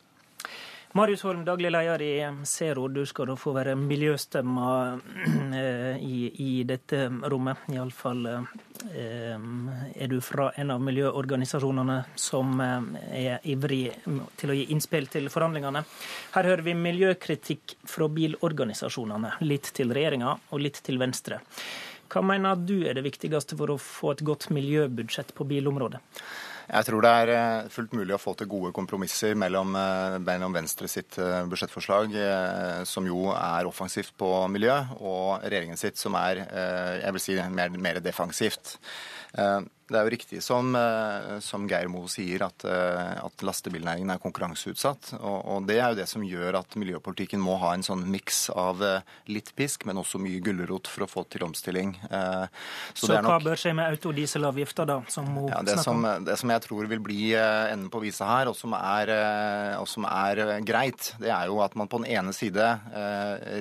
[0.94, 2.88] Marius Holm, daglig leder i Zero.
[2.88, 4.72] Du skal da få være miljøstemma
[5.56, 7.62] eh, i, i dette rommet.
[7.72, 9.38] Iallfall eh,
[9.96, 13.86] er du fra en av miljøorganisasjonene som eh, er ivrig
[14.36, 15.80] til å gi innspill til forhandlingene.
[16.36, 19.38] Her hører vi miljøkritikk fra bilorganisasjonene.
[19.48, 21.40] Litt til regjeringa og litt til Venstre.
[22.12, 26.04] Hva mener du er det viktigste for å få et godt miljøbudsjett på bilområdet?
[26.72, 30.54] Jeg tror det er eh, fullt mulig å få til gode kompromisser mellom, eh, mellom
[30.56, 32.16] Venstre sitt eh, budsjettforslag,
[32.88, 36.40] som jo er offensivt på miljø, og regjeringen sitt, som er
[37.02, 38.76] jeg vil si, mer, mer defensivt.
[39.90, 44.20] Det er jo riktig som, eh, som Geir Moe sier, at, eh, at, lastebilnæringen er
[44.22, 45.12] konkurranseutsatt.
[45.18, 48.46] Og, og, det er jo det som gjør at miljøpolitikken må ha en sånn miks
[48.54, 49.02] av eh,
[49.32, 51.94] litt pisk, men også mye gulrot for å få til omstilling.
[52.94, 55.00] Så, Så hva bør skje med autodieselavgifta, da?
[55.12, 58.52] Som Moe ja, det, som, det som jeg tror vil bli enden på visa her,
[58.52, 59.12] og som, er,
[59.80, 62.68] og som er greit, det er jo at man på den ene side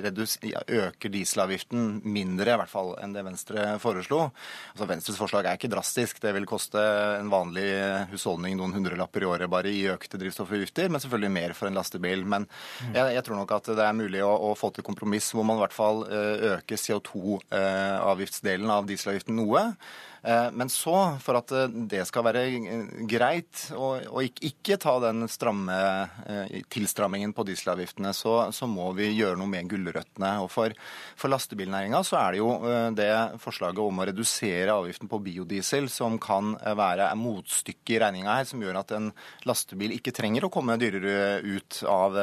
[0.04, 4.28] redus, øker dieselavgiften mindre, i hvert fall, enn det Venstre foreslo.
[4.72, 6.11] Altså Venstres forslag er ikke drastisk.
[6.20, 6.82] Det vil koste
[7.18, 7.64] en vanlig
[8.12, 12.24] husholdning noen hundrelapper i året bare i økte drivstoffavgifter, men selvfølgelig mer for en lastebil.
[12.28, 12.92] Men mm.
[12.92, 15.58] jeg, jeg tror nok at det er mulig å, å, få til kompromiss hvor man
[15.58, 19.68] i hvert fall eh, øker CO2-avgiftsdelen eh, av dieselavgiften noe.
[20.22, 22.44] Eh, men så, for at eh, det skal være
[23.10, 25.74] greit, og, ikke, ta den stramme
[26.30, 30.36] eh, tilstrammingen på dieselavgiftene, så, så må vi gjøre noe med gulrøttene.
[30.44, 30.74] Og for,
[31.18, 32.50] for lastebilnæringa så er det jo
[32.94, 33.10] det
[33.42, 38.62] forslaget om å redusere avgiften på biodiesel som kan være motstykket i regninga her, som
[38.62, 39.10] gjør at en
[39.48, 42.18] lastebil ikke trenger å komme dyrere ut av,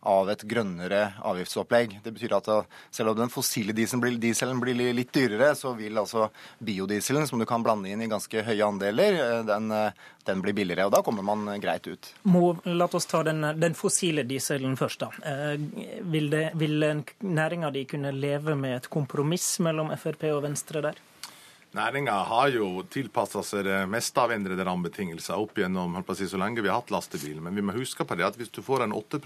[0.00, 1.98] av et grønnere avgiftsopplegg.
[2.04, 2.50] Det betyr at
[2.94, 7.64] selv om den fossile dieselen blir, litt dyrere, så vil altså biodieselen, som du kan
[7.64, 9.18] blande inn i ganske høye andeler,
[9.48, 9.72] den,
[10.28, 10.86] den blir billigere.
[10.86, 12.12] og Da kommer man greit ut.
[12.22, 15.04] Må, la oss ta den, den, fossile dieselen først.
[15.04, 15.10] da.
[15.24, 16.88] Eh, vil, det, vil
[17.20, 21.04] næringa di kunne leve med et kompromiss mellom Frp og Venstre der?
[21.76, 26.64] Næringa har jo tilpassa seg det meste av endrede rammebetingelser opp gjennom si, så lenge
[26.64, 27.42] vi har hatt lastebil.
[27.44, 29.20] Men vi må huske på det at hvis du får en 8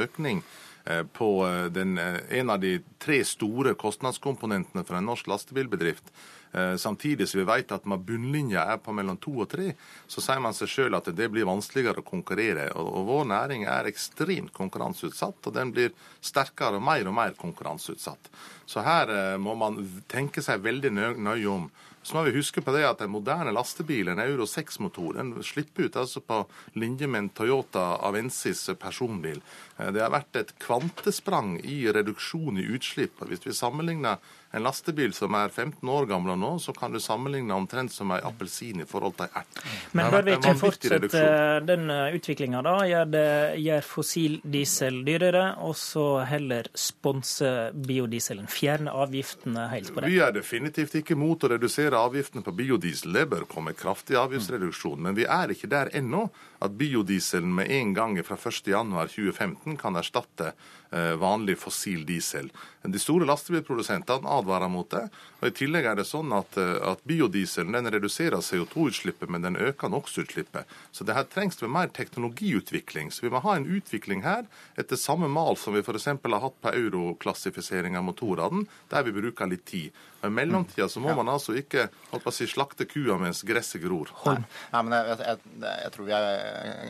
[0.00, 0.40] økning
[0.86, 6.41] eh, på eh, den, en av de tre store kostnadskomponentene for en norsk lastebilbedrift, Eh,
[6.52, 9.70] samtidig som vi vet at når bunnlinja er på mellom to og tre,
[10.10, 12.66] så sier man seg sjøl at det blir vanskeligere å konkurrere.
[12.76, 18.28] Og vår næring er ekstremt konkurranseutsatt, og den blir sterkere og mer og mer konkurranseutsatt.
[18.66, 19.80] Så her eh, må man
[20.10, 21.70] tenke seg veldig nøye om.
[22.02, 25.86] Så må vi huske på det at en moderne lastebil, en Euro 6-motor, den slipper
[25.86, 26.40] ut altså på
[26.74, 29.38] linje med en Toyota Avensis personbil.
[29.78, 33.22] Eh, det har vært et kvantesprang i reduksjon i utslipp.
[33.30, 34.18] Hvis vi sammenligner
[34.52, 38.20] en lastebil som er 15 år gammel nå, så kan du sammenligne omtrent som en
[38.28, 39.62] appelsin i forhold til en ert.
[39.96, 41.22] Men bør vi ikke fortsette
[41.64, 42.74] den eh, utviklinga, da?
[42.90, 43.24] Gjør, det,
[43.64, 48.50] gjør fossil diesel dyrere, og så heller sponse biodieselen?
[48.52, 50.12] Fjerne avgiftene helt på det?
[50.12, 53.16] Vi er definitivt ikke mot å redusere avgiftene på biodiesel.
[53.16, 55.00] Det bør komme kraftig avgiftsreduksjon.
[55.08, 56.26] Men vi er ikke der ennå
[56.62, 60.52] at biodieselen med en gang fra 1.1.2015 kan erstatte
[60.92, 62.50] Eh, vanlig fossil diesel.
[62.82, 65.06] De store lastebilprodusentene advarer mot det.
[65.40, 69.88] og I tillegg er det sånn at, eh, at biodieselen reduserer CO2-utslippet, men den øker
[69.88, 70.68] NOx-utslippet.
[70.92, 73.10] Så det her trengs det mer teknologiutvikling.
[73.10, 74.44] Så vi må ha en utvikling her
[74.76, 76.04] etter samme mal som vi f.eks.
[76.04, 79.92] har hatt på euroklassifisering av motorene, der vi bruker litt tid.
[80.22, 81.88] Men I mellomtida så må man altså ikke
[82.30, 84.10] si, slakte kua mens gresset gror.
[84.26, 84.38] Nei,
[84.72, 86.28] Nei men jeg, jeg, jeg, tror vi er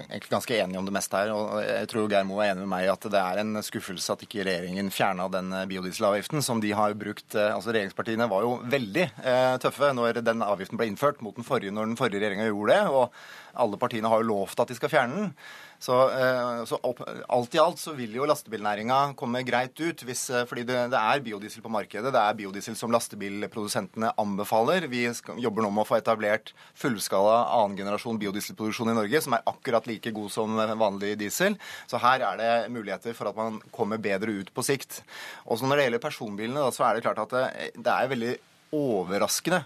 [0.08, 1.34] egentlig ganske enige om det meste her.
[1.36, 3.82] og Jeg tror Geir Moe er enig med meg i at det er en skuffelse
[3.82, 7.34] skuffelse at ikke regjeringen fjerna den eh, biodieselavgiften som de har brukt.
[7.34, 11.46] Eh, altså Regjeringspartiene var jo veldig eh, tøffe når den avgiften ble innført mot den
[11.46, 12.82] forrige når den forrige regjeringa gjorde det.
[12.88, 13.12] og
[13.52, 15.32] alle partiene har jo lovt at de skal fjerne den.
[15.82, 16.78] Så, eh, så
[17.28, 21.00] alt i alt så vil jo lastebilnæringa komme greit ut, hvis, eh, fordi det, det,
[21.00, 22.12] er biodiesel på markedet.
[22.14, 24.86] Det er biodiesel som lastebilprodusentene anbefaler.
[24.92, 29.44] Vi skal, jobber nå med å få etablert fullskala annengenerasjon biodieselproduksjon i Norge, som er
[29.50, 31.58] akkurat like god som vanlig diesel.
[31.90, 35.02] Så her er det muligheter for at man kommer bedre ut på sikt.
[35.50, 38.34] Også når det gjelder personbilene, da, så er det klart at det, det er veldig
[38.72, 39.64] overraskende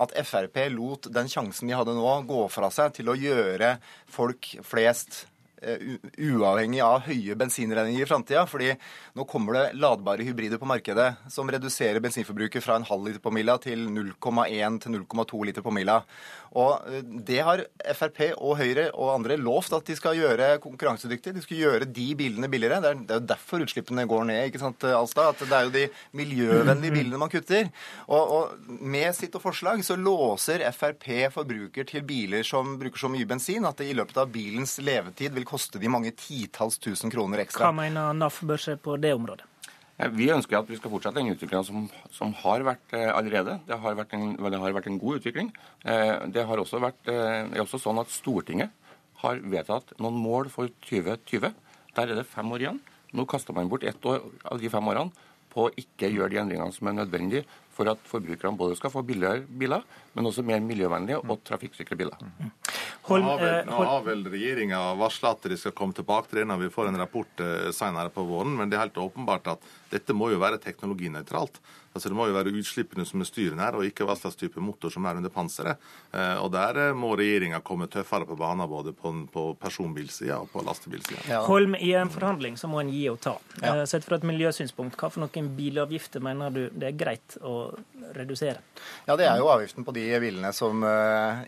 [0.00, 3.80] at Frp lot den sjansen de hadde nå, gå fra seg til å gjøre
[4.14, 8.44] folk flest Eh, uavhengig av høye bensinregninger i framtida.
[8.48, 8.72] Fordi
[9.16, 13.32] nå kommer det ladbare hybrider på markedet som reduserer bensinforbruket fra en halv liter på
[13.34, 16.02] mila til 0,1 til 0,2 liter på mila.
[16.56, 17.64] Og eh, det har
[17.96, 21.34] Frp og Høyre og andre lovt at de skal gjøre konkurransedyktig.
[21.36, 22.80] De skal gjøre de bilene billigere.
[22.84, 25.34] Det er, det er jo derfor utslippene går ned, ikke sant, Alstad?
[25.34, 27.70] At det er jo de miljøvennlige bilene man kutter.
[28.06, 33.10] Og, og med sitt og forslag så låser Frp forbruker til biler som bruker så
[33.12, 37.12] mye bensin at det i løpet av bilens levetid vil koste de mange titalls tusen
[37.12, 37.68] kroner ekstra.
[37.68, 39.46] Hva mener NAF bør se på det området?
[39.96, 43.54] Vi ønsker at vi skal fortsette den utviklinga som, som, har vært eh, allerede.
[43.64, 45.48] Det har vært, en, det har vært en god utvikling.
[45.88, 48.74] Eh, det har også vært, eh, er også sånn at Stortinget
[49.22, 51.48] har vedtatt noen mål for 2020.
[51.96, 52.82] Der er det fem år igjen.
[53.16, 55.24] Nå kaster man bort ett år av de fem årene
[55.56, 59.00] på å ikke gjøre de endringene som er nødvendige for at forbrukerne både skal få
[59.06, 62.20] billigere biler, men også mer miljøvennlige og trafikksikre biler.
[63.06, 66.40] Holm, nå har vel, nå har vel regjeringa varsla at de skal komme tilbake til
[66.40, 69.52] det når vi får en rapport eh, senere på våren, men det er helt åpenbart
[69.52, 71.60] at dette må jo være teknologinøytralt.
[71.96, 74.60] Altså Det må jo være utslippene som er styrende her, og ikke hva slags type
[74.60, 75.80] motor som er under panseret.
[76.12, 80.50] Eh, og Der eh, må regjeringa komme tøffere på banen, både på, på personbilsida og
[80.52, 81.22] på lastebilsida.
[81.30, 81.40] Ja.
[81.46, 83.38] Holm, i en forhandling så må en gi og ta.
[83.62, 83.78] Ja.
[83.78, 87.72] Eh, sett fra et miljøsynspunkt, hva for noen bilavgifter mener du det er greit å
[88.16, 88.60] redusere?
[89.06, 90.84] Ja, Det er jo avgiften på de bilene som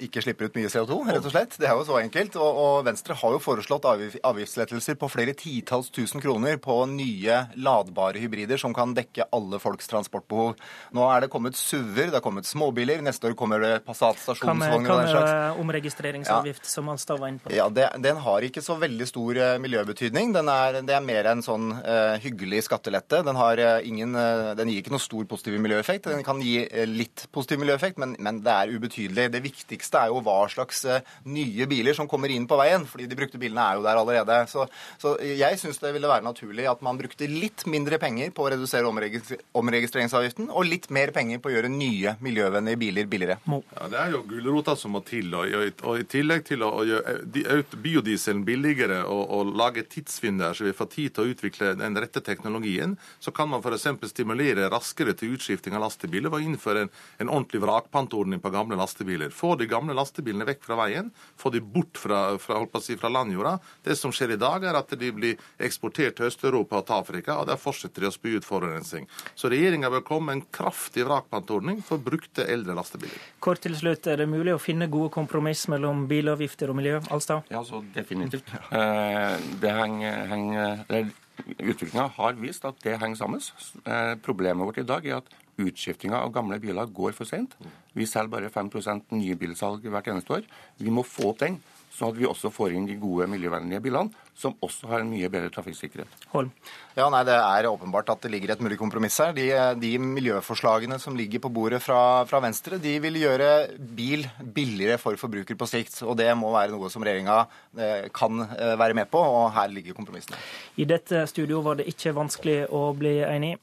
[0.01, 1.59] ikke slipper ut mye CO2, rett og slett.
[1.60, 2.39] Det er jo så enkelt.
[2.40, 8.19] Og, og Venstre har jo foreslått avgiftslettelser på flere titalls tusen kroner på nye ladbare
[8.23, 8.27] hybrider
[8.60, 10.56] som kan dekke alle folks transportbehov.
[10.96, 13.02] Nå er det kommet SUV-er, det har kommet småbiler.
[13.05, 15.30] Neste år kommer det Passat stasjonsvogner og den slags.
[15.30, 16.70] Hva med omregistreringsavgift, ja.
[16.70, 17.52] som Alstad var inne på?
[17.55, 20.32] Ja, det, Den har ikke så veldig stor uh, miljøbetydning.
[20.36, 23.22] Den er, det er mer en sånn uh, hyggelig skattelette.
[23.26, 24.16] Den, har, uh, ingen,
[24.59, 26.10] den, gir ikke noe stor positiv miljøeffekt.
[26.10, 29.28] Den kan gi litt positiv miljøeffekt, men, men, det er ubetydelig.
[29.34, 30.84] Det viktigste er jo hva slags
[31.28, 34.38] nye biler som kommer inn på veien, fordi de brukte bilene er jo der allerede.
[34.50, 34.66] Så,
[35.00, 38.51] så jeg syns det ville være naturlig at man brukte litt mindre penger på å
[38.53, 43.39] redusere omregistreringsavgiften og litt mer penger på å gjøre nye miljøvennlige biler billigere.
[43.49, 45.32] Ja, Det er jo gulrota som må til.
[45.35, 50.66] Og, og, i tillegg til å, å gjøre biodieselen billigere og, og lage tidsvinduer så
[50.66, 53.89] vi får tid til å utvikle den rette teknologien, så kan man f.eks.
[54.11, 56.93] stimulere raskere til utskifting av lastebiler ved å innføre en,
[57.23, 59.32] en ordentlig vrakpantordning på gamle lastebiler.
[59.35, 63.57] Få de gamle lastebilene vekk fra veien, få de bort fra, fra, si, fra landjorda.
[63.85, 67.39] Det som skjer i dag, er at de blir eksportert til Øst-Europa og til Afrika,
[67.40, 69.09] og der fortsetter de å spy ut forurensning.
[69.39, 73.22] Så regjeringa bør komme med en kraftig vrakpantordning for brukte eldre lastebiler.
[73.44, 77.01] Kort til slutt, er det mulig å finne gode kompromiss mellom bilavgifter og miljø?
[77.14, 77.48] Alstad?
[77.52, 78.51] Ja, så definitivt.
[78.74, 83.43] Eh, det henger, henger Utviklinga har vist at det henger sammen.
[83.86, 87.56] Eh, problemet vårt i dag er at utskiftinga av gamle biler går for sent.
[87.98, 90.47] Vi selger bare 5% nybilsalg hvert eneste år.
[90.78, 91.59] Vi må få opp den,
[91.94, 95.30] sånn at vi også får inn de gode miljøvennlige bilene, som også har en mye
[95.32, 96.26] bedre trafikksikkerhet.
[96.30, 96.52] Holm.
[96.94, 99.32] Ja, nei, Det er åpenbart at det ligger et mulig kompromiss her.
[99.35, 99.48] De,
[99.80, 105.18] de miljøforslagene som ligger på bordet fra, fra, Venstre, de vil gjøre bil billigere for
[105.18, 106.02] forbruker på sikt.
[106.06, 107.40] Og det må være noe som regjeringa
[107.78, 110.39] eh, kan eh, være med på, og her ligger kompromissene.
[110.78, 113.56] I dette studio var det ikke vanskelig å bli enig.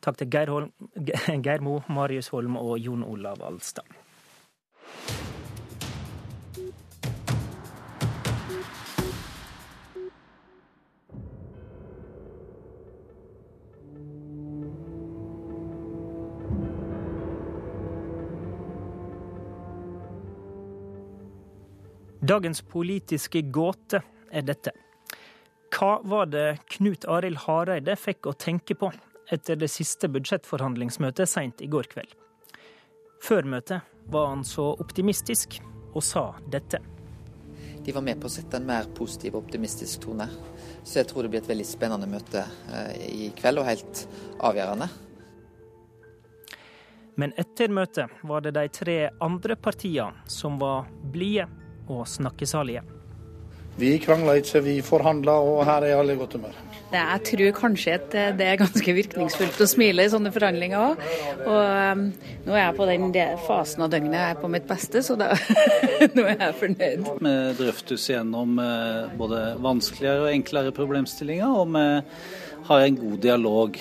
[0.00, 0.70] Takk til Geir, Holm,
[1.44, 3.84] Geir Mo, Marius Holm og Jon Olav Alstad.
[22.30, 24.00] Dagens politiske gåte
[24.30, 24.70] er dette.
[25.74, 28.92] Hva var det Knut Arild Hareide fikk å tenke på
[29.30, 32.14] etter det siste budsjettforhandlingsmøtet seint i går kveld.
[33.22, 35.60] Før møtet var han så optimistisk
[35.92, 36.80] og sa dette.
[37.84, 40.26] De var med på å sette en mer positiv og optimistisk tone.
[40.84, 42.42] Så jeg tror det blir et veldig spennende møte
[42.72, 44.02] eh, i kveld, og helt
[44.36, 44.88] avgjørende.
[47.20, 51.48] Men etter møtet var det de tre andre partiene som var blide
[51.90, 52.84] og snakkesalige.
[53.80, 56.56] Vi krangla ikke, vi forhandla, og her er alle i godt humør.
[56.90, 61.04] Jeg tror kanskje at det er ganske virkningsfullt å smile i sånne forhandlinger òg.
[61.44, 62.02] Og um,
[62.48, 63.06] nå er jeg på den
[63.46, 65.30] fasen av døgnet jeg er på mitt beste, så da,
[66.16, 67.06] nå er jeg fornøyd.
[67.22, 71.86] Vi drøftes gjennom uh, både vanskeligere og enklere problemstillinger, og vi
[72.68, 73.80] har en god dialog.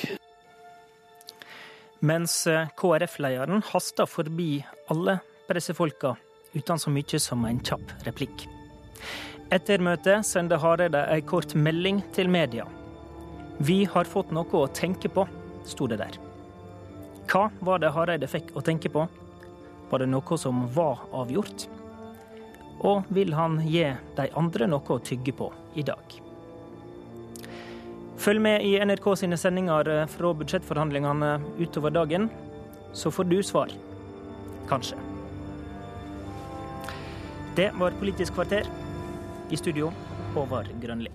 [2.05, 4.61] Mens uh, KrF-lederen haster forbi
[4.93, 5.17] alle
[5.49, 6.13] pressefolka
[6.53, 8.45] uten så mye som en kjapp replikk.
[9.49, 12.67] Etter møtet sendte Hareide ei kort melding til media.
[13.57, 15.23] Vi har fått noe å tenke på,
[15.65, 16.17] sto det der.
[17.29, 19.07] Hva var det Hareide fikk å tenke på?
[19.89, 21.65] Var det noe som var avgjort?
[22.85, 23.87] Og vil han gi
[24.19, 26.13] de andre noe å tygge på i dag?
[28.21, 32.29] Følg med i NRK sine sendinger fra budsjettforhandlingene utover dagen,
[32.93, 33.73] så får du svar.
[34.69, 34.99] Kanskje.
[37.57, 38.69] Det var Politisk kvarter.
[39.49, 39.89] I studio,
[40.35, 41.09] Håvard Grønli.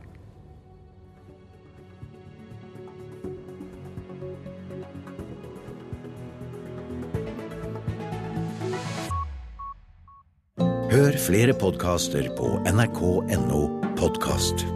[10.95, 13.63] Hør flere podkaster på nrk.no
[13.99, 14.67] podkast.